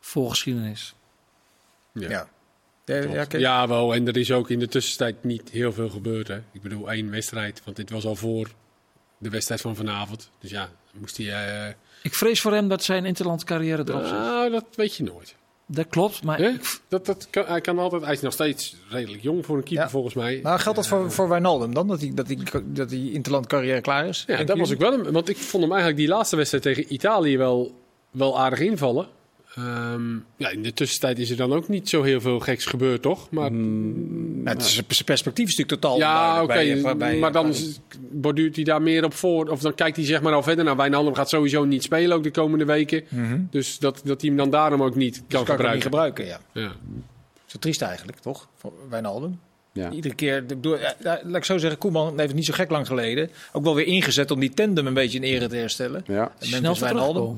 voorgeschiedenis. 0.00 0.94
Ja. 1.92 2.08
Ja. 2.08 2.28
Ja, 2.84 2.96
ja, 2.96 3.24
Kees? 3.24 3.40
Ja, 3.40 3.68
wel. 3.68 3.94
En 3.94 4.06
er 4.06 4.16
is 4.16 4.32
ook 4.32 4.50
in 4.50 4.58
de 4.58 4.68
tussentijd 4.68 5.24
niet 5.24 5.50
heel 5.50 5.72
veel 5.72 5.88
gebeurd. 5.88 6.28
Hè. 6.28 6.36
Ik 6.52 6.62
bedoel, 6.62 6.90
één 6.92 7.10
wedstrijd. 7.10 7.62
Want 7.64 7.76
dit 7.76 7.90
was 7.90 8.04
al 8.04 8.16
voor 8.16 8.50
de 9.18 9.30
wedstrijd 9.30 9.60
van 9.60 9.76
vanavond. 9.76 10.30
Dus 10.40 10.50
ja, 10.50 10.70
moest 10.92 11.16
hij... 11.16 11.66
eh, 11.68 11.74
Ik 12.02 12.14
vrees 12.14 12.40
voor 12.40 12.52
hem 12.52 12.68
dat 12.68 12.84
zijn 12.84 13.04
interlandcarrière 13.04 13.82
erop 13.88 14.02
zit. 14.02 14.10
nou, 14.12 14.50
dat 14.50 14.64
weet 14.74 14.94
je 14.96 15.02
nooit. 15.02 15.34
Dat 15.68 15.86
klopt, 15.88 16.22
maar 16.22 16.52
Dat, 16.88 17.06
dat 17.06 17.26
kan, 17.30 17.44
hij 17.46 17.60
kan 17.60 17.78
altijd... 17.78 18.02
Hij 18.04 18.12
is 18.12 18.20
nog 18.20 18.32
steeds 18.32 18.76
redelijk 18.88 19.22
jong 19.22 19.44
voor 19.46 19.56
een 19.56 19.62
keeper, 19.62 19.84
Ja. 19.84 19.90
volgens 19.90 20.14
mij. 20.14 20.40
Maar 20.42 20.58
geldt 20.58 20.78
dat 20.78 20.86
voor, 20.86 21.12
voor 21.12 21.28
Wijnaldum 21.28 21.74
dan? 21.74 21.88
Dat 21.88 22.00
hij, 22.00 22.10
dat 22.14 22.26
hij, 22.26 22.38
dat 22.64 22.90
hij 22.90 22.98
interland 23.12 23.46
carrière 23.46 23.80
klaar 23.80 24.06
is? 24.06 24.24
Ja, 24.26 24.44
dat 24.44 24.58
was 24.58 24.70
ik 24.70 24.78
wel. 24.78 24.92
een- 24.92 25.12
Want 25.12 25.28
ik 25.28 25.36
vond 25.36 25.62
hem 25.62 25.72
eigenlijk 25.72 26.00
die 26.00 26.08
laatste 26.08 26.36
wedstrijd 26.36 26.64
tegen 26.64 26.92
Italië 26.92 27.36
wel, 27.38 27.74
wel 28.10 28.38
aardig 28.38 28.58
invallen. 28.60 29.06
Ehm, 29.56 30.14
ja, 30.36 30.48
in 30.50 30.62
de 30.62 30.72
tussentijd 30.72 31.18
is 31.18 31.30
er 31.30 31.36
dan 31.36 31.52
ook 31.52 31.68
niet 31.68 31.88
zo 31.88 32.02
heel 32.02 32.20
veel 32.20 32.40
geks 32.40 32.64
gebeurd, 32.66 33.02
toch? 33.02 33.30
Maar, 33.30 33.52
Ja, 33.52 34.50
het 34.50 34.60
is, 34.62 34.72
zijn 34.74 35.04
perspectief 35.04 35.48
is 35.48 35.56
natuurlijk 35.56 35.80
totaal 35.80 35.98
ja, 35.98 36.32
oké. 36.32 36.40
onduidelijk 36.40 36.82
bij- 36.82 36.96
bij- 36.96 37.18
maar 37.18 37.32
dan 37.32 37.48
is- 37.48 37.80
borduurt 38.10 38.54
hij 38.56 38.64
daar 38.64 38.82
meer 38.82 39.04
op 39.04 39.14
voor. 39.14 39.48
Of 39.48 39.60
dan 39.60 39.74
kijkt 39.74 39.96
hij 39.96 40.04
zeg 40.06 40.20
maar 40.22 40.32
al 40.32 40.42
verder. 40.42 40.64
Nou, 40.64 40.76
Wijnaldum 40.76 41.14
gaat 41.14 41.28
sowieso 41.28 41.64
niet 41.64 41.82
spelen 41.82 42.16
ook 42.16 42.22
de 42.22 42.30
komende 42.30 42.64
weken. 42.64 43.04
Dus 43.50 43.78
dat, 43.78 44.00
dat 44.04 44.20
hij 44.20 44.30
hem 44.30 44.38
dan 44.38 44.50
daarom 44.50 44.82
ook 44.82 44.94
niet 44.94 45.22
kan 45.28 45.44
Dus 45.44 45.56
kan 45.56 45.72
niet 45.74 45.82
gebruiken. 45.82 45.82
gebruiken, 45.82 46.26
ja. 46.26 46.38
Ja. 46.52 46.72
Zo 47.46 47.58
triest 47.58 47.82
eigenlijk, 47.82 48.18
toch? 48.18 48.48
Voor 48.56 48.72
Wijnaldum. 48.90 49.38
Ja. 49.72 49.90
Iedere 49.90 50.14
keer, 50.14 50.46
bedoel, 50.46 50.76
laat 51.02 51.34
ik 51.34 51.44
zo 51.44 51.58
zeggen, 51.58 51.78
Koeman 51.78 52.06
heeft 52.08 52.20
het 52.28 52.34
niet 52.34 52.44
zo 52.44 52.52
gek 52.54 52.70
lang 52.70 52.86
geleden 52.86 53.30
ook 53.52 53.64
wel 53.64 53.74
weer 53.74 53.86
ingezet 53.86 54.30
om 54.30 54.40
die 54.40 54.54
tandem 54.54 54.86
een 54.86 54.94
beetje 54.94 55.18
in 55.18 55.24
ere 55.24 55.46
te 55.46 55.56
herstellen. 55.56 56.04
Ja. 56.06 56.32
En 56.38 56.46
snel 56.46 56.78
Wijnaldum. 56.78 57.36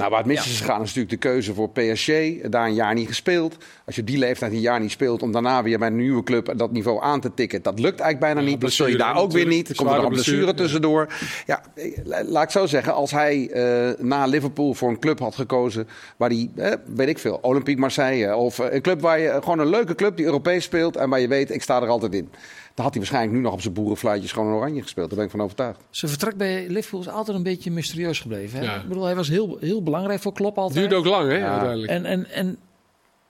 Nou, 0.00 0.12
waar 0.12 0.20
het 0.20 0.28
mis 0.28 0.46
is 0.46 0.60
gegaan 0.60 0.82
is 0.82 0.94
natuurlijk 0.94 1.22
de 1.22 1.28
keuze 1.28 1.54
voor 1.54 1.70
PSG. 1.70 2.10
Daar 2.50 2.66
een 2.66 2.74
jaar 2.74 2.94
niet 2.94 3.08
gespeeld. 3.08 3.56
Als 3.86 3.96
je 3.96 4.04
die 4.04 4.18
leeftijd 4.18 4.52
een 4.52 4.60
jaar 4.60 4.80
niet 4.80 4.90
speelt 4.90 5.22
om 5.22 5.32
daarna 5.32 5.62
weer 5.62 5.78
bij 5.78 5.88
een 5.88 5.96
nieuwe 5.96 6.22
club 6.22 6.52
dat 6.56 6.72
niveau 6.72 7.02
aan 7.02 7.20
te 7.20 7.34
tikken. 7.34 7.62
Dat 7.62 7.78
lukt 7.78 8.00
eigenlijk 8.00 8.34
bijna 8.34 8.50
niet. 8.50 8.60
Dat 8.60 8.72
zul 8.72 8.86
je 8.86 8.96
daar 8.96 9.16
ook 9.16 9.32
weer 9.32 9.46
niet. 9.46 9.68
Er 9.68 9.74
komt 9.74 9.90
er 9.90 10.04
een 10.04 10.08
blessure 10.08 10.54
tussendoor. 10.54 11.08
Ja, 11.46 11.62
eh, 11.74 11.98
laat 12.26 12.42
ik 12.42 12.50
zo 12.50 12.66
zeggen. 12.66 12.94
Als 12.94 13.10
hij 13.10 13.50
eh, 13.50 14.04
na 14.04 14.26
Liverpool 14.26 14.74
voor 14.74 14.88
een 14.88 14.98
club 14.98 15.18
had 15.18 15.34
gekozen 15.34 15.88
waar 16.16 16.28
hij, 16.28 16.50
eh, 16.56 16.72
weet 16.94 17.08
ik 17.08 17.18
veel, 17.18 17.38
Olympique 17.42 17.80
Marseille. 17.80 18.36
Of 18.36 18.58
een 18.58 18.82
club 18.82 19.00
waar 19.00 19.18
je, 19.18 19.38
gewoon 19.40 19.58
een 19.58 19.70
leuke 19.70 19.94
club 19.94 20.16
die 20.16 20.26
Europees 20.26 20.64
speelt 20.64 20.96
en 20.96 21.10
waar 21.10 21.20
je 21.20 21.28
weet, 21.28 21.54
ik 21.54 21.62
sta 21.62 21.82
er 21.82 21.88
altijd 21.88 22.14
in. 22.14 22.30
Dan 22.74 22.84
had 22.84 22.94
hij 22.94 22.98
waarschijnlijk 23.04 23.32
nu 23.36 23.40
nog 23.40 23.52
op 23.52 23.60
zijn 23.60 23.74
boerenfluitjes 23.74 24.32
gewoon 24.32 24.48
een 24.48 24.54
oranje 24.54 24.82
gespeeld. 24.82 25.06
Daar 25.08 25.16
ben 25.16 25.24
ik 25.26 25.30
van 25.32 25.42
overtuigd. 25.42 25.80
Zijn 25.90 26.10
vertrek 26.10 26.36
bij 26.36 26.68
Liverpool 26.68 27.00
is 27.00 27.08
altijd 27.08 27.36
een 27.36 27.42
beetje 27.42 27.70
mysterieus 27.70 28.20
gebleven. 28.20 28.58
Hè? 28.58 28.64
Ja. 28.64 28.76
Ik 28.80 28.88
bedoel, 28.88 29.04
hij 29.04 29.14
was 29.16 29.28
heel, 29.28 29.56
heel 29.60 29.82
belangrijk 29.82 30.20
voor 30.20 30.32
Klopp 30.32 30.54
Het 30.56 30.64
altijd. 30.64 30.80
duurde 30.80 30.94
ook 31.08 31.14
lang, 31.14 31.28
hè, 31.30 31.36
Ja. 31.36 31.50
uiteindelijk. 31.50 31.92
En, 31.92 32.04
en, 32.04 32.30
en 32.30 32.56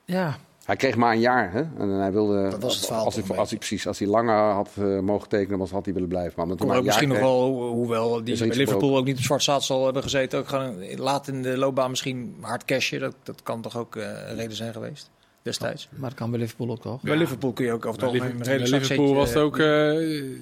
ja, 0.04 0.36
Hij 0.64 0.76
kreeg 0.76 0.96
maar 0.96 1.12
een 1.12 1.20
jaar. 1.20 1.52
Hè? 1.52 1.60
En 1.78 1.88
hij 1.88 2.12
wilde, 2.12 2.48
Dat 2.50 2.62
was 2.62 2.76
het 2.76 2.84
verhaal 2.86 3.04
als, 3.04 3.14
hij, 3.14 3.36
als 3.36 3.48
hij 3.50 3.58
precies, 3.58 3.86
als 3.86 3.98
hij 3.98 4.08
langer 4.08 4.52
had 4.52 4.68
eh, 4.78 4.98
mogen 4.98 5.28
tekenen, 5.28 5.58
was, 5.58 5.70
had 5.70 5.84
hij 5.84 5.94
willen 5.94 6.08
blijven. 6.08 6.32
Maar 6.36 6.44
omdat 6.44 6.58
maar 6.58 6.68
ook 6.68 6.74
jaar 6.74 6.84
misschien 6.84 7.08
nog 7.08 7.18
wel, 7.18 7.40
ho- 7.40 7.72
hoewel 7.72 8.24
die 8.24 8.34
er 8.34 8.46
Liverpool 8.46 8.64
gebroken? 8.72 8.98
ook 8.98 9.04
niet 9.04 9.16
op 9.16 9.22
zwart 9.22 9.42
zaad 9.42 9.62
zal 9.64 9.84
hebben 9.84 10.02
gezeten, 10.02 10.38
ook 10.38 10.48
gewoon 10.48 10.74
laat 10.96 11.28
in 11.28 11.42
de 11.42 11.56
loopbaan 11.58 11.90
misschien 11.90 12.36
hard 12.40 12.64
cashen. 12.64 13.00
Dat, 13.00 13.14
dat 13.22 13.42
kan 13.42 13.60
toch 13.60 13.76
ook 13.76 13.96
eh, 13.96 14.02
een 14.28 14.36
reden 14.36 14.56
zijn 14.56 14.72
geweest 14.72 15.10
destijds. 15.42 15.88
maar 15.90 16.08
dat 16.10 16.18
kan 16.18 16.30
bij 16.30 16.40
Liverpool 16.40 16.70
ook 16.70 16.80
toch? 16.80 17.02
Bij 17.02 17.16
Liverpool 17.16 17.52
kun 17.52 17.64
je 17.64 17.72
ook 17.72 17.86
over 17.86 18.02
het 18.02 18.10
Bij 18.12 18.20
algemeen 18.20 18.62
Liverpool, 18.68 19.14
was 19.14 19.28
het 19.28 19.38
ook... 19.38 19.58
eh, 19.58 19.92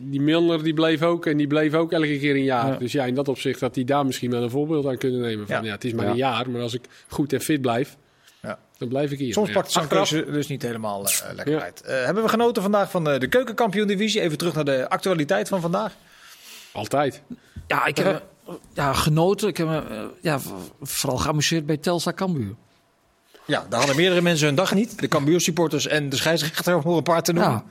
die 0.00 0.20
Milner 0.20 0.62
die 0.62 0.74
bleef 0.74 1.02
ook. 1.02 1.26
En 1.26 1.36
die 1.36 1.46
bleef 1.46 1.74
ook 1.74 1.92
elke 1.92 2.18
keer 2.18 2.34
een 2.34 2.42
jaar. 2.44 2.72
Ja. 2.72 2.76
Dus 2.78 2.92
ja, 2.92 3.04
in 3.04 3.14
dat 3.14 3.28
opzicht 3.28 3.60
had 3.60 3.74
hij 3.74 3.84
daar 3.84 4.06
misschien 4.06 4.30
wel 4.30 4.42
een 4.42 4.50
voorbeeld 4.50 4.86
aan 4.86 4.96
kunnen 4.98 5.20
nemen. 5.20 5.46
Van, 5.46 5.56
Ja. 5.56 5.62
ja. 5.62 5.70
het 5.72 5.84
is 5.84 5.92
maar 5.92 6.04
Ja. 6.04 6.10
een 6.10 6.16
jaar. 6.16 6.50
Maar 6.50 6.60
als 6.60 6.74
ik 6.74 6.84
goed 7.08 7.32
en 7.32 7.40
fit 7.40 7.60
blijf, 7.60 7.96
Ja. 8.42 8.58
dan 8.78 8.88
blijf 8.88 9.10
ik 9.10 9.18
hier. 9.18 9.32
Soms 9.32 9.50
pakt 9.50 9.70
zo'n 9.72 9.82
Achteraf- 9.82 10.08
keuze 10.10 10.30
dus 10.30 10.46
niet 10.46 10.62
helemaal 10.62 11.04
eh, 11.04 11.34
lekker 11.34 11.54
Ja. 11.54 11.60
uit. 11.62 11.80
Eh, 11.82 12.04
hebben 12.04 12.22
we 12.22 12.28
genoten 12.28 12.62
vandaag 12.62 12.90
van 12.90 13.04
de, 13.04 13.18
de 13.18 13.28
keukenkampioen-divisie? 13.28 14.20
Even 14.20 14.38
terug 14.38 14.54
naar 14.54 14.64
de 14.64 14.88
actualiteit 14.88 15.48
van 15.48 15.60
vandaag. 15.60 15.94
Altijd. 16.72 17.22
Ja, 17.66 17.86
ik 17.86 17.96
heb 17.96 18.22
ja, 18.74 18.92
genoten. 18.92 19.48
Ik 19.48 19.56
heb 19.56 19.66
me 19.66 20.08
ja, 20.20 20.38
vooral 20.80 21.18
geamuseerd 21.18 21.66
bij 21.66 21.76
Telstar 21.76 22.14
Cambuur. 22.14 22.54
Ja, 23.48 23.66
daar 23.68 23.78
hadden 23.78 23.96
meerdere 23.96 24.20
mensen 24.20 24.46
hun 24.46 24.54
dag 24.54 24.74
niet. 24.74 25.00
De 25.00 25.08
Cambuur-supporters 25.08 25.86
en 25.86 26.08
de 26.08 26.16
scheidsrechter, 26.16 26.76
om 26.76 26.90
er 26.90 26.96
een 26.96 27.02
paar 27.02 27.22
te 27.22 27.32
noemen. 27.32 27.52
Ja. 27.52 27.64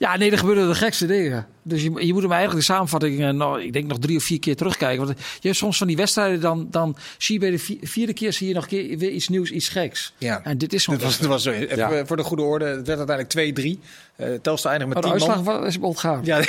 Ja, 0.00 0.16
nee, 0.16 0.30
er 0.30 0.38
gebeuren 0.38 0.68
de 0.68 0.74
gekste 0.74 1.06
dingen. 1.06 1.46
Dus 1.62 1.82
je, 1.82 2.06
je 2.06 2.12
moet 2.12 2.22
hem 2.22 2.32
eigenlijk 2.32 2.66
de 2.66 2.72
samenvatting, 2.72 3.20
eh, 3.24 3.30
nou, 3.30 3.62
ik 3.62 3.72
denk 3.72 3.86
nog 3.86 3.98
drie 3.98 4.16
of 4.16 4.22
vier 4.22 4.38
keer 4.38 4.56
terugkijken. 4.56 5.06
Want 5.06 5.18
je 5.18 5.24
hebt 5.48 5.56
soms 5.56 5.78
van 5.78 5.86
die 5.86 5.96
wedstrijden, 5.96 6.40
dan, 6.40 6.66
dan 6.70 6.96
zie 7.18 7.34
je 7.34 7.40
bij 7.40 7.50
de 7.50 7.58
vi- 7.58 7.78
vierde 7.82 8.12
keer 8.12 8.32
zie 8.32 8.48
je 8.48 8.54
nog 8.54 8.62
een 8.62 8.68
keer 8.68 8.98
weer 8.98 9.10
iets 9.10 9.28
nieuws, 9.28 9.50
iets 9.50 9.68
geks. 9.68 10.12
Ja. 10.18 10.40
En 10.44 10.58
dit 10.58 10.72
is 10.72 10.86
was, 10.86 11.42
zo. 11.42 11.52
Ja. 11.52 12.06
voor 12.06 12.16
de 12.16 12.22
goede 12.22 12.42
orde. 12.42 12.64
Het 12.64 12.86
werd 12.86 13.08
uiteindelijk 13.08 13.78
2-3. 13.78 13.80
Eh 14.16 14.28
Telstar 14.42 14.70
eindigt 14.72 14.94
met 14.94 15.04
Oh, 15.04 15.12
de 15.12 15.18
10 15.18 15.28
uitslag 15.28 15.54
man. 15.54 15.62
was 15.64 15.78
ontgaan. 15.78 16.20
Ja, 16.30 16.42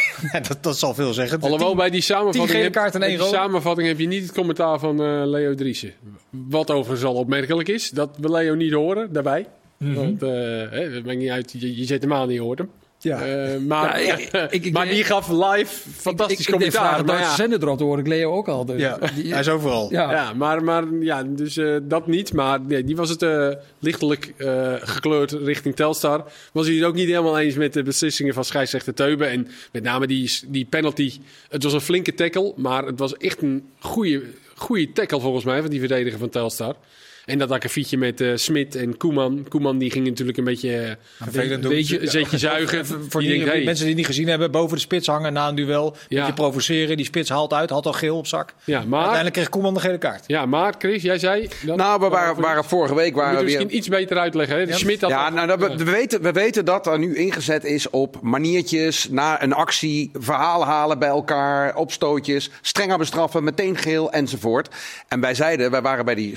dat, 0.47 0.57
dat 0.61 0.77
zal 0.79 0.93
veel 0.93 1.13
zeggen. 1.13 1.41
Alhoewel 1.41 1.67
Tien- 1.67 1.77
bij 1.77 1.89
die 1.89 2.01
samenvatting, 2.01 2.61
heb, 2.61 2.71
kaarten 2.71 3.01
en 3.03 3.09
die 3.17 3.27
samenvatting 3.27 3.87
heb 3.87 3.99
je 3.99 4.07
niet 4.07 4.23
het 4.23 4.31
commentaar 4.31 4.79
van 4.79 5.01
eh, 5.03 5.21
Leo 5.25 5.55
Driessen. 5.55 5.93
Wat 6.29 6.71
overigens 6.71 7.03
al 7.09 7.15
opmerkelijk 7.15 7.69
is, 7.69 7.89
dat 7.89 8.09
we 8.19 8.31
Leo 8.31 8.55
niet 8.55 8.73
horen 8.73 9.13
daarbij. 9.13 9.45
Mhm. 9.77 9.93
Want 9.93 10.23
eh, 10.23 10.29
hè, 10.29 11.15
niet 11.15 11.29
uit, 11.29 11.51
je, 11.57 11.77
je 11.77 11.85
zet 11.85 12.01
hem 12.01 12.13
aan 12.13 12.27
en 12.27 12.33
je 12.33 12.41
hoort 12.41 12.57
hem. 12.57 12.69
Ja. 13.03 13.21
Eh, 13.25 13.57
maar, 13.59 14.03
Ja, 14.03 14.15
ik- 14.17 14.29
ik- 14.49 14.65
ik- 14.65 14.73
maar 14.77 14.85
die 14.89 15.03
gaf 15.03 15.29
live 15.29 15.89
fantastisch 15.95 16.39
ik, 16.39 16.41
ik, 16.41 16.47
ik 16.47 16.51
commentaar. 16.53 16.87
vragen 16.87 17.05
maar 17.05 17.19
ja. 17.19 17.35
zender 17.35 17.61
erop, 17.63 17.77
te 17.77 17.83
horen 17.83 17.99
ik 17.99 18.07
Leo 18.07 18.31
ook 18.33 18.47
al. 18.47 18.65
Dus 18.65 18.81
Ja, 18.81 18.97
die- 19.15 19.31
hij 19.31 19.39
is 19.39 19.47
overal. 19.49 19.91
ja. 19.91 20.11
Ja, 20.11 20.33
maar, 20.33 20.63
maar 20.63 20.83
ja, 20.99 21.23
dus 21.23 21.57
eh, 21.57 21.75
dat 21.83 22.07
niet. 22.07 22.33
Maar 22.33 22.61
nee, 22.61 22.83
die 22.83 22.95
was 22.95 23.09
het 23.09 23.21
eh, 23.21 23.47
lichtelijk 23.79 24.33
eh, 24.37 24.73
gekleurd 24.79 25.31
richting 25.31 25.75
Telstar. 25.75 26.25
Was 26.51 26.65
hij 26.67 26.75
het 26.75 26.85
ook 26.85 26.95
niet 26.95 27.07
helemaal 27.07 27.39
eens 27.39 27.55
met 27.55 27.73
de 27.73 27.83
beslissingen 27.83 28.33
van 28.33 28.45
scheidsrechter 28.45 28.93
Teuben. 28.93 29.29
En 29.29 29.47
met 29.71 29.83
name 29.83 30.07
die, 30.07 30.39
die 30.47 30.65
penalty. 30.69 31.13
Het 31.49 31.63
was 31.63 31.73
een 31.73 31.81
flinke 31.81 32.13
tackle, 32.13 32.53
maar 32.55 32.85
het 32.85 32.99
was 32.99 33.17
echt 33.17 33.41
een 33.41 33.63
goede, 33.79 34.21
goede 34.55 34.91
tackle 34.91 35.19
volgens 35.19 35.43
mij 35.45 35.61
van 35.61 35.69
die 35.69 35.79
verdediger 35.79 36.19
van 36.19 36.29
Telstar. 36.29 36.75
En 37.25 37.37
dat 37.37 37.51
akkefietje 37.51 37.97
met 37.97 38.21
eh 38.21 38.31
Smit 38.35 38.75
en 38.75 38.97
Koeman. 38.97 39.45
Koeman 39.49 39.77
die 39.77 39.91
ging 39.91 40.07
natuurlijk 40.07 40.37
een 40.37 40.43
beetje, 40.43 40.97
eh, 41.33 41.51
een 41.51 41.61
beetje 41.61 41.99
zetje 42.07 42.37
zuigen. 42.37 42.85
Voor 42.85 43.21
Die 43.21 43.29
die, 43.29 43.39
denkt, 43.39 43.53
hey, 43.53 43.63
mensen 43.63 43.85
die 43.85 43.93
het 43.93 43.97
niet 43.97 44.05
gezien 44.05 44.27
hebben, 44.27 44.51
boven 44.51 44.75
de 44.75 44.81
spits 44.81 45.07
hangen 45.07 45.33
na 45.33 45.47
een 45.47 45.55
duel. 45.55 45.95
Ja. 46.07 46.17
Beetje 46.19 46.33
provoceren. 46.33 46.97
Die 46.97 47.05
spits 47.05 47.29
haalt 47.29 47.53
uit, 47.53 47.69
had 47.69 47.85
al 47.85 47.93
geel 47.93 48.17
op 48.17 48.27
zak. 48.27 48.53
ja, 48.63 48.79
maar, 48.79 48.97
Uiteindelijk 48.97 49.33
kreeg 49.35 49.49
Koeman 49.49 49.73
de 49.73 49.79
gele 49.79 49.97
kaart. 49.97 50.23
ja, 50.27 50.45
maar 50.45 50.73
Chris, 50.77 51.01
jij 51.01 51.19
zei... 51.19 51.49
Dat, 51.65 51.77
Nou, 51.77 51.99
we 51.99 52.09
waren, 52.09 52.41
waren 52.41 52.63
vorige 52.63 52.95
week 52.95 53.13
we 53.13 53.19
waren 53.19 53.39
we 53.39 53.45
weer... 53.45 53.57
misschien 53.57 53.77
iets 53.77 53.87
beter 53.87 54.17
uitleggen. 54.17 54.57
Hè? 54.57 54.65
De 54.65 54.73
Smit 54.73 55.01
had 55.01 55.09
Ja, 55.09 55.29
nou, 55.29 55.47
dat 55.47 55.59
we, 55.59 55.75
we 55.75 55.91
weten, 55.91 56.21
we 56.21 56.31
weten 56.31 56.65
dat 56.65 56.87
er 56.87 56.99
nu 56.99 57.15
ingezet 57.15 57.63
is 57.63 57.89
op 57.89 58.21
maniertjes, 58.21 59.09
na 59.09 59.43
een 59.43 59.53
actie, 59.53 60.11
verhalen 60.13 60.67
halen 60.67 60.99
bij 60.99 61.09
elkaar, 61.09 61.75
opstootjes, 61.75 62.49
strenger 62.61 62.97
bestraffen, 62.97 63.43
meteen 63.43 63.77
geel 63.77 64.11
enzovoort. 64.11 64.69
En 65.07 65.19
wij 65.19 65.33
zeiden, 65.33 65.71
wij 65.71 65.81
waren 65.81 66.05
bij 66.05 66.15
die 66.15 66.35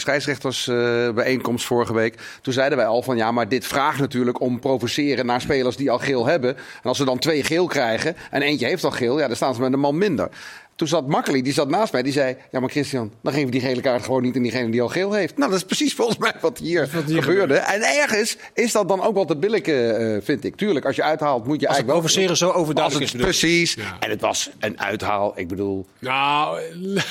scheidsrechtersbijeenkomst 0.75 1.67
vorige 1.67 1.95
week, 1.95 2.39
toen 2.43 2.53
zeiden 2.53 2.79
wij 2.79 2.87
al 2.87 3.03
van 3.03 3.17
ja, 3.17 3.33
maar 3.33 3.49
dit 3.49 3.67
vraagt 3.67 3.99
natuurlijk 3.99 4.41
om 4.41 4.61
provoceren 4.61 5.27
naar 5.27 5.41
spelers 5.41 5.77
die 5.77 5.91
al 5.91 5.99
geel 5.99 6.27
hebben. 6.27 6.57
En 6.57 6.83
als 6.83 6.97
ze 6.97 7.05
dan 7.05 7.19
twee 7.19 7.43
geel 7.43 7.67
krijgen 7.67 8.17
en 8.31 8.43
eentje 8.43 8.67
heeft 8.67 8.85
al 8.85 8.91
geel, 8.91 9.19
ja, 9.19 9.27
dan 9.27 9.37
staan 9.37 9.55
ze 9.55 9.61
met 9.61 9.73
een 9.73 9.81
man 9.81 9.99
minder. 9.99 10.29
Toen 10.77 10.89
zat 10.89 11.07
Makkeli, 11.07 11.43
die 11.43 11.53
zat 11.53 11.69
naast 11.69 11.93
mij, 11.93 12.03
die 12.03 12.13
zei... 12.13 12.37
Ja, 12.51 12.61
maar 12.61 12.71
Christian, 12.71 13.13
dan 13.23 13.33
geven 13.33 13.47
we 13.47 13.53
die 13.53 13.61
gele 13.61 13.81
kaart 13.81 14.05
gewoon 14.05 14.23
niet 14.23 14.37
aan 14.37 14.43
diegene 14.43 14.71
die 14.71 14.83
al 14.83 14.89
geel 14.89 15.13
heeft. 15.13 15.37
Nou, 15.37 15.51
dat 15.51 15.59
is 15.59 15.65
precies 15.65 15.95
volgens 15.95 16.19
mij 16.19 16.33
wat 16.41 16.59
hier, 16.59 16.89
gebeurde. 17.07 17.55
En 17.55 17.83
ergens 17.83 18.37
is 18.55 18.73
dat 18.73 18.89
dan 18.89 19.03
ook 19.03 19.15
wel 19.15 19.25
te 19.25 19.37
billijke, 19.37 19.91
eh, 19.93 20.25
vind 20.25 20.45
ik. 20.45 20.57
Tuurlijk, 20.57 20.87
als 20.87 20.97
je 20.97 21.03
uithaalt 21.03 21.47
moet 21.47 21.61
je 21.61 21.69
Als 21.69 21.77
eigenlijk 21.77 21.87
wel... 21.87 21.97
provoceren 21.99 22.37
zo 22.37 22.47
Als 22.47 22.57
overduidelijk 22.57 23.05
is. 23.05 23.21
precies. 23.21 23.75
Ja. 23.75 23.97
En 24.01 24.11
het 24.11 24.21
was 24.21 24.51
een 24.59 24.81
uithaal. 24.81 25.33
Ik 25.37 25.49
bedoel, 25.49 25.87
Nou, 25.99 26.61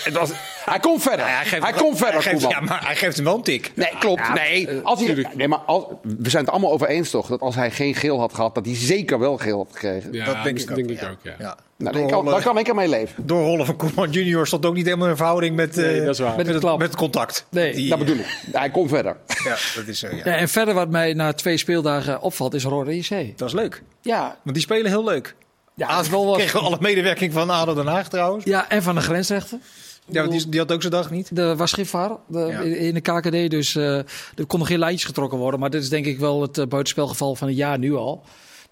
het 0.04 0.14
was, 0.14 0.30
hij 0.66 0.80
komt 0.80 1.02
verder. 1.02 1.26
Hij 1.26 1.46
geeft, 1.46 1.64
hij 1.64 1.74
komt 1.74 1.98
verder, 1.98 2.24
hij 2.24 2.32
geeft, 2.32 2.50
ja, 2.52 2.60
maar 2.60 2.86
hij 2.86 2.96
geeft 2.96 3.16
hem 3.16 3.26
wel 3.26 3.36
een 3.36 3.44
tik. 3.44 3.72
Nee, 3.76 3.90
klopt. 4.00 4.34
nee, 4.34 4.70
als 4.84 5.06
hij, 5.06 5.26
nee, 5.36 5.48
maar 5.48 5.60
als, 5.60 5.84
we 6.02 6.30
zijn 6.30 6.44
het 6.44 6.52
allemaal 6.52 6.72
over 6.72 6.88
eens 6.88 7.10
toch? 7.10 7.28
Dat 7.28 7.40
als 7.40 7.56
hij 7.56 7.72
geen 7.72 7.96
geel 7.96 8.20
had 8.20 8.34
gehad, 8.34 8.56
dat 8.56 8.66
hij 8.66 8.76
zeker 8.76 9.20
wel 9.20 9.38
geel 9.38 9.58
had 9.58 9.68
gekregen. 9.72 10.14
ja, 10.14 10.26
dat 10.26 10.44
denk 10.44 10.60
ik 10.60 10.70
ook. 10.70 10.76
denk 10.76 10.90
ik 10.90 11.00
ja. 11.00 11.10
ook, 11.10 11.18
ja. 11.40 11.58
Nou, 11.78 11.96
daar, 11.98 12.08
kan, 12.08 12.26
daar 12.26 12.42
kan 12.42 12.58
ik 12.58 12.68
ermee 12.68 12.88
leven. 12.90 13.28
Doorrollen 13.28 13.66
van 13.66 13.76
Koeman 13.76 14.10
junior 14.12 14.48
stond 14.48 14.66
ook 14.66 14.74
niet 14.74 14.86
helemaal 14.86 15.08
in 15.10 15.16
verhouding 15.16 15.56
met, 15.56 15.78
eh, 15.78 15.84
Nee. 15.84 16.02
Met 16.02 16.36
met, 16.36 16.48
het 16.48 16.64
met 16.64 16.82
het 16.88 16.96
contact. 16.96 17.46
Nee. 17.50 17.74
Die, 17.74 17.90
Dat 17.90 18.00
bedoel 18.00 18.16
ik. 18.16 18.26
Hij 18.52 18.70
komt 18.70 18.90
verder. 18.90 19.18
Ja, 19.44 19.58
dat 19.76 19.88
is 19.88 20.00
zo, 20.00 20.08
ja. 20.08 20.16
Ja, 20.16 20.36
en 20.36 20.50
verder 20.50 20.74
wat 20.74 20.90
mij 20.90 21.14
na 21.14 21.34
twee 21.34 21.58
speeldagen 21.58 22.22
opvalt 22.22 22.54
is 22.54 22.64
Rode 22.64 22.98
JC. 22.98 23.38
Dat 23.38 23.48
is 23.48 23.54
leuk. 23.54 23.84
Ja, 24.02 24.38
Want 24.44 24.56
die 24.56 24.64
spelen 24.66 24.92
heel 24.92 25.04
leuk. 25.04 25.36
ja, 25.74 26.00
is 26.00 26.10
wel 26.10 26.26
wat. 26.26 26.38
kregen 26.38 26.60
alle 26.60 26.78
medewerking 26.80 27.34
van 27.34 27.50
ADO 27.50 27.74
Den 27.74 27.88
Haag 27.88 28.10
trouwens. 28.10 28.46
Ja, 28.46 28.70
en 28.70 28.84
van 28.84 28.96
de 28.96 29.02
grensrechter. 29.02 29.58
Ja, 30.06 30.20
want 30.20 30.32
die, 30.32 30.50
die 30.50 30.60
had 30.60 30.72
ook 30.72 30.82
zijn 30.82 30.94
dag 30.94 31.10
niet. 31.12 31.38
Er 31.38 31.56
was 31.56 31.72
de- 31.72 32.14
Ja. 32.28 32.60
in 32.60 32.94
de 32.94 33.02
KKD, 33.02 33.50
dus 33.52 33.76
eh, 33.76 33.98
er 34.36 34.46
konden 34.48 34.68
geen 34.68 34.80
lijntjes 34.80 35.04
getrokken 35.06 35.38
worden. 35.38 35.60
Maar 35.60 35.70
dit 35.70 35.82
is 35.84 35.90
denk 35.90 36.06
ik 36.06 36.20
wel 36.20 36.42
het 36.42 36.58
eh, 36.58 36.66
buitenspelgeval 36.66 37.36
van 37.36 37.48
het 37.48 37.58
jaar 37.58 37.78
nu 37.78 37.94
al. 37.96 38.24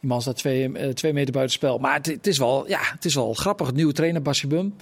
Die 0.01 0.09
man 0.09 0.21
staat 0.21 0.37
twee, 0.37 0.71
eh, 0.73 0.89
twee 0.89 1.13
meter 1.13 1.33
buitenspel. 1.33 1.77
Maar 1.77 1.93
het, 1.93 2.05
het, 2.05 2.27
is 2.27 2.37
wel, 2.37 2.67
ja, 2.67 2.79
het 2.81 3.05
is 3.05 3.15
wel 3.15 3.33
grappig. 3.33 3.67
Het 3.67 3.75
nieuwe 3.75 3.93
trainer, 3.93 4.21
Basje 4.21 4.47
Bum. 4.47 4.75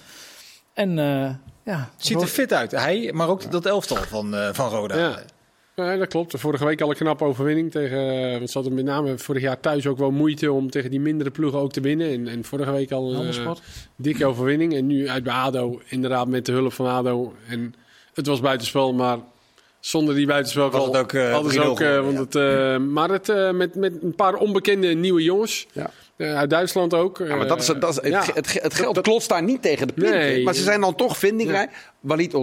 En 0.74 0.98
eh, 0.98 1.34
ja, 1.64 1.90
Het 1.96 2.06
ziet 2.06 2.20
er 2.20 2.26
fit 2.26 2.52
uit. 2.52 2.70
Hij, 2.70 3.10
maar 3.14 3.28
ook 3.28 3.50
dat 3.50 3.66
elftal 3.66 3.96
van, 3.96 4.34
eh, 4.34 4.48
van 4.52 4.68
Roda. 4.68 4.98
Ja. 4.98 5.18
Ja, 5.74 5.96
dat 5.96 6.08
klopt. 6.08 6.40
Vorige 6.40 6.64
week 6.64 6.80
al 6.80 6.90
een 6.90 6.96
knappe 6.96 7.24
overwinning 7.24 7.70
tegen. 7.70 8.30
Want 8.30 8.50
ze 8.50 8.58
hadden 8.58 8.74
met 8.74 8.84
name 8.84 9.18
vorig 9.18 9.42
jaar 9.42 9.60
thuis 9.60 9.86
ook 9.86 9.98
wel 9.98 10.10
moeite 10.10 10.52
om 10.52 10.70
tegen 10.70 10.90
die 10.90 11.00
mindere 11.00 11.30
ploegen 11.30 11.58
ook 11.58 11.72
te 11.72 11.80
winnen. 11.80 12.12
En, 12.12 12.28
en 12.28 12.44
vorige 12.44 12.70
week 12.70 12.92
al 12.92 13.08
een 13.08 13.14
Helmersport. 13.14 13.60
dikke 13.96 14.26
overwinning. 14.26 14.74
En 14.74 14.86
nu 14.86 15.08
uit 15.08 15.22
bij 15.22 15.32
ADO, 15.32 15.80
inderdaad 15.88 16.28
met 16.28 16.46
de 16.46 16.52
hulp 16.52 16.72
van 16.72 16.86
ADO. 16.86 17.34
En 17.48 17.74
het 18.14 18.26
was 18.26 18.40
buitenspel, 18.40 18.94
maar 18.94 19.18
zonder 19.80 20.14
die 20.14 20.26
buitenspel 20.26 20.70
Was 20.70 20.86
het 20.86 20.96
ook, 20.96 21.12
eh, 21.12 21.38
3-0 21.38 21.62
ook. 21.70 21.80
eh, 21.80 22.00
want 22.00 22.18
het, 22.18 22.34
eh, 22.34 22.76
maar 22.76 23.10
het, 23.10 23.28
eh, 23.28 23.50
met, 23.50 23.74
met 23.74 23.92
een 24.02 24.14
paar 24.14 24.34
onbekende 24.34 24.86
nieuwe 24.94 25.22
jongens. 25.22 25.66
Ja. 25.72 25.90
Eh, 26.16 26.36
uit 26.36 26.50
Duitsland 26.50 26.94
ook. 26.94 27.18
Ja, 27.18 27.36
maar 27.36 27.46
dat 27.46 27.60
is, 27.60 27.66
dat 27.66 27.88
is, 27.90 27.94
het, 27.96 28.06
ja. 28.06 28.24
het, 28.34 28.46
ge- 28.46 28.58
het 28.62 28.74
geld 28.74 29.00
klotst 29.00 29.28
daar 29.28 29.42
niet 29.42 29.62
tegen 29.62 29.86
de 29.86 29.92
plinten. 29.92 30.18
Nee. 30.18 30.42
Maar 30.44 30.54
ze 30.54 30.62
zijn 30.62 30.80
dan 30.80 30.94
toch 30.94 31.16
vindingrijk. 31.18 31.70
Walid 32.00 32.34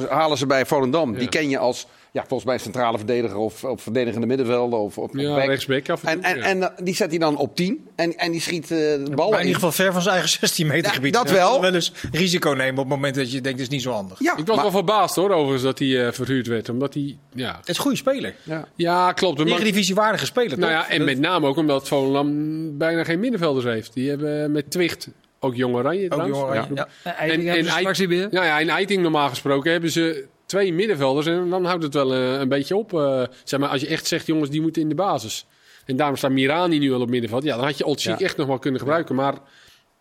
ze- 0.00 0.06
halen 0.08 0.38
ze 0.38 0.46
bij 0.46 0.66
Volendam. 0.66 1.14
Die 1.14 1.28
ken 1.28 1.48
je 1.48 1.58
als 1.58 1.86
ja, 2.12 2.20
volgens 2.28 2.44
mij 2.44 2.58
centrale 2.58 2.96
verdediger 2.96 3.36
of, 3.36 3.64
of 3.64 3.82
verdedigende 3.82 4.26
middenvelden. 4.26 4.78
Of, 4.78 4.98
of 4.98 5.10
Ja, 5.12 5.34
back. 5.34 5.46
rechtsback 5.46 5.88
af 5.88 6.04
en 6.04 6.08
En, 6.10 6.20
toe, 6.20 6.30
en, 6.32 6.38
ja. 6.38 6.44
en 6.44 6.62
eh, 6.76 6.84
die 6.84 6.94
zet 6.94 7.10
hij 7.10 7.18
dan 7.18 7.36
op 7.36 7.56
10. 7.56 7.88
En, 7.96 8.16
en 8.16 8.30
die 8.32 8.40
schiet 8.40 8.62
eh, 8.62 8.68
de 8.78 9.02
bal 9.14 9.30
Maar 9.30 9.38
in 9.40 9.46
in. 9.46 9.52
ieder 9.52 9.54
geval 9.54 9.72
ver 9.84 9.92
van 9.92 10.02
zijn 10.02 10.14
eigen 10.14 10.30
16 10.38 10.66
meter 10.66 10.84
Ja, 10.86 10.90
gebied. 10.94 11.12
dat 11.12 11.30
wel. 11.30 11.60
wel 11.60 11.74
eens 11.74 11.92
risico 12.12 12.50
nemen 12.50 12.70
op 12.70 12.76
het 12.76 12.88
moment 12.88 13.14
dat 13.14 13.32
je 13.32 13.40
denkt, 13.40 13.58
het 13.58 13.68
is 13.68 13.74
niet 13.74 13.82
zo 13.82 13.90
handig. 13.92 14.18
Ja, 14.18 14.36
Ik 14.36 14.46
was 14.46 14.54
maar- 14.54 14.64
wel 14.64 14.72
verbaasd 14.74 15.14
hoor, 15.16 15.30
overigens, 15.30 15.62
dat 15.62 15.78
hij 15.78 16.06
eh, 16.06 16.12
verhuurd 16.12 16.46
werd. 16.46 16.68
Omdat 16.68 16.94
hij, 16.94 17.16
ja... 17.34 17.56
Het 17.58 17.68
is 17.68 17.76
een 17.76 17.82
goede 17.82 17.96
speler. 17.96 18.34
ja. 18.42 18.68
Ja, 18.76 19.12
klopt. 19.12 19.38
Maar- 19.38 19.46
Eredivisie 19.46 19.94
waardige 19.94 20.24
speler, 20.26 20.58
Nou 20.58 20.72
toch? 20.72 20.82
ja, 20.82 20.88
en 20.90 20.98
Dat- 20.98 21.06
met 21.06 21.18
name 21.18 21.46
ook 21.46 21.56
omdat 21.56 21.88
Volendam 21.88 22.78
bijna 22.78 23.04
geen 23.04 23.20
middenvelders 23.20 23.64
heeft. 23.66 23.94
Die 23.94 24.08
hebben 24.08 24.52
met 24.52 24.70
Twicht, 24.70 25.08
ook 25.40 25.54
Jong 25.56 25.74
Oranje 25.74 26.04
Ook 26.04 26.10
trouwens. 26.12 26.38
jongen, 26.38 26.54
Ja. 26.54 26.66
ja. 27.04 27.16
En, 27.18 27.30
en, 27.30 27.46
en. 27.48 28.28
Ja, 28.30 28.44
ja, 28.44 28.58
in 28.58 28.68
Eiting 28.70 29.02
normaal 29.02 29.28
gesproken 29.28 29.72
hebben 29.72 29.90
ze 29.90 30.24
twee 30.50 30.72
middenvelders. 30.72 31.26
En 31.26 31.48
dan 31.50 31.64
houdt 31.64 31.82
het 31.82 31.94
wel 31.94 32.14
eh, 32.14 32.32
een 32.40 32.48
beetje 32.48 32.76
op. 32.76 32.94
eh, 32.94 33.22
zeg 33.44 33.60
maar, 33.60 33.68
als 33.68 33.80
je 33.80 33.86
echt 33.86 34.06
zegt, 34.06 34.26
jongens, 34.26 34.50
die 34.50 34.60
moeten 34.60 34.82
in 34.82 34.88
de 34.88 34.94
basis. 34.94 35.46
En 35.86 35.96
daarom 35.96 36.16
staat 36.16 36.30
Mirani 36.30 36.78
nu 36.78 36.92
al 36.92 37.00
op 37.00 37.08
middenveld. 37.08 37.42
Ja, 37.42 37.56
dan 37.56 37.64
had 37.64 37.78
je 37.78 37.84
Olsik 37.84 38.18
Ja. 38.18 38.24
echt 38.24 38.36
nog 38.36 38.46
wel 38.46 38.58
kunnen 38.58 38.80
gebruiken. 38.80 39.14
Maar 39.14 39.34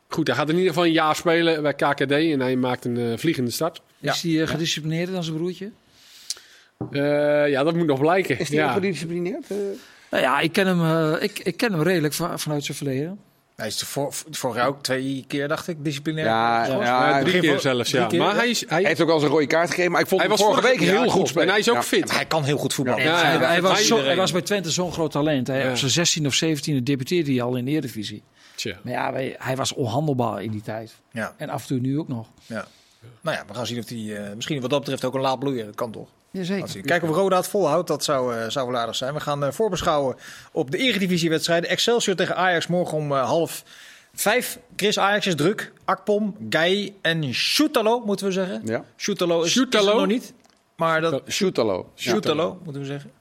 goed, 0.07 0.27
hij 0.27 0.35
gaat 0.35 0.49
in 0.49 0.55
ieder 0.55 0.69
geval 0.69 0.85
een 0.85 0.91
jaar 0.91 1.15
spelen 1.15 1.61
bij 1.61 1.73
KKD. 1.73 2.11
En 2.11 2.39
hij 2.39 2.55
maakt 2.55 2.85
een 2.85 2.97
eh, 2.97 3.17
vliegende 3.17 3.51
start. 3.51 3.81
Ja. 3.97 4.11
Is 4.13 4.21
hij 4.21 4.47
gedisciplineerder 4.47 5.13
dan 5.13 5.23
zijn 5.23 5.35
broertje? 5.37 5.71
Eh, 6.91 7.49
ja, 7.49 7.63
dat 7.63 7.75
moet 7.75 7.87
nog 7.87 7.99
blijken. 7.99 8.39
Is 8.39 8.49
die 8.49 8.57
ja. 8.59 8.67
ook 8.67 8.73
gedisciplineerd? 8.73 9.49
Nou 10.11 10.23
ja, 10.23 10.39
ik 10.39 10.51
ken 10.51 10.67
hem, 10.67 10.81
eh, 10.81 11.23
ik, 11.23 11.39
ik 11.39 11.57
ken 11.57 11.71
hem 11.71 11.81
redelijk 11.81 12.13
van, 12.13 12.39
vanuit 12.39 12.63
zijn 12.63 12.77
verleden. 12.77 13.19
Hij 13.59 13.67
is 13.67 13.81
voor, 13.81 14.13
vorig 14.31 14.55
jaar 14.55 14.67
ook 14.67 14.83
twee 14.83 15.23
keer, 15.27 15.47
dacht 15.47 15.67
ik, 15.67 15.77
disciplinair. 15.83 16.25
Ja, 16.27 17.23
drie 17.23 17.39
keer 17.39 17.59
zelfs, 17.59 17.91
ja. 17.91 18.05
keer, 18.07 18.19
maar 18.19 18.35
hij, 18.35 18.49
is, 18.49 18.59
hij, 18.67 18.79
Hij 18.79 18.87
heeft 18.87 19.01
ook 19.01 19.07
al 19.09 19.13
eens 19.15 19.23
een 19.23 19.29
rode 19.29 19.47
kaart 19.47 19.69
gegeven. 19.69 19.91
Maar 19.91 20.01
ik 20.01 20.07
vond 20.07 20.21
hij 20.21 20.29
hem 20.29 20.39
was 20.39 20.47
vorige 20.47 20.67
week 20.67 20.79
heel 20.79 21.03
ja, 21.03 21.09
goed 21.11 21.27
spelen. 21.27 21.43
En 21.47 21.49
hij 21.53 21.59
is 21.59 21.69
ook 21.69 21.75
Ja. 21.75 21.83
fit. 21.83 22.11
Hij 22.11 22.25
kan 22.25 22.43
heel 22.43 22.57
goed 22.57 22.73
voetballen. 22.73 23.03
Ja, 23.03 23.21
hij, 23.23 23.33
ja, 23.33 23.39
hij, 23.39 23.61
was 23.61 23.71
hij- 23.71 23.81
zo, 23.83 23.87
hij 23.89 23.97
iedereen. 23.97 24.17
was 24.17 24.31
bij 24.31 24.41
Twente 24.41 24.71
zo'n 24.71 24.91
groot 24.91 25.11
talent. 25.11 25.47
Hij, 25.47 25.63
Ja. 25.63 25.69
Op 25.69 25.77
zijn 25.77 25.91
16 25.91 26.25
of 26.25 26.33
17e 26.43 26.83
debuteerde 26.83 27.31
hij 27.31 27.41
al 27.41 27.55
in 27.55 27.65
de 27.65 27.71
Eredivisie. 27.71 28.23
Tja. 28.55 28.77
Maar 28.83 28.93
ja, 28.93 29.33
hij 29.37 29.55
was 29.55 29.73
onhandelbaar 29.73 30.43
in 30.43 30.51
die 30.51 30.61
tijd. 30.61 30.91
Ja, 31.11 31.33
En 31.37 31.49
af 31.49 31.61
en 31.61 31.67
toe 31.67 31.79
nu 31.79 31.99
ook 31.99 32.07
nog. 32.07 32.27
ja. 32.45 32.67
Nou 33.21 33.37
ja, 33.37 33.43
we 33.47 33.53
gaan 33.53 33.65
zien 33.67 33.79
of 33.79 33.89
hij 33.89 34.17
eh, 34.27 34.35
misschien 34.35 34.61
wat 34.61 34.69
dat 34.69 34.79
betreft 34.79 35.05
ook 35.05 35.13
een 35.13 35.21
laat 35.21 35.39
bloeien. 35.39 35.65
Dat 35.65 35.75
kan 35.75 35.91
toch? 35.91 36.07
Jazeker. 36.31 36.81
Kijken 36.81 37.09
of 37.09 37.15
Roda 37.15 37.37
het 37.37 37.47
volhoudt. 37.47 37.87
Dat 37.87 38.03
zou, 38.03 38.35
eh, 38.35 38.49
zou 38.49 38.71
wel 38.71 38.79
aardig 38.79 38.95
zijn. 38.95 39.13
We 39.13 39.19
gaan 39.19 39.43
eh, 39.43 39.51
voorbeschouwen 39.51 40.15
op 40.51 40.71
de 40.71 40.77
Eredivisiewedstrijden. 40.77 41.69
Excelsior 41.69 42.15
tegen 42.15 42.35
Ajax 42.35 42.67
morgen 42.67 42.97
om 42.97 43.11
eh, 43.11 43.25
half 43.25 43.63
vijf. 44.13 44.59
Chris 44.75 44.99
Ajax 44.99 45.27
is 45.27 45.35
druk. 45.35 45.71
Akpom, 45.85 46.35
Guy 46.49 46.93
en 47.01 47.33
Shootalo 47.33 47.99
moeten 47.99 48.25
we 48.25 48.31
zeggen. 48.31 48.61
Ja. 48.65 48.83
Shootalo 48.97 49.43
is, 49.43 49.51
Shootalo? 49.51 49.97
nog 49.97 50.07
niet. 50.07 50.33
Maar 50.75 51.01
dat, 51.01 51.21
Shootalo. 51.27 51.91
Shootalo 51.95 52.59
moeten 52.63 52.81
we 52.81 52.87
zeggen. 52.87 53.11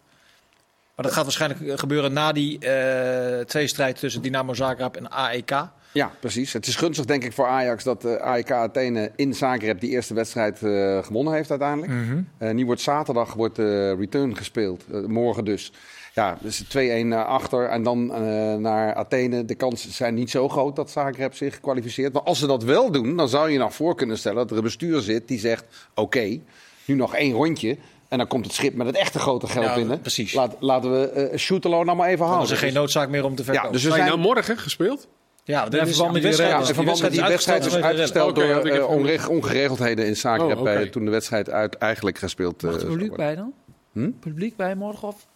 Maar 0.95 1.07
dat 1.07 1.15
gaat 1.15 1.25
waarschijnlijk 1.25 1.81
gebeuren 1.81 2.13
na 2.13 2.33
die 2.33 2.59
eh 2.59 3.45
tweestrijd 3.45 3.99
tussen 3.99 4.23
Dynamo 4.23 4.55
Zagreb 4.55 4.97
en 4.97 5.11
AEK. 5.11 5.51
Ja, 5.93 6.13
precies. 6.21 6.53
Het 6.53 6.67
is 6.67 6.77
gunstig 6.77 7.05
denk 7.05 7.25
ik 7.25 7.33
voor 7.33 7.47
Ajax 7.47 7.85
dat 7.85 8.05
eh 8.05 8.15
AEK 8.17 8.51
Athene 8.51 9.11
in 9.17 9.35
Zagreb 9.35 9.81
die 9.81 9.91
eerste 9.91 10.15
wedstrijd 10.15 10.63
eh, 10.63 11.03
gewonnen 11.05 11.33
heeft 11.33 11.51
uiteindelijk. 11.51 11.93
Eh, 12.39 12.51
nu 12.51 12.67
wordt 12.67 12.81
zaterdag 12.81 13.35
wordt 13.35 13.57
de 13.57 13.95
return 13.99 14.37
gespeeld. 14.37 14.85
Morgen 15.09 15.45
dus. 15.45 15.73
Ja, 16.15 16.39
dus 16.41 16.65
2-1 16.65 17.13
achter 17.13 17.69
en 17.69 17.83
dan 17.83 18.15
eh, 18.15 18.21
naar 18.55 18.95
Athene. 18.95 19.45
De 19.45 19.55
kansen 19.55 19.93
zijn 19.93 20.15
niet 20.15 20.31
zo 20.31 20.49
groot 20.49 20.77
dat 20.77 20.91
Zagreb 20.91 21.35
zich 21.35 21.61
kwalificeert. 21.61 22.13
Maar 22.13 22.23
als 22.23 22.39
ze 22.39 22.47
dat 22.47 22.63
wel 22.63 22.91
doen, 22.91 23.17
dan 23.17 23.29
zou 23.29 23.51
je 23.51 23.59
nog 23.59 23.75
voor 23.75 23.95
kunnen 23.95 24.19
stellen 24.19 24.37
dat 24.39 24.51
er 24.51 24.57
een 24.57 24.63
bestuur 24.63 25.01
zit 25.01 25.29
die 25.29 25.39
zegt... 25.39 25.65
oké, 25.95 26.39
nu 26.85 26.95
nog 26.95 27.15
één 27.15 27.33
rondje 27.33 27.77
en 28.09 28.19
dan 28.19 28.27
komt 28.27 28.45
het 28.45 28.55
schip 28.55 28.75
met 28.75 28.87
het 28.87 28.97
echte 28.97 29.19
grote 29.19 29.47
geld 29.47 29.65
Ja, 29.65 29.75
binnen. 29.75 30.01
precies. 30.01 30.33
Laat, 30.33 30.57
laten 30.61 30.91
we 31.01 31.09
eh 31.11 31.39
Shootalo 31.39 31.85
nou 31.85 31.97
maar 31.97 32.07
even 32.09 32.19
Dan 32.19 32.29
halen. 32.29 32.45
is 32.45 32.51
er 32.51 32.57
geen 32.57 32.73
noodzaak 32.73 33.09
meer 33.09 33.25
om 33.25 33.35
te 33.35 33.45
verkopen. 33.45 33.67
ja, 33.69 33.73
dus 33.75 33.83
we 33.85 33.91
Zijn 33.91 34.03
zijn... 34.07 34.19
nou 34.19 34.35
morgen 34.35 34.59
gespeeld? 34.59 35.09
Ja, 35.49 35.65
in 35.71 35.87
verband 35.87 36.13
met 36.13 36.23
die 36.23 36.23
wedstrijd- 36.23 37.13
die 37.13 37.23
wedstrijd 37.23 37.65
is 37.67 37.75
uitgesteld 37.75 38.35
door 38.35 38.45
eh, 38.45 38.89
onre- 38.91 39.27
ongeregeldheden 39.29 40.07
in 40.07 40.17
Zagreb. 40.17 40.55
Oh, 40.57 40.61
oké. 40.61 40.71
eh, 40.71 40.89
toen 40.91 41.05
de 41.05 41.11
wedstrijd 41.11 41.51
uit 41.51 41.75
eigenlijk 41.75 42.19
gespeeld 42.19 42.63
Mag 42.63 42.71
eh, 42.71 42.77
er 42.77 42.81
zou 42.87 42.93
publiek 42.93 43.17
bij 43.17 43.35
dan? 43.35 43.53
Hm? 43.93 44.11
Publiek 44.21 44.57
bij 44.57 44.75
morgen 44.75 45.09
of? 45.09 45.27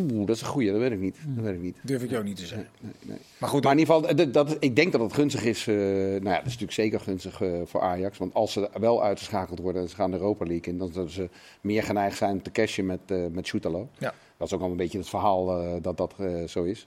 Oeh, 0.00 0.26
dat 0.26 0.36
is 0.36 0.42
een 0.42 0.48
goeie, 0.48 0.70
dat 0.70 0.80
weet 0.80 0.90
ik 0.92 0.98
niet. 1.00 1.16
Dat 1.26 1.44
weet 1.44 1.54
ik 1.54 1.60
niet. 1.60 1.76
Durf 1.82 2.02
ik 2.02 2.10
jou 2.10 2.24
niet 2.24 2.36
te 2.36 2.46
zeggen. 2.46 2.68
Nee, 2.80 2.92
nee. 3.02 3.18
Maar 3.38 3.48
goed, 3.48 3.62
Maar 3.64 3.72
in 3.72 3.78
ieder 3.78 3.94
geval, 3.94 4.16
dat, 4.16 4.32
dat, 4.32 4.56
ik 4.60 4.76
denk 4.76 4.92
dat 4.92 5.00
het 5.00 5.12
gunstig 5.12 5.44
is. 5.44 5.66
eh, 5.66 5.74
nou 5.76 5.84
ja, 6.24 6.30
dat 6.30 6.38
is 6.38 6.44
natuurlijk 6.44 6.72
zeker 6.72 7.00
gunstig 7.00 7.40
eh, 7.40 7.48
voor 7.64 7.80
Ajax. 7.80 8.18
Want 8.18 8.34
als 8.34 8.52
ze 8.52 8.68
wel 8.80 9.02
uitgeschakeld 9.02 9.58
worden 9.58 9.82
en 9.82 9.88
ze 9.88 9.94
gaan 9.94 10.10
de 10.10 10.16
Europa 10.16 10.44
League 10.44 10.72
in, 10.72 10.78
dan 10.78 10.92
zullen 10.92 11.10
ze 11.10 11.28
meer 11.60 11.82
geneigd 11.82 12.16
zijn 12.16 12.42
te 12.42 12.50
cashen 12.50 12.86
met, 12.86 13.00
eh 13.06 13.18
met 13.30 13.46
Shootalo. 13.46 13.88
Ja. 13.98 14.14
Dat 14.36 14.46
is 14.48 14.54
ook 14.54 14.60
al 14.62 14.70
een 14.70 14.76
beetje 14.76 14.98
het 14.98 15.08
verhaal 15.08 15.60
eh, 15.60 15.72
dat 15.82 15.96
dat 15.96 16.14
eh, 16.18 16.44
zo 16.46 16.62
is. 16.64 16.86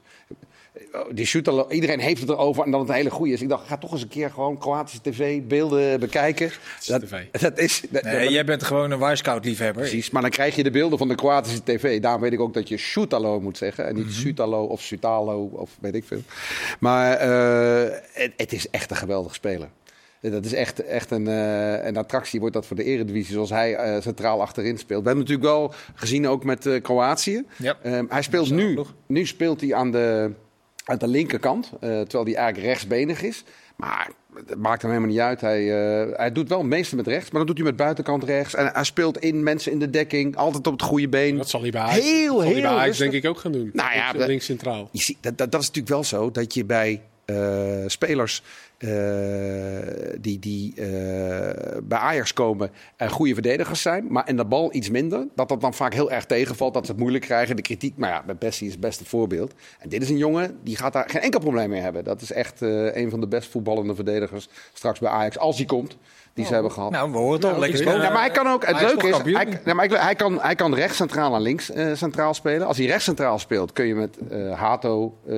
Die 1.12 1.26
Shootalo, 1.26 1.68
iedereen 1.70 2.00
heeft 2.00 2.22
het 2.22 2.30
erover 2.30 2.64
en 2.64 2.72
dat 2.72 2.80
het 2.80 2.90
een 2.90 2.96
hele 2.96 3.10
goede 3.10 3.34
is. 3.34 3.42
Ik 3.42 3.50
dacht, 3.50 3.68
ga 3.68 3.78
toch 3.78 3.92
eens 3.92 4.02
een 4.02 4.08
keer 4.08 4.30
gewoon 4.30 4.58
Kroatische 4.58 5.02
tv 5.02 5.42
beelden 5.42 6.00
bekijken. 6.00 6.52
Dat, 6.86 7.02
TV. 7.02 7.24
dat 7.42 7.58
is. 7.60 7.84
dat- 7.90 8.04
nee, 8.04 8.30
jij 8.32 8.46
bent 8.46 8.64
gewoon 8.64 8.92
een 8.92 9.00
Wisecout-liefhebber. 9.00 9.82
Precies, 9.82 10.10
maar 10.10 10.22
dan 10.22 10.32
krijg 10.32 10.56
je 10.56 10.64
de 10.64 10.72
beelden 10.72 10.98
van 10.98 11.08
de 11.08 11.16
Kroatische 11.16 11.64
tv. 11.64 12.02
Daarom 12.02 12.22
weet 12.22 12.34
ik 12.34 12.40
ook 12.40 12.54
dat 12.54 12.68
je 12.68 12.78
Shootalo 12.78 13.40
moet 13.40 13.58
zeggen. 13.58 13.88
En 13.88 13.96
niet 13.96 14.04
Mhm. 14.06 14.14
Sutalo 14.14 14.64
of 14.64 14.82
Sutalo 14.82 15.50
of 15.54 15.70
weet 15.82 15.96
ik 15.96 16.04
veel. 16.04 16.22
Maar 16.80 17.14
eh, 17.18 17.98
het, 18.14 18.32
het 18.38 18.54
is 18.54 18.70
echt 18.70 18.92
een 18.92 18.98
geweldig 18.98 19.34
speler. 19.36 19.70
Dat 20.22 20.46
is 20.46 20.54
echt, 20.54 20.84
echt 20.86 21.12
een, 21.12 21.28
eh, 21.28 21.86
een 21.86 21.98
attractie, 21.98 22.40
wordt 22.40 22.56
dat 22.56 22.66
voor 22.66 22.76
de 22.76 22.84
Eredivisie, 22.84 23.34
zoals 23.34 23.50
hij 23.50 23.76
eh, 23.76 24.02
centraal 24.02 24.42
achterin 24.42 24.78
speelt. 24.78 25.02
We 25.02 25.08
hebben 25.08 25.26
natuurlijk 25.28 25.54
wel 25.54 25.74
gezien 25.96 26.28
ook 26.28 26.44
met 26.44 26.70
Kroatië. 26.82 27.44
Ja. 27.58 27.78
Ehm, 27.84 28.06
hij 28.10 28.22
speelt 28.22 28.50
nu, 28.52 28.80
nu 29.08 29.26
speelt 29.26 29.62
hij 29.62 29.74
aan 29.74 29.92
de, 29.92 30.32
aan 30.86 30.98
de 30.98 31.08
linkerkant, 31.08 31.72
eh, 31.74 31.80
terwijl 31.80 32.26
hij 32.26 32.36
eigenlijk 32.36 32.68
rechtsbenig 32.68 33.22
is. 33.22 33.44
Maar 33.76 34.10
het 34.46 34.58
maakt 34.58 34.82
hem 34.82 34.92
helemaal 34.92 35.12
niet 35.12 35.22
uit. 35.22 35.42
Hij, 35.42 35.62
eh, 35.62 36.18
hij 36.18 36.32
doet 36.32 36.50
wel 36.50 36.58
het 36.58 36.68
meeste 36.68 36.96
met 36.96 37.08
rechts, 37.08 37.30
maar 37.30 37.38
dan 37.38 37.46
doet 37.46 37.58
hij 37.58 37.66
met 37.66 37.76
buitenkant 37.76 38.24
rechts. 38.24 38.56
En 38.56 38.70
hij 38.74 38.84
speelt 38.84 39.18
in 39.18 39.44
mensen 39.44 39.72
in 39.72 39.80
de 39.80 39.90
dekking, 39.90 40.36
altijd 40.36 40.68
op 40.68 40.74
het 40.74 40.82
goede 40.82 41.10
been. 41.10 41.38
Dat 41.38 41.50
zal 41.50 41.62
hij 41.62 41.70
bij 41.70 41.82
Ajax, 41.82 42.06
Heel, 42.06 42.40
hij 42.40 42.52
heel 42.52 42.62
bij 42.62 42.72
Ajax 42.72 42.98
denk 42.98 43.14
ik 43.14 43.26
ook 43.26 43.40
gaan 43.40 43.52
doen. 43.52 43.70
Nou 43.74 43.94
ja, 43.94 44.12
links 44.26 44.46
centraal. 44.46 44.90
Je 44.92 45.02
ziet, 45.02 45.18
dat, 45.22 45.38
dat, 45.38 45.52
dat 45.52 45.62
is 45.62 45.68
natuurlijk 45.68 45.96
wel 45.96 46.04
zo 46.04 46.32
dat 46.32 46.54
je 46.54 46.66
bij 46.66 47.02
eh, 47.32 47.88
spelers 47.88 48.44
eh, 48.78 48.90
die, 50.20 50.74
eh, 50.76 50.88
bij 51.84 51.98
Ajax 51.98 52.34
komen 52.34 52.72
en 52.96 53.10
goede 53.10 53.34
verdedigers 53.34 53.82
zijn, 53.82 54.08
maar 54.10 54.26
en 54.26 54.36
de 54.36 54.46
bal 54.46 54.74
iets 54.74 54.90
minder, 54.90 55.28
dat 55.36 55.50
dat 55.50 55.62
dan 55.62 55.74
vaak 55.74 55.94
heel 55.94 56.12
erg 56.12 56.26
tegenvalt, 56.26 56.74
dat 56.74 56.86
ze 56.86 56.92
het 56.92 57.00
moeilijk 57.00 57.24
krijgen. 57.24 57.56
De 57.56 57.62
kritiek, 57.62 57.98
maar 57.98 58.10
ja, 58.10 58.34
Bessie 58.34 58.68
is 58.68 58.72
het 58.72 58.82
beste 58.82 59.06
voorbeeld. 59.06 59.54
En 59.80 59.90
dit 59.90 60.02
is 60.02 60.10
een 60.10 60.18
jongen 60.18 60.58
die 60.64 60.76
gaat 60.76 60.94
daar 60.94 61.10
geen 61.10 61.22
enkel 61.22 61.40
probleem 61.40 61.70
mee 61.70 61.82
hebben. 61.82 62.04
Dat 62.04 62.22
is 62.22 62.32
echt 62.32 62.62
een 62.62 63.10
van 63.10 63.20
de 63.20 63.28
best 63.28 63.50
voetballende 63.50 63.96
verdedigers 63.96 64.50
straks 64.74 65.00
bij 65.00 65.10
Ajax, 65.10 65.38
als 65.38 65.58
hij 65.58 65.66
komt, 65.66 65.98
die 66.34 66.46
ze 66.46 66.54
hebben 66.54 66.72
gehad. 66.72 66.92
Nou, 66.92 67.12
we 67.12 67.18
horen 67.18 67.34
het 67.34 67.46
al. 67.46 67.52
Ja, 67.52 67.58
Lekker 67.60 67.80
oké. 67.80 67.90
spelen. 67.90 68.06
Ja, 68.06 68.12
maar 68.14 68.22
hij 68.22 68.32
kan 68.32 68.48
ook. 68.48 68.66
Het 68.66 68.76
is 68.76 68.82
leuke 68.82 69.08
is, 69.08 69.34
hij, 69.36 69.60
nee, 69.66 69.74
maar 69.74 69.86
ik- 69.86 69.92
hij, 69.92 70.16
kan, 70.16 70.42
hij 70.42 70.56
kan 70.56 70.74
rechts 70.76 70.98
centraal 70.98 71.36
en 71.36 71.42
links 71.42 71.72
eh, 71.72 71.94
centraal 71.94 72.34
spelen. 72.34 72.68
Als 72.68 72.78
hij 72.78 72.86
rechts 72.86 73.04
centraal 73.04 73.40
speelt, 73.40 73.72
kun 73.74 73.86
je 73.86 73.96
met 73.96 74.18
eh, 74.30 74.60
Hato 74.60 75.18
eh, 75.28 75.34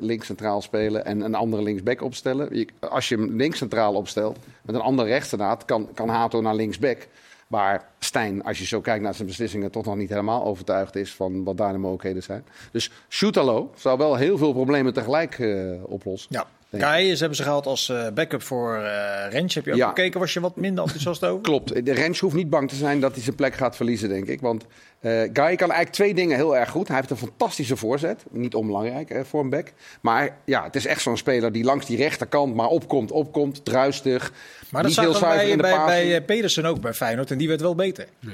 links 0.00 0.26
centraal 0.26 0.62
spelen 0.62 1.04
en 1.04 1.20
een 1.20 1.34
andere 1.34 1.62
linksback 1.62 2.02
opstellen. 2.02 2.56
Je, 2.56 2.66
als 2.80 3.08
je 3.08 3.16
hem 3.16 3.36
links 3.36 3.58
centraal 3.58 3.94
opstelt, 3.94 4.38
met 4.62 4.74
een 4.74 4.80
ander 4.80 5.06
rechtssenaat, 5.06 5.64
kan, 5.64 5.88
kan 5.94 6.08
Hato 6.08 6.40
naar 6.40 6.54
linksback. 6.54 7.06
Waar 7.46 7.88
Stijn, 7.98 8.44
als 8.44 8.58
je 8.58 8.66
zo 8.66 8.80
kijkt 8.80 9.02
naar 9.02 9.14
zijn 9.14 9.28
beslissingen, 9.28 9.70
toch 9.70 9.84
nog 9.84 9.96
niet 9.96 10.08
helemaal 10.08 10.44
overtuigd 10.44 10.96
is 10.96 11.14
van 11.14 11.44
wat 11.44 11.56
daar 11.56 11.72
de 11.72 11.78
mogelijkheden 11.78 12.22
zijn. 12.22 12.44
Dus 12.72 12.90
Shootalo 13.08 13.70
zou 13.76 13.98
wel 13.98 14.14
heel 14.16 14.38
veel 14.38 14.52
problemen 14.52 14.92
tegelijk 14.92 15.38
eh, 15.38 15.56
oplossen. 15.84 16.28
Ja. 16.32 16.46
Kai, 16.78 17.12
ze 17.12 17.18
hebben 17.18 17.36
ze 17.36 17.42
gehaald 17.42 17.66
als 17.66 17.88
eh, 17.88 18.06
backup 18.14 18.42
voor 18.42 18.74
eh 18.76 19.30
Rens. 19.32 19.54
Heb 19.54 19.64
je 19.64 19.70
ook 19.72 19.76
Ja. 19.76 19.88
gekeken? 19.88 20.20
Was 20.20 20.32
je 20.32 20.40
wat 20.40 20.56
minder 20.56 20.84
enthousiast 20.84 21.24
over? 21.24 21.42
Klopt. 21.50 21.84
De 21.84 21.92
Rens 21.92 22.18
hoeft 22.20 22.34
niet 22.34 22.50
bang 22.50 22.68
te 22.68 22.74
zijn 22.74 23.00
dat 23.00 23.14
hij 23.14 23.22
zijn 23.22 23.34
plek 23.36 23.54
gaat 23.54 23.76
verliezen, 23.76 24.08
denk 24.08 24.26
ik. 24.26 24.40
Want 24.40 24.64
eh 25.00 25.10
Guy 25.12 25.30
kan 25.32 25.46
eigenlijk 25.70 25.90
twee 25.90 26.14
dingen 26.14 26.36
heel 26.36 26.56
erg 26.56 26.70
goed. 26.70 26.88
Hij 26.88 26.96
heeft 26.96 27.10
een 27.10 27.16
fantastische 27.16 27.76
voorzet. 27.76 28.24
Niet 28.30 28.54
onbelangrijk 28.54 29.08
hè, 29.08 29.24
voor 29.24 29.40
een 29.42 29.50
back. 29.50 29.72
Maar 30.00 30.36
ja, 30.44 30.62
het 30.64 30.76
is 30.76 30.86
echt 30.86 31.02
zo'n 31.02 31.16
speler 31.16 31.52
die 31.52 31.64
langs 31.64 31.86
die 31.86 31.96
rechterkant 31.96 32.54
maar 32.54 32.68
opkomt, 32.68 33.10
opkomt, 33.10 33.64
druistig. 33.64 34.32
Maar 34.70 34.82
dat 34.82 34.92
zag 34.92 35.20
bij, 35.20 35.56
bij, 35.56 35.84
bij 35.86 36.22
Pedersen 36.22 36.64
ook 36.64 36.80
bij 36.80 36.94
Feyenoord. 36.94 37.30
En 37.30 37.38
die 37.38 37.48
werd 37.48 37.60
wel 37.60 37.74
beter. 37.74 38.06
Ja, 38.18 38.28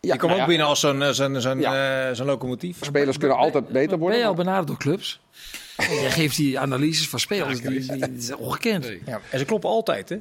die 0.00 0.16
kwam 0.16 0.20
nou 0.20 0.32
ook 0.32 0.38
ja, 0.38 0.46
binnen 0.46 0.66
als 0.66 0.80
zo'n 0.80 1.14
zo'n 1.14 1.40
zo'n 1.40 1.60
Ja. 1.60 2.10
eh, 2.10 2.24
locomotief. 2.26 2.76
Spelers 2.80 3.18
kunnen 3.18 3.36
altijd 3.36 3.68
beter 3.68 3.88
Ben 3.88 3.98
worden. 3.98 4.18
je 4.18 4.26
al 4.26 4.34
benaderd 4.34 4.66
door 4.66 4.76
clubs? 4.78 5.20
Jij 5.76 6.10
geeft 6.10 6.36
die 6.36 6.58
analyses 6.58 7.08
van 7.08 7.20
spelers, 7.20 7.60
die, 7.60 7.80
die, 7.80 7.96
die 7.96 8.16
is 8.16 8.34
ongekend. 8.34 8.84
Nee. 8.84 9.02
Ja. 9.06 9.20
En 9.30 9.38
ze 9.38 9.44
kloppen 9.44 9.70
altijd, 9.70 10.08
hè? 10.08 10.16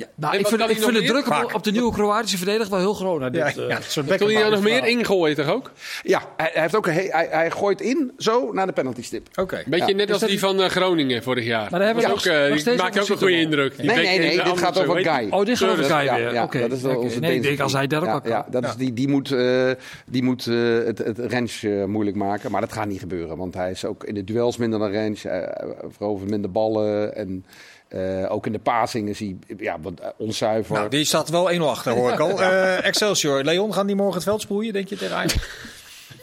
Ja, 0.00 0.06
nou, 0.14 0.36
ik 0.36 0.46
vind, 0.46 0.60
ik 0.60 0.66
hij 0.66 0.76
vind 0.76 0.92
meer? 0.92 1.06
druk 1.06 1.54
op, 1.54 1.64
de 1.64 1.70
nieuwe 1.72 1.92
Kroatische 1.92 2.36
verdediger 2.36 2.70
wel 2.70 2.78
heel 2.80 2.94
groot. 2.94 3.20
naar 3.20 3.34
Ja, 3.34 3.44
dit, 3.46 3.58
eh, 3.58 3.68
ja, 3.68 3.78
Toen 4.16 4.28
hij 4.28 4.38
nou 4.38 4.50
nog 4.50 4.62
meer 4.62 4.86
ingooien 4.86 5.36
toch 5.36 5.48
ook? 5.48 5.70
Ja, 6.02 6.22
hij, 6.36 6.50
hij 6.52 6.62
heeft 6.62 6.76
ook 6.76 6.86
hij, 6.86 7.28
hij 7.30 7.50
gooit 7.50 7.80
in 7.80 8.12
zo 8.18 8.52
naar 8.52 8.66
de 8.66 8.72
penalty 8.72 9.02
stip. 9.02 9.26
Oké. 9.34 9.62
Beetje 9.66 9.86
Ja. 9.88 9.94
net 9.94 10.10
als 10.12 10.20
die 10.22 10.38
van 10.38 10.62
eh, 10.62 10.68
Groningen 10.68 11.22
vorig 11.22 11.44
jaar. 11.44 11.70
Maar 11.70 11.78
daar 11.80 11.88
hebben 11.88 12.04
we 12.04 12.10
ook, 12.12 12.24
eh, 12.24 12.38
nog 12.40 12.48
die 12.50 12.58
steeds 12.58 12.82
maakt 12.82 13.00
ook 13.00 13.08
een 13.08 13.18
goede 13.18 13.40
indruk. 13.40 13.76
Die 13.76 13.86
Nee, 13.86 13.96
nee, 13.96 14.18
nee, 14.18 14.42
dit 14.42 14.58
gaat 14.58 14.78
over. 14.88 14.98
Guy. 15.04 15.26
Oh, 15.30 15.44
dit 15.44 15.58
gaat 15.58 15.70
over 15.70 15.84
Ja, 15.84 15.96
Guy 15.98 16.04
ja, 16.04 16.16
weer. 16.16 16.32
ja, 16.32 16.42
Oké, 16.42 16.60
dat 16.60 16.72
is 16.72 16.82
wel 16.82 16.96
onze 16.98 17.18
Nee, 17.18 17.40
ik 17.40 17.60
als 17.60 17.72
hij 17.72 17.86
daar 17.86 18.00
ook 18.00 18.06
ja, 18.06 18.10
wel 18.12 18.20
kan. 18.20 18.30
ja, 18.30 18.46
dat 18.50 18.64
is 18.64 18.74
die, 18.74 18.92
die 18.92 19.08
moet, 19.08 19.32
eh, 19.32 19.70
die 20.06 20.22
moet 20.22 20.46
eh, 20.46 20.54
het, 20.84 20.98
het 20.98 21.18
Rens 21.18 21.62
eh, 21.62 21.84
moeilijk 21.84 22.16
maken. 22.16 22.50
Maar 22.50 22.60
dat 22.60 22.72
gaat 22.72 22.86
niet 22.86 23.00
gebeuren. 23.00 23.36
Want 23.36 23.54
hij 23.54 23.70
is 23.70 23.84
ook 23.84 24.04
in 24.04 24.14
de 24.14 24.24
duels 24.24 24.56
minder 24.56 24.78
dan. 24.78 25.22
Hij 25.22 25.54
verovert 25.88 26.30
minder 26.30 26.50
ballen. 26.50 27.14
En 27.16 27.44
eh, 27.90 28.32
ook 28.32 28.46
in 28.46 28.52
de 28.52 28.58
passing 28.58 29.08
is 29.08 29.18
hij 29.18 29.36
ja, 29.58 29.80
wat 29.80 30.00
eh, 30.00 30.08
onzuiver. 30.16 30.74
Nou, 30.74 30.88
die 30.88 31.04
staat 31.04 31.28
wel 31.28 31.50
1-0 31.52 31.60
achter, 31.60 31.92
hoor 31.92 32.12
ik 32.12 32.18
al. 32.18 32.40
Eh, 32.42 32.84
Excelsior. 32.84 33.42
Leon, 33.44 33.74
gaan 33.74 33.86
die 33.86 33.96
morgen 33.96 34.14
het 34.14 34.24
veld 34.24 34.40
sproeien, 34.40 34.72
denk 34.72 34.88
je, 34.88 34.96
tegen 34.96 35.16
Ajax? 35.16 35.34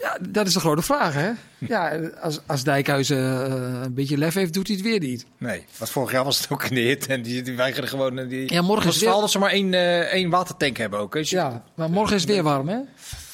Ja, 0.00 0.18
dat 0.28 0.46
is 0.46 0.52
de 0.52 0.60
grote 0.60 0.82
vraag, 0.82 1.14
hè? 1.14 1.30
Ja, 1.58 1.98
als, 2.20 2.40
als 2.46 2.64
Dijkhuizen 2.64 3.18
eh, 3.46 3.80
een 3.82 3.94
beetje 3.94 4.18
lef 4.18 4.34
heeft, 4.34 4.52
doet 4.52 4.66
hij 4.66 4.76
het 4.76 4.84
weer 4.84 5.00
niet. 5.00 5.26
Nee, 5.38 5.64
want 5.78 5.90
vorig 5.90 6.12
jaar 6.12 6.24
was 6.24 6.38
het 6.40 6.50
ook 6.50 6.62
een 6.62 6.76
hit. 6.76 7.06
En 7.06 7.22
die, 7.22 7.42
die 7.42 7.56
weigerden 7.56 7.90
gewoon... 7.90 8.28
Die... 8.28 8.52
Ja, 8.52 8.62
morgen 8.62 8.86
Het 8.86 8.94
is 8.94 9.00
het 9.00 9.10
weer- 9.10 9.20
dat 9.20 9.30
ze 9.30 9.38
maar 9.38 9.50
één, 9.50 9.74
eh, 9.74 9.98
één 10.00 10.30
watertank 10.30 10.76
hebben 10.76 10.98
ook. 10.98 11.14
hè. 11.14 11.20
Dus 11.20 11.30
Ja, 11.30 11.62
maar 11.74 11.90
morgen 11.90 12.14
is 12.16 12.22
het 12.22 12.30
weer 12.30 12.42
warm, 12.42 12.68
hè? 12.68 12.76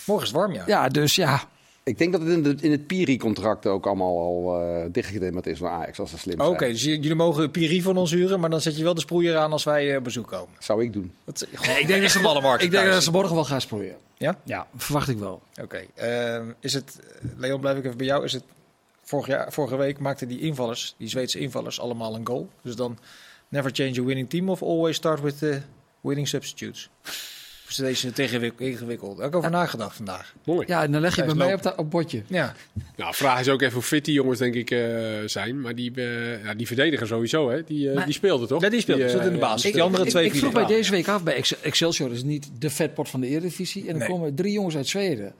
Morgen 0.07 0.27
is 0.27 0.33
het 0.33 0.41
warm, 0.41 0.53
ja. 0.53 0.63
Ja, 0.67 0.89
dus 0.89 1.15
ja. 1.15 1.41
Ik 1.85 1.99
denk 1.99 2.13
dat 2.13 2.21
het 2.21 2.31
in, 2.31 2.43
de, 2.43 2.57
in 2.61 2.71
het 2.71 2.87
Piri-contract 2.87 3.67
ook 3.67 3.87
allemaal 3.87 4.19
al 4.19 4.61
eh 4.61 4.85
dichtgetimmerd 4.93 5.47
is 5.47 5.59
van 5.59 5.69
Ajax. 5.69 5.99
Als 5.99 6.11
ze 6.11 6.19
slim 6.19 6.37
zijn. 6.37 6.49
Oké, 6.49 6.67
dus 6.67 6.83
jullie 6.83 7.15
mogen 7.15 7.51
Piri 7.51 7.83
van 7.83 7.97
ons 7.97 8.11
huren, 8.11 8.41
maar 8.41 8.51
dan 8.51 8.61
zet 8.61 8.77
je 8.77 8.83
wel 8.85 8.95
de 8.95 9.01
sproeier 9.01 9.37
aan 9.37 9.53
als 9.53 9.65
wij 9.65 9.91
eh, 9.91 9.97
op 9.97 10.05
bezoek 10.05 10.27
komen. 10.27 10.55
Zou 10.59 10.83
ik 10.83 10.93
doen. 10.93 11.13
Dat, 11.25 11.47
Nee, 11.67 11.81
ik 11.81 11.87
denk 11.87 12.03
dat 12.03 12.11
ze, 12.11 12.21
ballenmarkt. 12.21 12.63
ik 12.63 12.71
denk 12.71 12.87
dat 12.87 13.03
ze 13.03 13.11
morgen 13.11 13.35
wel 13.35 13.45
gaan 13.45 13.61
sproeien. 13.61 13.97
Ja? 14.17 14.39
Ja, 14.45 14.67
verwacht 14.77 15.09
ik 15.09 15.19
wel. 15.19 15.43
Oké. 15.63 15.85
ehm, 15.95 16.53
is 16.61 16.73
het, 16.73 16.99
Leon, 17.37 17.61
blijf 17.61 17.79
ik 17.79 17.85
even 17.85 17.97
bij 17.97 18.07
jou. 18.07 18.25
Is 18.25 18.33
het, 18.33 18.45
vorig 19.03 19.27
jaar, 19.27 19.53
vorige 19.53 19.77
week 19.77 19.99
maakten 19.99 20.29
die 20.29 20.41
invallers, 20.41 20.95
die 20.99 21.09
Zweedse 21.09 21.39
invallers, 21.39 21.81
allemaal 21.81 22.15
een 22.15 22.27
goal. 22.27 22.49
Dus 22.63 22.77
dan 22.77 22.99
never 23.49 23.71
change 23.75 24.01
a 24.01 24.05
winning 24.05 24.31
team 24.31 24.49
of 24.49 24.63
always 24.63 24.97
start 24.97 25.21
with 25.21 25.39
the 25.39 25.61
winning 26.01 26.29
substitutes. 26.29 26.91
Deze 27.77 28.13
tegenwik- 28.13 28.59
ingewikkeld? 28.61 29.13
Daar 29.15 29.23
heb 29.25 29.33
ik 29.33 29.39
over 29.39 29.51
nagedacht 29.51 29.97
vandaag. 29.97 30.35
Mooi. 30.45 30.67
Ja, 30.69 30.83
en 30.83 30.93
dan 30.93 31.01
leg 31.01 31.17
je 31.17 31.25
bij 31.25 31.35
mij 31.35 31.55
op, 31.55 31.63
dat- 31.63 31.77
op 31.77 31.91
bordje. 31.91 32.23
Ja, 32.27 32.55
Nou, 32.97 33.15
vraag 33.15 33.41
is 33.41 33.49
ook 33.49 33.63
even 33.63 33.75
hoe 33.75 33.83
fit 33.83 34.05
die 34.05 34.15
jongens 34.15 34.39
denk 34.39 34.55
ik 34.55 34.71
eh, 34.71 34.81
zijn. 35.27 35.61
Maar 35.61 35.75
die, 35.75 35.93
eh, 35.95 36.45
ja, 36.45 36.55
die 36.55 36.67
verdediger 36.67 37.07
sowieso, 37.07 37.51
hè? 37.51 37.65
Die, 37.65 37.89
eh 37.89 37.95
Maar- 37.95 38.05
die 38.05 38.15
speelde 38.15 38.47
toch? 38.47 38.63
Ja, 38.63 38.69
die 38.69 38.81
speelde. 38.81 39.09
Zat 39.09 39.25
in 39.25 39.33
de 39.33 39.39
basis. 39.39 39.63
die 39.63 39.73
Die 39.73 39.83
andere 39.83 40.05
ik, 40.05 40.11
twee 40.11 40.25
ik 40.25 40.35
vroeg 40.35 40.53
mij 40.53 40.63
eraan. 40.63 40.75
deze 40.77 40.91
week 40.91 41.09
af 41.09 41.23
bij 41.23 41.35
Ex- 41.35 41.61
Excelsior. 41.61 42.13
is 42.13 42.23
niet 42.23 42.51
de 42.59 42.71
vetpot 42.71 43.09
van 43.09 43.21
de 43.21 43.27
Eredivisie. 43.27 43.83
En 43.83 43.89
dan 43.89 43.99
Nee. 43.99 44.09
komen 44.09 44.35
drie 44.35 44.53
jongens 44.53 44.77
uit 44.77 44.89
Zweden. 44.89 45.33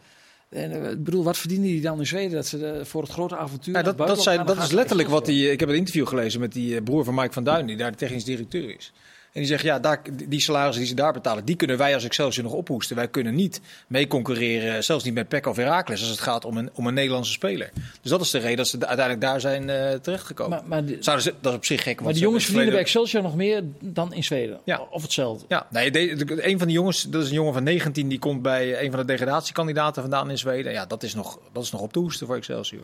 En 0.49 0.91
ik 0.91 1.05
bedoel, 1.05 1.25
wat 1.25 1.39
verdienen 1.39 1.67
die 1.69 1.81
dan 1.81 1.99
in 1.99 2.07
Zweden? 2.07 2.31
Dat 2.33 2.47
ze 2.47 2.81
voor 2.85 3.03
het 3.03 3.11
grote 3.11 3.37
avontuur. 3.37 3.75
Ja, 3.75 3.83
dat, 3.83 3.99
dat, 3.99 4.23
zijn, 4.23 4.47
dat 4.47 4.57
is 4.63 4.71
letterlijk 4.71 5.09
wat 5.09 5.27
die. 5.27 5.51
Ik 5.51 5.61
heb 5.61 5.69
een 5.69 5.75
interview 5.75 6.07
gelezen 6.07 6.41
met 6.41 6.53
die 6.53 6.77
eh, 6.77 6.83
broer 6.83 7.05
van 7.05 7.15
Mike 7.15 7.33
van 7.33 7.45
Duin, 7.45 7.67
die 7.67 7.77
daar 7.77 7.91
de 7.91 7.97
technisch 7.97 8.25
directeur 8.25 8.75
is. 8.77 8.93
En 9.35 9.41
die 9.41 9.49
zegt, 9.49 9.63
ja, 9.63 9.79
daar, 9.79 10.01
die 10.29 10.41
salarissen 10.41 10.81
die 10.81 10.89
ze 10.91 10.95
daar 10.97 11.13
betalen, 11.13 11.45
die 11.45 11.57
kunnen 11.57 11.77
wij 11.79 11.95
als 11.95 12.05
Excelsior 12.05 12.45
nog 12.45 12.53
ophoesten. 12.55 12.97
Wij 12.97 13.09
kunnen 13.09 13.35
niet 13.35 13.61
mee 13.87 14.07
concurreren, 14.07 14.85
zelfs 14.85 15.05
niet 15.05 15.15
met 15.15 15.29
PEC 15.29 15.47
of 15.47 15.57
Heracles, 15.57 16.01
als 16.01 16.11
het 16.11 16.21
gaat 16.21 16.45
om 16.45 16.57
een, 16.57 16.71
om 16.75 16.87
een 16.87 16.95
Nederlandse 16.95 17.33
speler. 17.33 17.71
Dus 18.03 18.11
dat 18.11 18.21
is 18.21 18.31
de 18.31 18.39
reden 18.39 18.57
dat 18.57 18.69
ze 18.69 18.79
uiteindelijk 18.87 19.21
daar 19.21 19.41
zijn 19.41 19.71
eh, 19.71 19.93
terechtgekomen. 19.93 20.59
Maar, 20.59 20.69
maar, 20.69 20.85
die- 20.85 20.97
Zouden 21.01 21.25
ze, 21.25 21.35
dat 21.41 21.53
is 21.53 21.59
op 21.59 21.65
zich 21.65 21.83
gek. 21.83 21.85
want 21.87 22.01
maar 22.01 22.09
die 22.13 22.19
ze 22.19 22.25
jongens 22.27 22.45
verdienen 22.45 22.73
bij 22.73 22.81
Excelsior 22.81 23.23
nog 23.23 23.35
meer 23.37 23.63
dan 23.81 24.13
in 24.15 24.25
Zweden. 24.25 24.61
Ja. 24.65 24.81
Of 24.91 25.03
hetzelfde. 25.03 25.45
Ja, 25.49 25.67
nee, 25.71 25.91
de, 25.91 26.25
de- 26.25 26.49
een 26.49 26.59
van 26.59 26.67
die 26.67 26.77
jongens, 26.77 27.03
dat 27.03 27.23
is 27.23 27.29
een 27.29 27.35
jongen 27.35 27.53
van 27.53 27.63
19, 27.63 28.09
die 28.09 28.19
komt 28.19 28.43
bij 28.43 28.83
een 28.83 28.91
van 28.91 29.01
de 29.01 29.07
degradatiekandidaten 29.07 30.03
vandaan 30.03 30.31
in 30.31 30.39
Zweden. 30.39 30.73
Ja, 30.73 30.87
dat 30.87 31.03
is 31.03 31.15
nog, 31.15 31.39
dat 31.53 31.63
is 31.63 31.71
nog 31.71 31.81
op 31.81 31.93
te 31.93 31.99
hoesten 31.99 32.27
voor 32.27 32.37
Excelsior. 32.37 32.83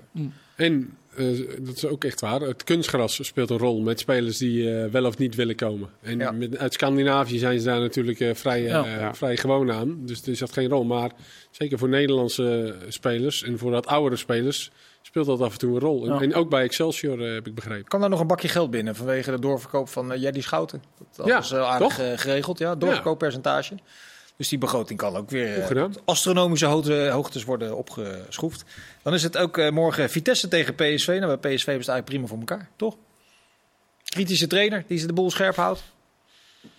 En, 0.56 0.96
eh, 1.20 1.56
dat 1.60 1.76
is 1.76 1.86
ook 1.86 2.04
echt 2.04 2.20
waar, 2.20 2.40
het 2.40 2.64
kunstgras 2.64 3.24
speelt 3.26 3.50
een 3.50 3.58
rol 3.58 3.80
met 3.80 4.00
spelers 4.00 4.38
die 4.38 4.74
eh, 4.80 4.90
wel 4.90 5.04
of 5.04 5.18
niet 5.18 5.34
willen 5.34 5.56
komen. 5.56 5.88
En 6.02 6.18
Ja. 6.18 6.30
met, 6.30 6.58
uit 6.58 6.72
Scandinavië 6.72 7.38
zijn 7.38 7.58
ze 7.58 7.64
daar 7.66 7.80
natuurlijk 7.80 8.20
eh, 8.20 8.34
vrij, 8.34 8.60
eh, 8.64 8.68
Ja. 9.00 9.14
Vrij 9.14 9.36
gewoon 9.36 9.72
aan. 9.72 9.98
Dus 10.06 10.22
er 10.26 10.36
zat 10.36 10.52
geen 10.52 10.68
rol. 10.68 10.84
Maar 10.84 11.10
zeker 11.50 11.78
voor 11.78 11.88
Nederlandse 11.88 12.74
spelers 12.88 13.42
en 13.42 13.58
voor 13.58 13.70
wat 13.70 13.86
oudere 13.86 14.16
spelers 14.16 14.70
speelt 15.02 15.26
dat 15.26 15.40
af 15.40 15.52
en 15.52 15.58
toe 15.58 15.74
een 15.74 15.80
rol. 15.80 16.06
En, 16.06 16.14
Ja. 16.14 16.20
en 16.20 16.34
ook 16.34 16.50
bij 16.50 16.62
Excelsior 16.62 17.26
eh, 17.26 17.32
heb 17.34 17.46
ik 17.46 17.54
begrepen. 17.54 17.84
Kan 17.88 18.00
daar 18.00 18.08
nog 18.10 18.20
een 18.20 18.26
bakje 18.26 18.48
geld 18.48 18.70
binnen 18.70 18.94
vanwege 18.96 19.30
de 19.30 19.38
doorverkoop 19.38 19.88
van 19.88 20.12
uh, 20.12 20.20
Jerdy 20.22 20.40
Schouten? 20.40 20.82
Dat 21.16 21.26
Ja, 21.26 21.38
is 21.38 21.52
uh, 21.52 21.60
aardig 21.60 21.96
toch? 21.96 22.20
geregeld, 22.20 22.58
ja. 22.58 22.74
Doorverkooppercentage. 22.76 23.74
Dus 24.40 24.48
die 24.48 24.58
begroting 24.58 24.98
kan 24.98 25.16
ook 25.16 25.30
weer 25.30 25.76
eh, 25.76 25.86
astronomische 26.04 26.66
hoogte, 26.66 27.08
hoogtes 27.08 27.44
worden 27.44 27.76
opgeschroefd. 27.76 28.64
Dan 29.02 29.14
is 29.14 29.22
het 29.22 29.36
ook 29.36 29.58
eh, 29.58 29.70
morgen 29.70 30.10
Vitesse 30.10 30.48
tegen 30.48 30.74
PSV. 30.74 31.06
Nou, 31.20 31.38
bij 31.38 31.54
PSV 31.54 31.54
is 31.54 31.56
het 31.56 31.68
eigenlijk 31.68 32.04
prima 32.04 32.26
voor 32.26 32.38
elkaar, 32.38 32.68
toch? 32.76 32.96
Kritische 34.04 34.46
trainer 34.46 34.84
die 34.86 34.98
ze 34.98 35.06
de 35.06 35.12
boel 35.12 35.30
scherp 35.30 35.56
houdt. 35.56 35.82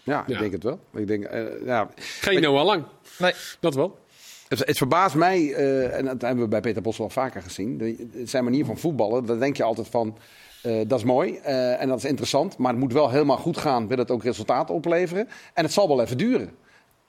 Ja, 0.03 0.21
ik 0.21 0.27
Ja. 0.27 0.39
denk 0.39 0.51
het 0.51 0.63
wel. 0.63 0.79
Ik 0.93 1.07
denk, 1.07 1.23
eh, 1.23 1.43
ja, 1.65 1.89
Geen 1.95 2.41
Noah 2.41 2.65
Lang, 2.65 2.83
Nee, 3.17 3.33
dat 3.59 3.75
wel. 3.75 3.99
Het, 4.47 4.59
het 4.65 4.77
verbaast 4.77 5.15
mij, 5.15 5.53
eh, 5.53 5.97
en 5.97 6.05
dat 6.05 6.21
hebben 6.21 6.43
we 6.43 6.49
bij 6.49 6.61
Peter 6.61 6.81
Bos 6.81 6.97
wel 6.97 7.09
vaker 7.09 7.41
gezien, 7.41 7.77
de, 7.77 8.21
zijn 8.25 8.43
manier 8.43 8.65
van 8.65 8.77
voetballen, 8.77 9.25
daar 9.25 9.39
denk 9.39 9.57
je 9.57 9.63
altijd 9.63 9.87
van, 9.87 10.17
eh, 10.61 10.81
dat 10.87 10.99
is 10.99 11.05
mooi 11.05 11.35
eh, 11.37 11.81
en 11.81 11.87
dat 11.87 11.97
is 11.97 12.05
interessant, 12.05 12.57
maar 12.57 12.71
het 12.71 12.79
moet 12.79 12.93
wel 12.93 13.09
helemaal 13.09 13.37
goed 13.37 13.57
gaan, 13.57 13.87
wil 13.87 13.97
het 13.97 14.11
ook 14.11 14.23
resultaten 14.23 14.75
opleveren. 14.75 15.27
En 15.53 15.63
het 15.63 15.73
zal 15.73 15.87
wel 15.87 16.01
even 16.01 16.17
duren. 16.17 16.49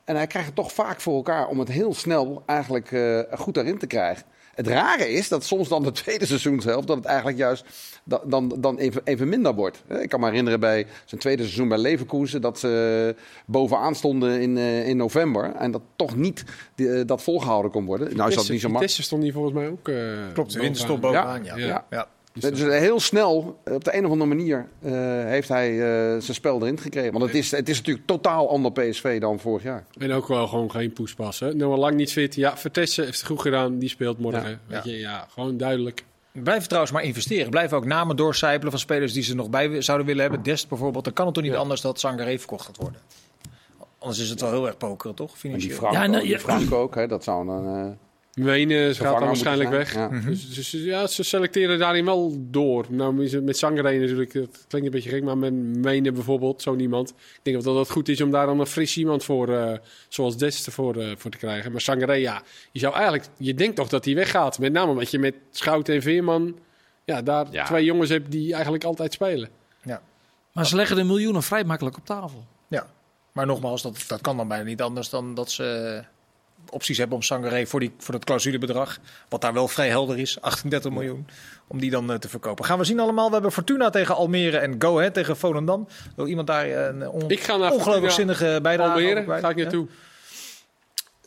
En 0.05 0.17
hij 0.17 0.27
krijgt 0.27 0.47
het 0.49 0.57
toch 0.57 0.73
vaak 0.73 1.01
voor 1.01 1.15
elkaar 1.15 1.47
om 1.49 1.59
het 1.59 1.69
heel 1.69 1.95
snel 1.95 2.43
eigenlijk 2.47 2.93
eh, 2.93 3.19
goed 3.33 3.57
erin 3.57 3.79
te 3.79 3.87
krijgen. 3.87 4.25
Het 4.55 4.67
rare 4.67 5.09
is 5.09 5.29
dat 5.29 5.45
soms 5.45 5.69
dan 5.69 5.83
de 5.83 5.93
tweede 6.03 6.27
seizoenshelft, 6.27 6.87
dat 6.87 6.97
het 6.97 7.07
eigenlijk 7.07 7.39
juist 7.39 7.65
da- 8.05 8.23
dan, 8.25 8.57
dan 8.59 8.79
even, 8.79 9.01
even 9.05 9.29
minder 9.29 9.55
wordt. 9.55 9.83
Eh, 9.89 10.03
Ik 10.03 10.09
kan 10.09 10.21
me 10.21 10.27
herinneren 10.27 10.61
bij 10.61 10.87
zijn 11.05 11.21
tweede 11.21 11.43
seizoen 11.43 11.69
bij 11.69 11.79
Leverkusen 11.79 12.41
dat 12.41 12.59
ze 12.59 13.15
bovenaan 13.47 13.95
stonden 13.95 14.41
in, 14.41 14.57
eh, 14.57 14.89
in 14.89 14.97
november. 14.97 15.55
En 15.55 15.71
dat 15.71 15.83
toch 15.97 16.17
niet 16.17 16.45
die, 16.75 17.05
dat 17.05 17.23
volgehouden 17.23 17.71
kon 17.71 17.85
worden. 17.85 18.17
Nou 18.17 18.29
is 18.29 18.35
dat 18.35 18.49
niet 18.49 18.61
zo 18.61 18.69
makkelijk. 18.69 18.79
Vitesse 18.79 19.03
stond 19.03 19.23
hier 19.23 19.33
volgens 19.33 19.55
mij 19.55 19.69
ook 19.69 19.89
eh, 19.89 19.97
klopt. 20.35 20.53
De 20.53 20.59
winter 20.61 20.83
stond 20.83 21.01
bovenaan. 21.01 21.27
bovenaan, 21.43 21.59
ja. 21.59 21.67
Ja. 21.67 21.67
ja. 21.67 21.85
ja. 21.91 22.07
Dus 22.33 22.43
Dus 22.43 22.61
heel 22.79 23.01
snel, 23.01 23.61
op 23.65 23.85
de 23.85 23.97
een 23.97 24.05
of 24.05 24.11
andere 24.11 24.35
manier, 24.35 24.69
eh, 24.83 24.93
heeft 25.25 25.49
hij 25.49 25.71
eh, 25.71 26.21
zijn 26.21 26.35
spel 26.35 26.61
erin 26.63 26.79
gekregen. 26.79 27.13
Want 27.13 27.25
het 27.25 27.35
is, 27.35 27.51
het 27.51 27.69
is 27.69 27.77
natuurlijk 27.79 28.07
totaal 28.07 28.49
ander 28.51 28.73
PSV 28.73 29.21
dan 29.21 29.39
vorig 29.41 29.63
jaar. 29.63 29.85
En 29.99 30.13
ook 30.13 30.29
wel 30.29 30.47
gewoon 30.47 30.71
geen 30.71 30.93
poespas. 30.93 31.41
Hè? 31.41 31.55
Noah 31.55 31.79
Lang 31.79 31.95
niet 31.95 32.13
fit. 32.13 32.35
Ja, 32.35 32.57
Vertessen 32.57 33.05
heeft 33.05 33.19
het 33.19 33.27
goed 33.27 33.41
gedaan. 33.41 33.79
Die 33.79 33.89
speelt 33.89 34.19
morgen. 34.19 34.51
Ja, 34.51 34.59
Weet 34.67 34.85
ja. 34.85 34.91
Je, 34.91 34.99
ja, 34.99 35.27
gewoon 35.31 35.57
duidelijk. 35.57 36.05
Blijven 36.33 36.67
trouwens 36.67 36.93
maar 36.93 37.03
investeren. 37.03 37.51
Blijven 37.51 37.77
ook 37.77 37.85
namen 37.85 38.17
doorcijpelen 38.17 38.71
van 38.71 38.81
spelers 38.81 39.13
die 39.13 39.23
ze 39.23 39.35
nog 39.35 39.51
bij 39.51 39.83
zouden 39.83 40.07
willen 40.07 40.23
hebben. 40.23 40.43
Dest 40.43 40.69
bijvoorbeeld. 40.69 41.05
Dan 41.05 41.13
kan 41.13 41.25
het 41.27 41.35
toch 41.35 41.45
niet 41.45 41.53
Ja. 41.53 41.59
anders 41.59 41.81
dat 41.81 42.01
Sangaré 42.01 42.39
verkocht 42.39 42.67
gaat 42.67 42.77
worden. 42.77 43.01
Anders 43.99 44.21
is 44.21 44.31
het 44.31 44.41
wel 44.41 44.51
heel 44.51 44.67
erg 44.67 44.77
pokeren, 44.77 45.15
toch? 45.17 45.29
En 45.31 45.35
die 45.35 45.41
Financieel. 45.51 45.77
Frank, 45.77 45.93
Ja, 45.95 46.01
nou, 46.01 46.15
ook, 46.15 46.21
die 46.23 46.31
ja. 46.31 46.39
Frank 46.39 46.73
ook, 46.73 46.95
hè, 46.95 47.07
dat 47.07 47.25
zou 47.25 47.47
dan... 47.47 47.67
eh, 47.77 47.87
Wenen 48.33 48.95
gaat 48.95 49.19
dan 49.19 49.27
waarschijnlijk 49.27 49.71
weg. 49.71 49.95
Ja. 49.95 50.09
Dus, 50.09 50.55
dus, 50.55 50.71
ja, 50.71 51.07
ze 51.07 51.23
selecteren 51.23 51.79
daarin 51.79 52.05
wel 52.05 52.37
door. 52.39 52.87
Nou, 52.89 53.25
is 53.25 53.33
het 53.33 53.45
met 53.45 53.57
Sangaré 53.57 53.99
natuurlijk, 53.99 54.33
dat 54.33 54.65
klinkt 54.69 54.87
een 54.87 54.93
beetje 54.93 55.11
gek, 55.11 55.23
maar 55.23 55.39
met 55.39 55.53
Wenen 55.85 56.15
bijvoorbeeld, 56.15 56.63
zo'n 56.63 56.81
iemand. 56.81 57.11
Ik 57.11 57.41
denk 57.43 57.63
dat 57.63 57.75
dat 57.75 57.91
goed 57.91 58.09
is 58.09 58.21
om 58.21 58.31
daar 58.31 58.47
dan 58.47 58.61
een 58.61 58.67
fris 58.67 58.97
iemand 58.97 59.25
voor, 59.25 59.49
eh, 59.57 59.79
zoals 60.09 60.37
Dest 60.37 60.71
voor, 60.71 60.97
eh, 60.97 61.13
voor 61.17 61.31
te 61.31 61.37
krijgen. 61.39 61.73
Maar 61.73 61.81
Sangaré, 61.81 62.13
ja, 62.13 62.43
je 62.73 62.79
zou 62.79 62.95
eigenlijk, 62.95 63.25
je 63.37 63.55
denkt 63.55 63.77
toch 63.77 63.89
dat 63.89 64.05
hij 64.05 64.15
weggaat. 64.15 64.59
Met 64.59 64.73
name 64.73 64.91
omdat 64.91 65.11
je 65.11 65.19
met 65.19 65.35
Schouten 65.51 65.95
en 65.95 66.03
Veerman, 66.03 66.59
ja, 67.05 67.23
daar 67.23 67.47
Ja. 67.51 67.65
twee 67.65 67.85
jongens 67.85 68.11
hebt 68.11 68.31
die 68.31 68.53
eigenlijk 68.53 68.85
altijd 68.85 69.13
spelen. 69.13 69.49
Ja. 69.83 70.03
Maar 70.53 70.67
ze 70.67 70.77
leggen 70.77 70.97
de 70.97 71.05
miljoenen 71.05 71.43
vrij 71.43 71.65
makkelijk 71.65 71.97
op 71.97 72.07
tafel. 72.07 72.47
Ja, 72.69 72.87
maar 73.33 73.47
nogmaals, 73.47 73.83
dat, 73.83 74.05
dat 74.07 74.21
kan 74.21 74.37
dan 74.37 74.49
bijna 74.49 74.65
niet 74.65 74.83
anders 74.83 75.09
dan 75.09 75.35
dat 75.35 75.51
ze 75.51 76.03
opties 76.73 76.99
hebben 76.99 77.17
om 77.17 77.23
Sangaré 77.23 77.67
voor, 77.67 77.81
die, 77.81 77.93
voor 77.99 78.15
het 78.15 78.25
clausulebedrag, 78.25 78.99
wat 79.29 79.41
daar 79.41 79.53
wel 79.53 79.69
vrij 79.69 79.89
helder 79.89 80.19
is, 80.19 80.41
38 80.41 80.91
miljoen, 80.91 81.27
om 81.69 81.81
die 81.81 81.91
dan 81.91 82.13
eh, 82.13 82.19
te 82.19 82.29
verkopen. 82.29 82.65
Gaan 82.65 82.79
we 82.79 82.85
zien 82.85 83.01
allemaal. 83.01 83.27
We 83.27 83.33
hebben 83.33 83.53
Fortuna 83.53 83.91
tegen 83.91 84.15
Almere 84.15 84.57
en 84.59 84.75
Go 84.79 84.99
Ahead 84.99 85.15
tegen 85.15 85.37
Volendam. 85.37 85.89
Wil 86.17 86.27
iemand 86.27 86.47
daar 86.47 86.65
eh, 86.67 86.87
een 86.87 87.09
on- 87.09 87.31
Ik 87.31 87.41
ga 87.41 87.57
naar 87.57 87.73
ongelooflijk 87.73 88.13
Fortuna, 88.13 88.35
zinnige 88.35 88.61
bijdrage 88.63 88.91
Almere, 88.93 89.25
kwijt? 89.25 89.43
ga 89.45 89.51
ik 89.51 89.57
Ja? 89.57 89.63
naartoe. 89.63 89.87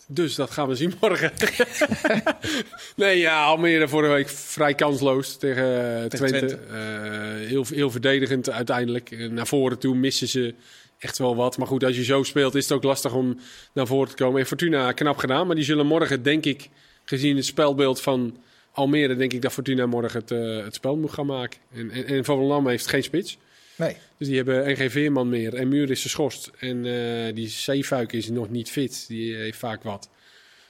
Dus 0.07 0.35
dat 0.35 0.51
gaan 0.51 0.67
we 0.67 0.75
zien 0.75 0.93
morgen. 1.01 1.31
nee, 2.95 3.19
ja, 3.19 3.43
Almere 3.43 3.87
vorige 3.87 4.13
week 4.13 4.29
vrij 4.29 4.73
kansloos 4.73 5.37
tegen, 5.37 5.63
eh, 5.63 6.03
Tegen 6.05 6.09
Twente. 6.27 6.45
Twente. 6.45 7.45
Heel, 7.45 7.65
heel 7.69 7.91
verdedigend 7.91 8.49
uiteindelijk. 8.49 9.29
Naar 9.31 9.47
voren 9.47 9.79
toe 9.79 9.95
missen 9.95 10.27
ze 10.27 10.55
echt 10.99 11.17
wel 11.17 11.35
wat. 11.35 11.57
Maar 11.57 11.67
goed, 11.67 11.83
als 11.83 11.95
je 11.95 12.03
zo 12.03 12.23
speelt 12.23 12.55
is 12.55 12.63
het 12.63 12.71
ook 12.77 12.83
lastig 12.83 13.13
om 13.13 13.37
naar 13.73 13.87
voren 13.87 14.09
te 14.09 14.15
komen. 14.23 14.39
En 14.39 14.45
Fortuna 14.45 14.91
knap 14.91 15.17
gedaan. 15.17 15.47
Maar 15.47 15.55
die 15.55 15.65
zullen 15.65 15.85
morgen, 15.85 16.23
denk 16.23 16.45
ik, 16.45 16.69
gezien 17.05 17.35
het 17.35 17.45
spelbeeld 17.45 18.01
van 18.01 18.37
Almere... 18.71 19.15
denk 19.15 19.33
ik 19.33 19.41
dat 19.41 19.51
Fortuna 19.51 19.85
morgen 19.85 20.19
het, 20.19 20.31
eh, 20.31 20.63
het 20.63 20.75
spel 20.75 20.95
moet 20.97 21.11
gaan 21.11 21.25
maken. 21.25 21.59
En, 21.73 21.91
en, 21.91 22.05
en 22.05 22.25
Volendam 22.25 22.67
heeft 22.67 22.87
geen 22.87 23.03
spits. 23.03 23.37
Nee. 23.77 23.95
Dus 24.17 24.27
die 24.27 24.35
hebben 24.37 24.65
en 24.65 24.75
geen 24.75 24.91
veerman 24.91 25.29
meer. 25.29 25.53
En 25.53 25.67
Muur 25.67 25.91
is 25.91 26.01
geschorst. 26.01 26.51
En 26.59 26.85
eh, 26.85 27.35
die 27.35 27.47
Zeefuik 27.47 28.13
is 28.13 28.29
nog 28.29 28.49
niet 28.49 28.71
fit. 28.71 29.05
Die 29.07 29.35
heeft 29.35 29.57
vaak 29.57 29.83
wat. 29.83 30.09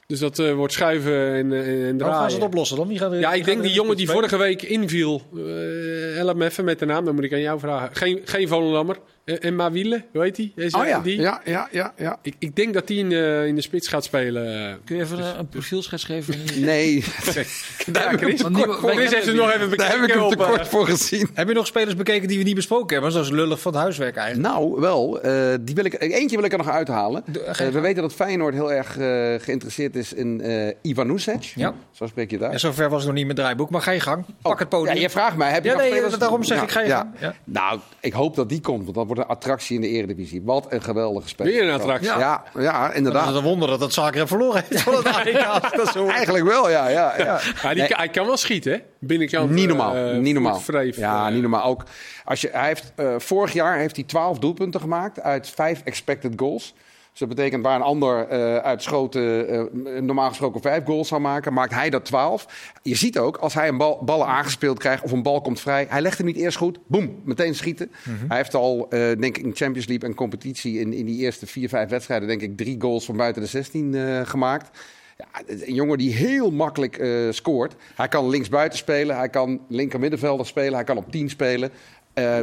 Dus 0.07 0.19
dat 0.19 0.39
eh, 0.39 0.53
wordt 0.53 0.73
schuiven 0.73 1.33
en, 1.33 1.53
en, 1.53 1.63
en 1.63 1.87
Hoe 1.89 1.97
draaien. 1.97 2.15
gaan 2.15 2.29
ze 2.29 2.35
het 2.35 2.45
oplossen 2.45 2.77
dan? 2.77 2.87
Wie 2.87 2.97
gaat 2.97 3.11
er- 3.11 3.19
Ja, 3.19 3.33
ik 3.33 3.45
denk 3.45 3.61
die 3.61 3.73
jongen 3.73 3.95
die 3.97 4.09
vorige 4.09 4.37
week 4.37 4.61
inviel. 4.61 5.21
eh 5.35 6.15
help 6.15 6.35
me 6.35 6.45
even 6.45 6.65
met 6.65 6.79
de 6.79 6.85
naam, 6.85 7.05
dan 7.05 7.15
moet 7.15 7.23
ik 7.23 7.33
aan 7.33 7.41
jou 7.41 7.59
vragen. 7.59 7.95
Geen, 7.95 8.21
geen 8.25 8.47
Volendammer. 8.47 8.97
Eh, 9.25 9.35
en 9.39 9.55
Mawiele, 9.55 10.03
hoe 10.13 10.21
heet 10.21 10.35
die? 10.35 10.51
Is 10.55 10.73
Oh 10.73 10.87
ja, 10.87 10.99
die? 10.99 11.19
ja, 11.19 11.41
ja, 11.45 11.67
ja, 11.71 11.93
ja. 11.97 12.19
Ik, 12.21 12.35
ik 12.39 12.55
denk 12.55 12.73
dat 12.73 12.87
die 12.87 12.97
in, 12.99 13.11
eh, 13.11 13.45
in 13.45 13.55
de 13.55 13.61
spits 13.61 13.87
gaat 13.87 14.03
spelen. 14.03 14.79
Kun 14.85 14.95
je 14.95 15.01
even 15.03 15.19
eh, 15.19 15.29
een 15.37 15.47
profielschets 15.47 16.03
geven? 16.03 16.35
Nee, 16.65 17.03
Daar 17.91 18.17
Chris. 18.17 18.41
Chris 18.81 19.11
heeft 19.13 19.25
het 19.25 19.35
nog 19.35 19.51
even 19.51 19.77
daar 19.77 19.87
heb 19.87 19.95
ik 19.95 20.01
bekeken 20.01 20.21
hem 20.21 20.29
te 20.37 20.43
eh, 20.43 20.49
kort 20.49 20.67
voor 20.67 20.85
gezien. 20.87 21.29
Heb 21.33 21.47
je 21.47 21.53
nog 21.53 21.67
spelers 21.67 21.95
bekeken 21.95 22.27
die 22.27 22.37
we 22.37 22.43
niet 22.43 22.55
besproken 22.55 22.93
hebben? 22.93 23.13
Dat 23.13 23.23
is 23.23 23.29
lullig 23.31 23.59
van 23.59 23.71
het 23.73 23.81
huiswerk 23.81 24.15
eigenlijk. 24.15 24.53
Nou, 24.53 24.79
wel. 24.79 25.21
eh, 25.21 25.53
die 25.61 25.75
wil 25.75 25.85
ik, 25.85 26.01
eentje 26.01 26.35
wil 26.35 26.45
ik 26.45 26.51
er 26.51 26.57
nog 26.57 26.69
uithalen. 26.69 27.23
De- 27.31 27.69
we 27.71 27.79
weten 27.79 28.01
dat 28.01 28.13
Feyenoord 28.13 28.53
heel 28.53 28.71
erg 28.71 28.97
eh, 28.97 29.05
geïnteresseerd 29.45 29.95
is 29.95 30.13
in 30.13 30.41
eh 30.41 30.73
Ivanusec. 30.81 31.43
Ja. 31.43 31.73
Zo 31.91 32.07
spreek 32.07 32.31
je 32.31 32.37
het 32.37 32.51
En 32.51 32.59
zover 32.59 32.89
was 32.89 32.97
het 32.99 33.07
nog 33.07 33.17
niet 33.17 33.27
met 33.27 33.35
draaiboek, 33.35 33.69
maar 33.69 33.81
ga 33.81 33.91
je 33.91 33.99
gang. 33.99 34.25
Pak 34.41 34.59
het 34.59 34.69
podium. 34.69 34.95
Ja, 34.95 35.01
je 35.01 35.09
vraagt 35.09 35.37
mij, 35.37 35.51
heb 35.51 35.63
je 35.63 35.69
Ja, 35.69 35.75
nog 35.75 35.83
nee, 35.83 35.91
spelers? 35.93 36.17
daarom 36.17 36.43
zeg 36.43 36.61
ik, 36.61 36.71
ga 36.71 36.79
je 36.81 36.87
ja. 36.87 37.11
gang. 37.19 37.33
Nou, 37.43 37.79
ik 37.99 38.13
hoop 38.13 38.35
dat 38.35 38.49
die 38.49 38.61
komt, 38.61 38.83
want 38.83 38.95
dat 38.95 39.05
wordt 39.05 39.14
een 39.17 39.25
attractie 39.25 39.75
in 39.75 39.81
de 39.81 39.87
Eredivisie. 39.87 40.41
Wat 40.43 40.65
een 40.69 40.81
geweldige 40.81 41.27
speler. 41.27 41.53
Weer 41.53 41.63
een 41.63 41.73
attractie. 41.73 42.07
Ja, 42.07 42.43
ja, 42.59 42.89
is 42.89 42.95
inderdaad. 42.95 43.27
het 43.27 43.35
een 43.35 43.43
wonder 43.43 43.67
dat 43.67 43.79
dat 43.79 43.93
Zagreb 43.93 44.27
verloren 44.27 44.63
heeft 44.67 44.81
van 44.81 44.95
het 44.95 45.05
AEK. 45.05 45.71
Dat 45.75 45.87
is 45.87 45.91
zo. 45.91 46.07
Eigenlijk 46.07 46.45
wel, 46.45 46.69
ja. 46.69 46.87
ja, 46.87 47.13
ja. 47.17 47.39
Ja, 47.61 47.73
die, 47.73 47.81
Nee. 47.81 47.93
Hij 47.97 48.09
kan 48.09 48.25
wel 48.25 48.37
schieten, 48.37 48.71
hè? 48.71 48.79
Binnenkant. 48.99 49.49
Niet 49.49 49.67
normaal, 49.67 49.95
eh, 49.95 50.17
niet 50.17 50.33
normaal. 50.33 50.61
ja, 50.95 51.27
eh, 51.27 51.33
niet 51.33 51.41
normaal. 51.41 51.63
Ook 51.63 51.83
als 52.25 52.41
je, 52.41 52.49
hij 52.51 52.67
heeft, 52.67 52.91
eh, 52.95 53.15
vorig 53.17 53.53
jaar 53.53 53.77
heeft 53.77 53.95
hij 53.95 54.05
12 54.05 54.39
doelpunten 54.39 54.79
gemaakt 54.79 55.21
uit 55.21 55.49
5 55.49 55.81
expected 55.83 56.33
goals. 56.35 56.73
Dus 57.15 57.27
dat 57.27 57.35
betekent 57.35 57.63
waar 57.63 57.75
een 57.75 57.81
ander 57.81 58.27
eh 58.27 58.57
uit 58.57 58.83
schoten 58.83 59.47
eh, 59.49 60.01
normaal 60.01 60.27
gesproken 60.27 60.61
5 60.61 60.85
goals 60.85 61.07
zou 61.07 61.21
maken, 61.21 61.53
maakt 61.53 61.73
hij 61.73 61.89
dat 61.89 62.05
12. 62.05 62.47
Je 62.81 62.95
ziet 62.95 63.17
ook, 63.17 63.37
als 63.37 63.53
hij 63.53 63.67
een 63.67 63.77
bal, 63.77 64.01
ballen 64.03 64.27
aangespeeld 64.27 64.79
krijgt 64.79 65.03
of 65.03 65.11
een 65.11 65.23
bal 65.23 65.41
komt 65.41 65.59
vrij, 65.59 65.85
hij 65.89 66.01
legt 66.01 66.17
hem 66.17 66.27
niet 66.27 66.35
eerst 66.35 66.57
goed, 66.57 66.79
boem, 66.87 67.21
meteen 67.23 67.55
schieten. 67.55 67.91
Hij 68.27 68.37
heeft 68.37 68.53
al, 68.53 68.85
eh, 68.89 68.99
denk 68.99 69.23
ik, 69.23 69.37
in 69.37 69.55
Champions 69.55 69.87
League 69.87 70.09
en 70.09 70.15
competitie 70.15 70.79
in, 70.79 70.93
in 70.93 71.05
die 71.05 71.17
eerste 71.17 71.47
4, 71.47 71.69
5 71.69 71.89
wedstrijden, 71.89 72.27
denk 72.27 72.41
ik, 72.41 72.57
drie 72.57 72.81
goals 72.81 73.05
van 73.05 73.17
buiten 73.17 73.41
de 73.41 73.47
16 73.47 73.95
eh, 73.95 74.21
gemaakt. 74.23 74.77
Ja, 75.17 75.41
een 75.47 75.73
jongen 75.73 75.97
die 75.97 76.13
heel 76.13 76.51
makkelijk 76.51 77.05
scoort. 77.29 77.75
Hij 77.95 78.07
kan 78.07 78.29
linksbuiten 78.29 78.77
spelen, 78.77 79.17
hij 79.17 79.29
kan 79.29 79.61
linker 79.67 79.99
middenvelder 79.99 80.45
spelen, 80.45 80.73
hij 80.73 80.83
kan 80.83 80.97
op 80.97 81.11
10 81.11 81.29
spelen. 81.29 81.71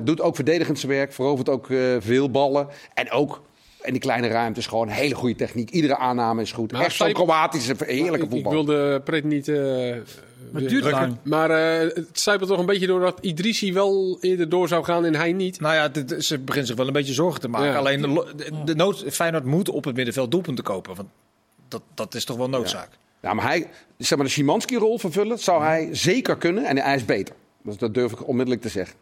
Doet 0.04 0.20
ook 0.20 0.34
verdedigend 0.34 0.78
zijn 0.78 0.92
werk, 0.92 1.12
verovert 1.12 1.48
ook 1.48 1.66
veel 1.98 2.30
ballen. 2.30 2.68
En 2.94 3.10
ook 3.10 3.42
in 3.83 3.93
die 3.93 4.01
kleine 4.01 4.28
ruimtes 4.28 4.66
gewoon 4.66 4.89
hele 4.89 5.14
goede 5.14 5.35
techniek. 5.35 5.70
Iedere 5.70 5.97
aanname 5.97 6.43
is 6.43 6.53
goed. 6.53 6.72
Maar 6.72 6.80
Echt 6.80 6.95
zo'n 6.97 7.12
Kroatische, 7.12 7.74
heerlijke 7.78 8.16
ik, 8.16 8.22
ik 8.22 8.30
voetbal. 8.30 8.53
wilde 8.53 9.01
Pret 9.01 9.24
niet. 9.24 9.49
eh 9.49 9.95
het 10.53 10.68
duurt 10.68 10.91
lang. 10.91 11.16
Maar 11.22 11.51
eh, 11.51 11.95
het 11.95 12.20
zijpelt 12.20 12.49
toch 12.51 12.59
een 12.59 12.66
beetje 12.66 12.87
door 12.87 13.01
dat 13.01 13.18
Idrissi 13.20 13.72
wel 13.72 14.18
eerder 14.20 14.49
door 14.49 14.68
zou 14.68 14.85
gaan 14.85 15.05
en 15.05 15.14
hij 15.14 15.33
niet. 15.33 15.61
Nou 15.61 15.74
ja, 15.74 15.89
dit- 15.89 16.24
ze 16.24 16.39
begint 16.39 16.66
zich 16.66 16.76
wel 16.76 16.87
een 16.87 16.93
beetje 16.93 17.12
zorgen 17.12 17.41
te 17.41 17.49
maken. 17.49 17.68
Ja. 17.70 17.76
Alleen 17.76 18.01
de, 18.03 18.51
de 18.64 18.74
nood, 18.74 19.05
Feyenoord 19.11 19.45
moet 19.45 19.68
op 19.68 19.85
het 19.85 19.97
middenveld 19.97 20.30
doelpunten 20.30 20.64
kopen. 20.64 20.95
Want 20.97 21.09
dat, 21.68 21.83
dat 21.95 22.14
is 22.14 22.24
toch 22.24 22.37
wel 22.37 22.49
noodzaak. 22.49 22.89
Ja, 23.22 23.35
maar 23.35 23.45
hij, 23.47 23.68
zeg 23.99 24.18
maar 24.18 24.26
de 24.26 24.33
Szymanski-rol 24.33 24.99
vervullen, 24.99 25.39
zou 25.39 25.62
hij 25.62 25.89
zeker 25.93 26.37
kunnen. 26.37 26.64
En 26.64 26.78
hij 26.78 26.95
is 26.95 27.05
beter. 27.05 27.35
Dus 27.62 27.76
dat 27.76 27.95
durf 27.95 28.12
ik 28.12 28.28
onmiddellijk 28.28 28.62
te 28.62 28.68
zeggen. 28.68 28.97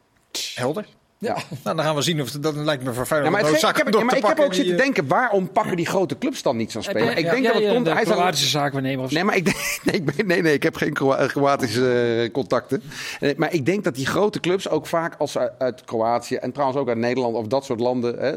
Helder. 0.55 0.87
Ja. 1.21 1.37
Nou, 1.65 1.77
dan 1.77 1.85
gaan 1.85 1.95
we 1.95 2.03
zien 2.03 2.21
of 2.21 2.31
dat 2.31 2.55
lijkt 2.55 2.85
me 2.85 2.93
Ja, 2.95 3.05
Feyenoord 3.05 3.33
maar 3.33 3.41
het 3.41 3.49
ik 3.63 3.77
heb, 3.77 3.95
ja, 3.95 4.05
maar 4.05 4.17
ik 4.17 4.25
heb 4.27 4.41
ook 4.41 4.55
zitten 4.55 4.75
eh, 4.75 4.81
denken, 4.81 5.07
waarom 5.07 5.53
pakken 5.53 5.77
die 5.77 5.87
grote 5.87 6.19
clubs 6.19 6.43
dan 6.43 6.57
niet 6.57 6.73
zo'n 6.73 6.83
Heb 6.83 6.91
speler? 6.91 7.09
jij- 7.09 7.19
ik 7.23 7.31
denk 7.31 7.45
dat 7.45 7.55
het 7.63 7.73
komt... 7.73 7.87
eh, 7.87 7.95
Hij 7.95 8.05
Kroatische 8.05 8.49
zaakwaarnemer 8.49 9.05
of 9.05 9.09
zo? 9.11 9.15
Nee, 9.15 9.25
maar 9.25 9.37
ik, 9.37 9.45
denk- 9.45 9.79
nee, 10.17 10.25
nee, 10.27 10.43
nee, 10.43 10.53
ik 10.53 10.63
heb 10.63 10.77
geen 10.77 10.93
Kroa- 10.93 11.27
Kroatische 11.27 12.21
eh, 12.25 12.31
contacten. 12.33 12.83
Eh, 13.21 13.37
maar 13.37 13.53
ik 13.55 13.67
denk 13.67 13.85
dat 13.85 13.95
die 13.95 14.07
grote 14.07 14.41
clubs 14.41 14.69
ook 14.69 14.87
vaak 14.87 15.15
als 15.19 15.33
ze 15.33 15.39
uit, 15.39 15.53
uit 15.59 15.85
Kroatië 15.85 16.35
en 16.35 16.53
trouwens 16.53 16.81
ook 16.81 16.89
uit 16.89 16.99
Nederland 16.99 17.37
of 17.37 17.47
dat 17.47 17.65
soort 17.65 17.81
landen 17.81 18.19
hè, 18.19 18.33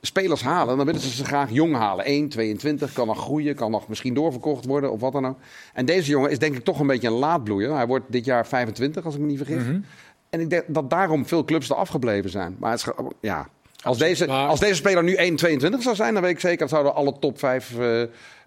spelers 0.00 0.42
halen. 0.42 0.76
Dan 0.76 0.86
willen 0.86 1.00
ze 1.00 1.08
ze 1.10 1.24
graag 1.24 1.50
jong 1.50 1.74
halen. 1.76 2.04
1, 2.04 2.28
22, 2.28 2.92
kan 2.92 3.06
nog 3.06 3.18
groeien, 3.18 3.54
kan 3.54 3.70
nog 3.70 3.88
misschien 3.88 4.14
doorverkocht 4.14 4.64
worden 4.66 4.92
of 4.92 5.00
wat 5.00 5.12
dan 5.12 5.26
ook. 5.26 5.38
En 5.74 5.84
deze 5.84 6.10
jongen 6.10 6.30
is 6.30 6.38
denk 6.38 6.56
ik 6.56 6.64
toch 6.64 6.80
een 6.80 6.86
beetje 6.86 7.08
een 7.08 7.14
laadbloeier. 7.14 7.74
Hij 7.74 7.86
wordt 7.86 8.04
dit 8.08 8.24
jaar 8.24 8.46
25 8.46 9.04
als 9.04 9.14
ik 9.14 9.20
me 9.20 9.26
niet 9.26 9.36
vergis. 9.36 9.62
Mhm. 9.62 9.78
En 10.32 10.40
ik 10.40 10.50
denk 10.50 10.64
dat 10.66 10.90
daarom 10.90 11.26
veel 11.26 11.44
clubs 11.44 11.68
er 11.68 11.76
afgebleven 11.76 12.30
zijn. 12.30 12.56
Maar 12.58 12.70
het 12.70 12.78
is, 12.78 12.84
ge- 12.84 13.10
ja, 13.20 13.48
als, 13.82 13.98
deze, 13.98 14.26
als 14.26 14.60
deze 14.60 14.74
speler 14.74 15.02
nu 15.02 15.16
1,22 15.16 15.78
zou 15.78 15.94
zijn, 15.94 16.12
dan 16.14 16.22
weet 16.22 16.32
ik 16.32 16.40
zeker 16.40 16.58
dat 16.58 16.68
zouden 16.68 16.94
alle 16.94 17.18
top 17.18 17.38
5 17.38 17.78
eh 17.78 18.02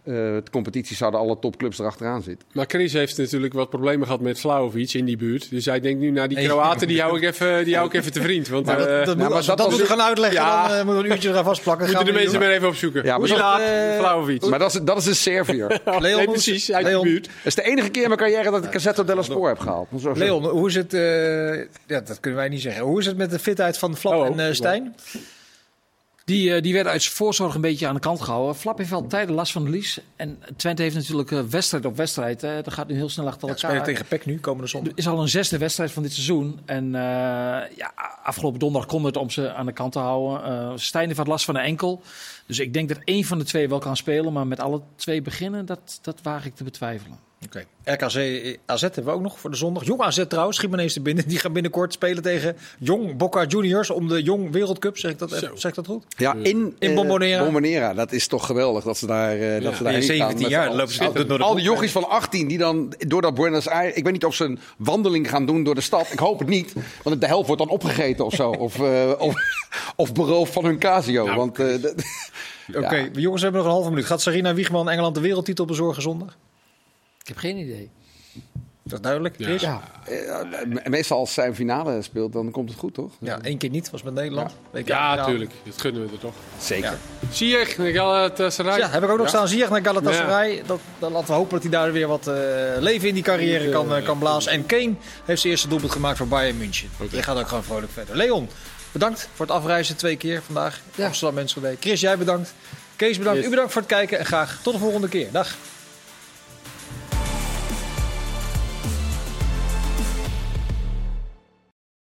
eh, 0.06 0.38
competities 0.52 0.98
zouden 0.98 1.20
alle 1.20 1.40
topclubs 1.40 1.80
erachteraan 1.80 2.22
zitten. 2.22 2.48
Maar 2.54 2.66
Chris 2.68 2.94
heeft 2.94 3.18
natuurlijk 3.18 3.54
wat 3.54 3.70
problemen 3.70 4.06
gehad 4.06 4.22
met 4.22 4.40
Vlaovic 4.40 4.94
in 4.94 5.06
die 5.06 5.18
buurt. 5.18 5.50
Dus 5.50 5.66
hij 5.66 5.80
denkt 5.80 6.00
nu, 6.00 6.12
nou 6.12 6.28
die. 6.28 6.44
Kroaten 6.48 6.88
die 6.88 7.02
hou 7.02 7.18
ik 7.18 7.24
even, 7.24 7.64
die 7.66 7.76
hou 7.76 7.88
ik 7.88 7.94
even 7.94 8.12
te 8.12 8.22
vriend. 8.22 8.48
Want 8.48 8.66
Maar 8.66 8.78
dat, 8.78 8.88
eh, 8.88 8.94
dat, 9.06 9.18
moet, 9.18 9.18
maar 9.18 9.30
dat 9.30 9.46
dat 9.46 9.58
was- 9.58 9.68
moeten 9.70 9.88
gaan 9.88 10.02
uitleggen, 10.02 10.40
Ja. 10.42 10.68
dan 10.68 10.78
eh, 10.78 10.84
moeten 10.86 11.02
we 11.04 11.08
een 11.10 11.14
uurtje 11.16 11.30
eraan 11.30 11.44
vastplakken. 11.44 11.86
moeten 11.88 12.06
de 12.06 12.12
mensen 12.12 12.32
niet 12.32 12.40
maar 12.42 12.50
even 12.52 12.68
opzoeken. 12.68 13.04
Ja, 13.04 13.10
maar 13.18 13.20
Hoe 13.20 13.28
dat- 13.28 13.38
laat 13.38 13.62
Vlaovic? 13.98 14.46
Maar 14.46 14.60
dat 14.60 14.74
is, 14.74 14.80
dat 14.84 14.98
is 14.98 15.06
een 15.06 15.16
Servier. 15.16 15.68
doen. 15.86 16.00
Leon, 16.02 16.18
Nee, 16.18 16.28
precies, 16.28 16.72
uit 16.72 16.86
de 16.86 16.92
Leon, 16.92 17.04
buurt. 17.04 17.26
Dat 17.26 17.34
is 17.44 17.56
de 17.56 17.64
enige 17.64 17.90
keer 17.90 18.02
in 18.02 18.08
mijn 18.08 18.20
carrière 18.20 18.52
dat 18.52 18.64
ik 18.64 18.70
Cassetto 18.70 19.04
dello 19.04 19.22
Spoor 19.22 19.48
heb 19.48 19.60
gehaald. 19.60 19.92
Moet. 19.92 20.18
Leon, 20.18 20.46
hoe 20.46 20.68
is 20.68 20.76
het? 20.76 20.94
eh, 20.94 21.02
ja, 21.88 22.00
dat 22.06 22.20
kunnen 22.20 22.40
wij 22.40 22.50
niet 22.50 22.62
zeggen. 22.62 22.84
Hoe 22.84 23.00
is 23.00 23.06
het 23.06 23.18
met 23.18 23.32
de 23.32 23.40
fitheid 23.40 23.78
van 23.78 23.98
Flap 23.98 24.14
Oh, 24.14 24.26
en 24.26 24.40
eh, 24.40 24.50
oh. 24.50 24.86
Die, 26.26 26.56
eh, 26.56 26.62
die 26.62 26.74
werden 26.74 26.92
uit 26.92 27.06
voorzorg 27.06 27.56
een 27.56 27.62
beetje 27.62 27.88
aan 27.88 27.94
de 27.94 28.00
kant 28.00 28.22
gehouden. 28.22 28.56
Flap 28.56 28.78
heeft 28.78 28.92
al 28.92 29.08
tijden 29.08 29.36
last 29.36 29.52
van 29.52 29.64
de 29.64 29.70
lies. 29.70 30.00
En 30.16 30.40
Twente 30.56 30.82
heeft 30.82 30.96
natuurlijk 30.96 31.32
eh, 31.32 31.40
wedstrijd 31.40 31.86
op 31.86 31.96
wedstrijd. 31.96 32.42
Hè. 32.42 32.62
Dat 32.62 32.74
gaat 32.74 32.88
nu 32.88 32.96
heel 32.96 33.10
snel 33.10 33.28
achter 33.28 33.48
Ja, 33.48 33.54
elkaar. 33.54 33.70
spelen 33.70 33.86
tegen 33.86 34.06
PEC 34.06 34.26
nu, 34.26 34.40
komende 34.40 34.68
zondag. 34.70 34.90
Het 34.90 35.00
is 35.00 35.08
al 35.08 35.22
een 35.22 35.30
zesde 35.30 35.58
wedstrijd 35.58 35.92
van 35.92 36.04
dit 36.04 36.14
seizoen. 36.14 36.60
En 36.66 36.96
eh, 36.96 37.02
ja, 37.78 37.94
afgelopen 38.24 38.60
donderdag 38.60 38.90
kon 38.90 39.04
het 39.04 39.18
om 39.18 39.30
ze 39.30 39.54
aan 39.54 39.66
de 39.66 39.72
kant 39.72 39.92
te 39.92 40.00
houden. 40.00 40.44
Eh 40.44 40.72
Stijn 40.76 41.06
heeft 41.06 41.18
wat 41.18 41.28
last 41.28 41.46
van 41.46 41.56
een 41.56 41.64
enkel. 41.64 42.02
Dus 42.46 42.60
ik 42.60 42.74
denk 42.74 42.90
dat 42.90 42.98
één 43.04 43.24
van 43.24 43.38
de 43.38 43.44
twee 43.44 43.70
wel 43.70 43.80
kan 43.80 43.96
spelen. 43.96 44.34
Maar 44.34 44.48
met 44.48 44.60
alle 44.60 44.82
twee 44.96 45.22
beginnen, 45.22 45.66
dat, 45.66 46.00
dat 46.02 46.20
waag 46.22 46.46
ik 46.46 46.56
te 46.56 46.64
betwijfelen. 46.64 47.20
Oké. 47.46 47.64
RKC 47.84 48.58
AZ 48.66 48.82
hebben 48.82 49.06
we 49.06 49.12
ook 49.12 49.22
nog 49.22 49.40
voor 49.40 49.50
de 49.52 49.56
zondag. 49.58 49.86
Jong 49.86 50.02
AZ 50.02 50.24
trouwens, 50.28 50.58
schiet 50.58 50.70
me 50.70 50.76
ineens 50.76 50.94
te 50.94 51.02
binnen. 51.02 51.28
Die 51.28 51.40
gaan 51.40 51.54
binnenkort 51.54 51.94
spelen 51.94 52.24
tegen 52.24 52.56
Jong 52.80 53.18
Boca 53.18 53.44
Juniors 53.46 53.90
om 53.90 54.08
de 54.08 54.24
Jong 54.24 54.52
Wereldcup. 54.52 54.98
Zeg 54.98 55.12
ik 55.12 55.20
dat, 55.20 55.30
Zo. 55.32 55.56
zeg 55.56 55.70
ik 55.70 55.76
dat 55.76 55.86
goed? 55.88 56.04
Ja, 56.18 56.34
in, 56.34 56.76
In 56.80 56.90
eh, 56.90 56.96
Bombonera. 56.96 57.44
Bombonera. 57.44 57.94
Dat 57.94 58.12
is 58.12 58.28
toch 58.28 58.46
geweldig 58.46 58.84
dat 58.84 58.98
ze 58.98 59.06
daar 59.08 59.38
eh 59.40 59.64
dat 59.64 59.76
ze 59.76 59.84
daar 59.84 59.92
Ja, 59.92 59.98
heen 59.98 60.08
17 60.08 60.40
gaan. 60.40 60.50
jaar, 60.50 60.68
Met 60.68 60.76
lopen 60.78 60.94
ze 60.94 61.00
al, 61.00 61.06
altijd 61.08 61.28
door 61.28 61.38
de 61.38 61.44
al 61.44 61.56
die 61.56 61.64
jochies 61.64 61.92
van 61.92 62.10
18 62.10 62.48
die 62.48 62.58
dan 62.58 62.94
door 62.98 63.22
dat 63.22 63.34
Buenos 63.36 63.68
Aires... 63.68 63.96
Ik 63.96 64.04
weet 64.04 64.14
niet 64.14 64.26
of 64.26 64.36
ze 64.36 64.44
een 64.44 64.60
wandeling 64.78 65.30
gaan 65.30 65.46
doen 65.46 65.64
door 65.64 65.76
de 65.76 65.82
stad. 65.82 66.08
Ik 66.12 66.20
hoop 66.20 66.40
het 66.40 66.48
niet. 66.48 66.74
Want 67.04 67.22
de 67.22 67.28
helft 67.28 67.48
wordt 67.48 67.62
dan 67.62 67.72
opgegeten 67.72 68.26
of 68.26 68.34
zo. 68.34 68.50
Of, 68.66 68.80
eh, 68.80 69.12
of, 69.18 69.34
of 69.96 70.14
beroofd 70.14 70.54
van 70.54 70.66
hun 70.66 70.80
casio. 70.80 71.26
Nou, 71.26 71.38
want, 71.38 71.60
eh, 71.60 71.74
Oké, 72.76 72.96
Ja. 72.96 73.08
jongens, 73.14 73.42
we 73.42 73.48
hebben 73.48 73.52
nog 73.52 73.66
een 73.66 73.70
halve 73.72 73.90
minuut. 73.90 74.06
Gaat 74.06 74.22
Sarina 74.22 74.54
Wiegman 74.54 74.90
Engeland 74.90 75.16
de 75.16 75.22
wereldtitel 75.22 75.66
bezorgen 75.66 76.02
zondag? 76.02 76.38
Ik 77.26 77.32
heb 77.32 77.40
geen 77.40 77.58
idee. 77.58 77.90
Dat 78.84 78.94
is 78.94 79.02
duidelijk. 79.02 79.36
Ja. 79.38 79.46
Chris? 79.46 79.62
ja, 79.62 79.82
eh, 80.06 80.86
meestal 80.86 81.18
als 81.18 81.34
zij 81.34 81.48
een 81.48 81.56
finale 81.56 82.02
speelt, 82.02 82.34
dan 82.34 82.52
komt 82.52 82.70
het 82.70 82.80
goed, 82.80 82.94
toch? 82.94 83.12
Ja, 83.20 83.40
één 83.42 83.58
keer 83.58 83.70
niet, 83.70 83.90
was 83.90 84.04
met 84.04 84.14
Nederland. 84.14 84.56
Ja, 84.86 85.16
natuurlijk. 85.16 85.52
Dat 85.64 85.82
gunnen 85.82 86.06
we 86.06 86.12
er 86.12 86.20
toch. 86.20 86.34
Zeker. 86.60 86.92
Ja. 86.92 87.28
Zie 87.32 87.48
je, 87.48 87.66
Galatasaray. 87.94 88.78
Ja, 88.78 88.90
heb 88.90 89.04
ik 89.04 89.10
ook 89.10 89.18
nog 89.18 89.26
Ja. 89.26 89.32
staan. 89.32 89.48
Ziyech 89.48 89.70
naar 89.70 89.84
Galatasaray. 89.84 90.64
Dat, 90.66 90.80
dan 91.00 91.12
laten 91.12 91.28
we 91.28 91.34
hopen 91.34 91.52
dat 91.52 91.62
hij 91.62 91.72
daar 91.72 91.92
weer 91.92 92.08
wat 92.08 92.28
eh, 92.28 92.36
leven 92.80 93.08
in 93.08 93.14
die 93.14 93.24
carrière 93.24 93.70
kan, 93.70 93.96
eh, 93.96 94.06
kan 94.06 94.18
blazen. 94.18 94.52
En 94.52 94.66
Kane 94.66 94.94
heeft 95.26 95.42
zijn 95.42 95.54
eerste 95.54 95.68
doelpunt 95.68 95.92
gemaakt 95.92 96.18
voor 96.18 96.28
Bayern 96.28 96.58
München. 96.58 96.90
Die 97.10 97.24
gaat 97.24 97.38
ook 97.38 97.48
gewoon 97.48 97.64
vrolijk 97.64 97.92
verder. 97.92 98.16
Leon, 98.16 98.50
bedankt 98.92 99.30
voor 99.34 99.46
het 99.46 99.56
afreizen 99.56 99.98
twee 99.98 100.16
keer 100.16 100.42
vandaag. 100.42 100.82
Ja. 100.96 101.06
Amsterdam 101.06 101.36
Mensen 101.36 101.78
Chris, 101.80 102.02
jij 102.02 102.18
bedankt. 102.18 102.54
Kees 102.96 103.18
bedankt. 103.18 103.38
Yes. 103.38 103.48
U 103.48 103.50
bedankt 103.50 103.72
voor 103.72 103.82
het 103.82 103.92
kijken 103.92 104.20
en 104.20 104.26
graag 104.26 104.60
tot 104.62 104.74
de 104.74 104.80
volgende 104.80 105.08
keer. 105.08 105.32
Dag. 105.32 105.56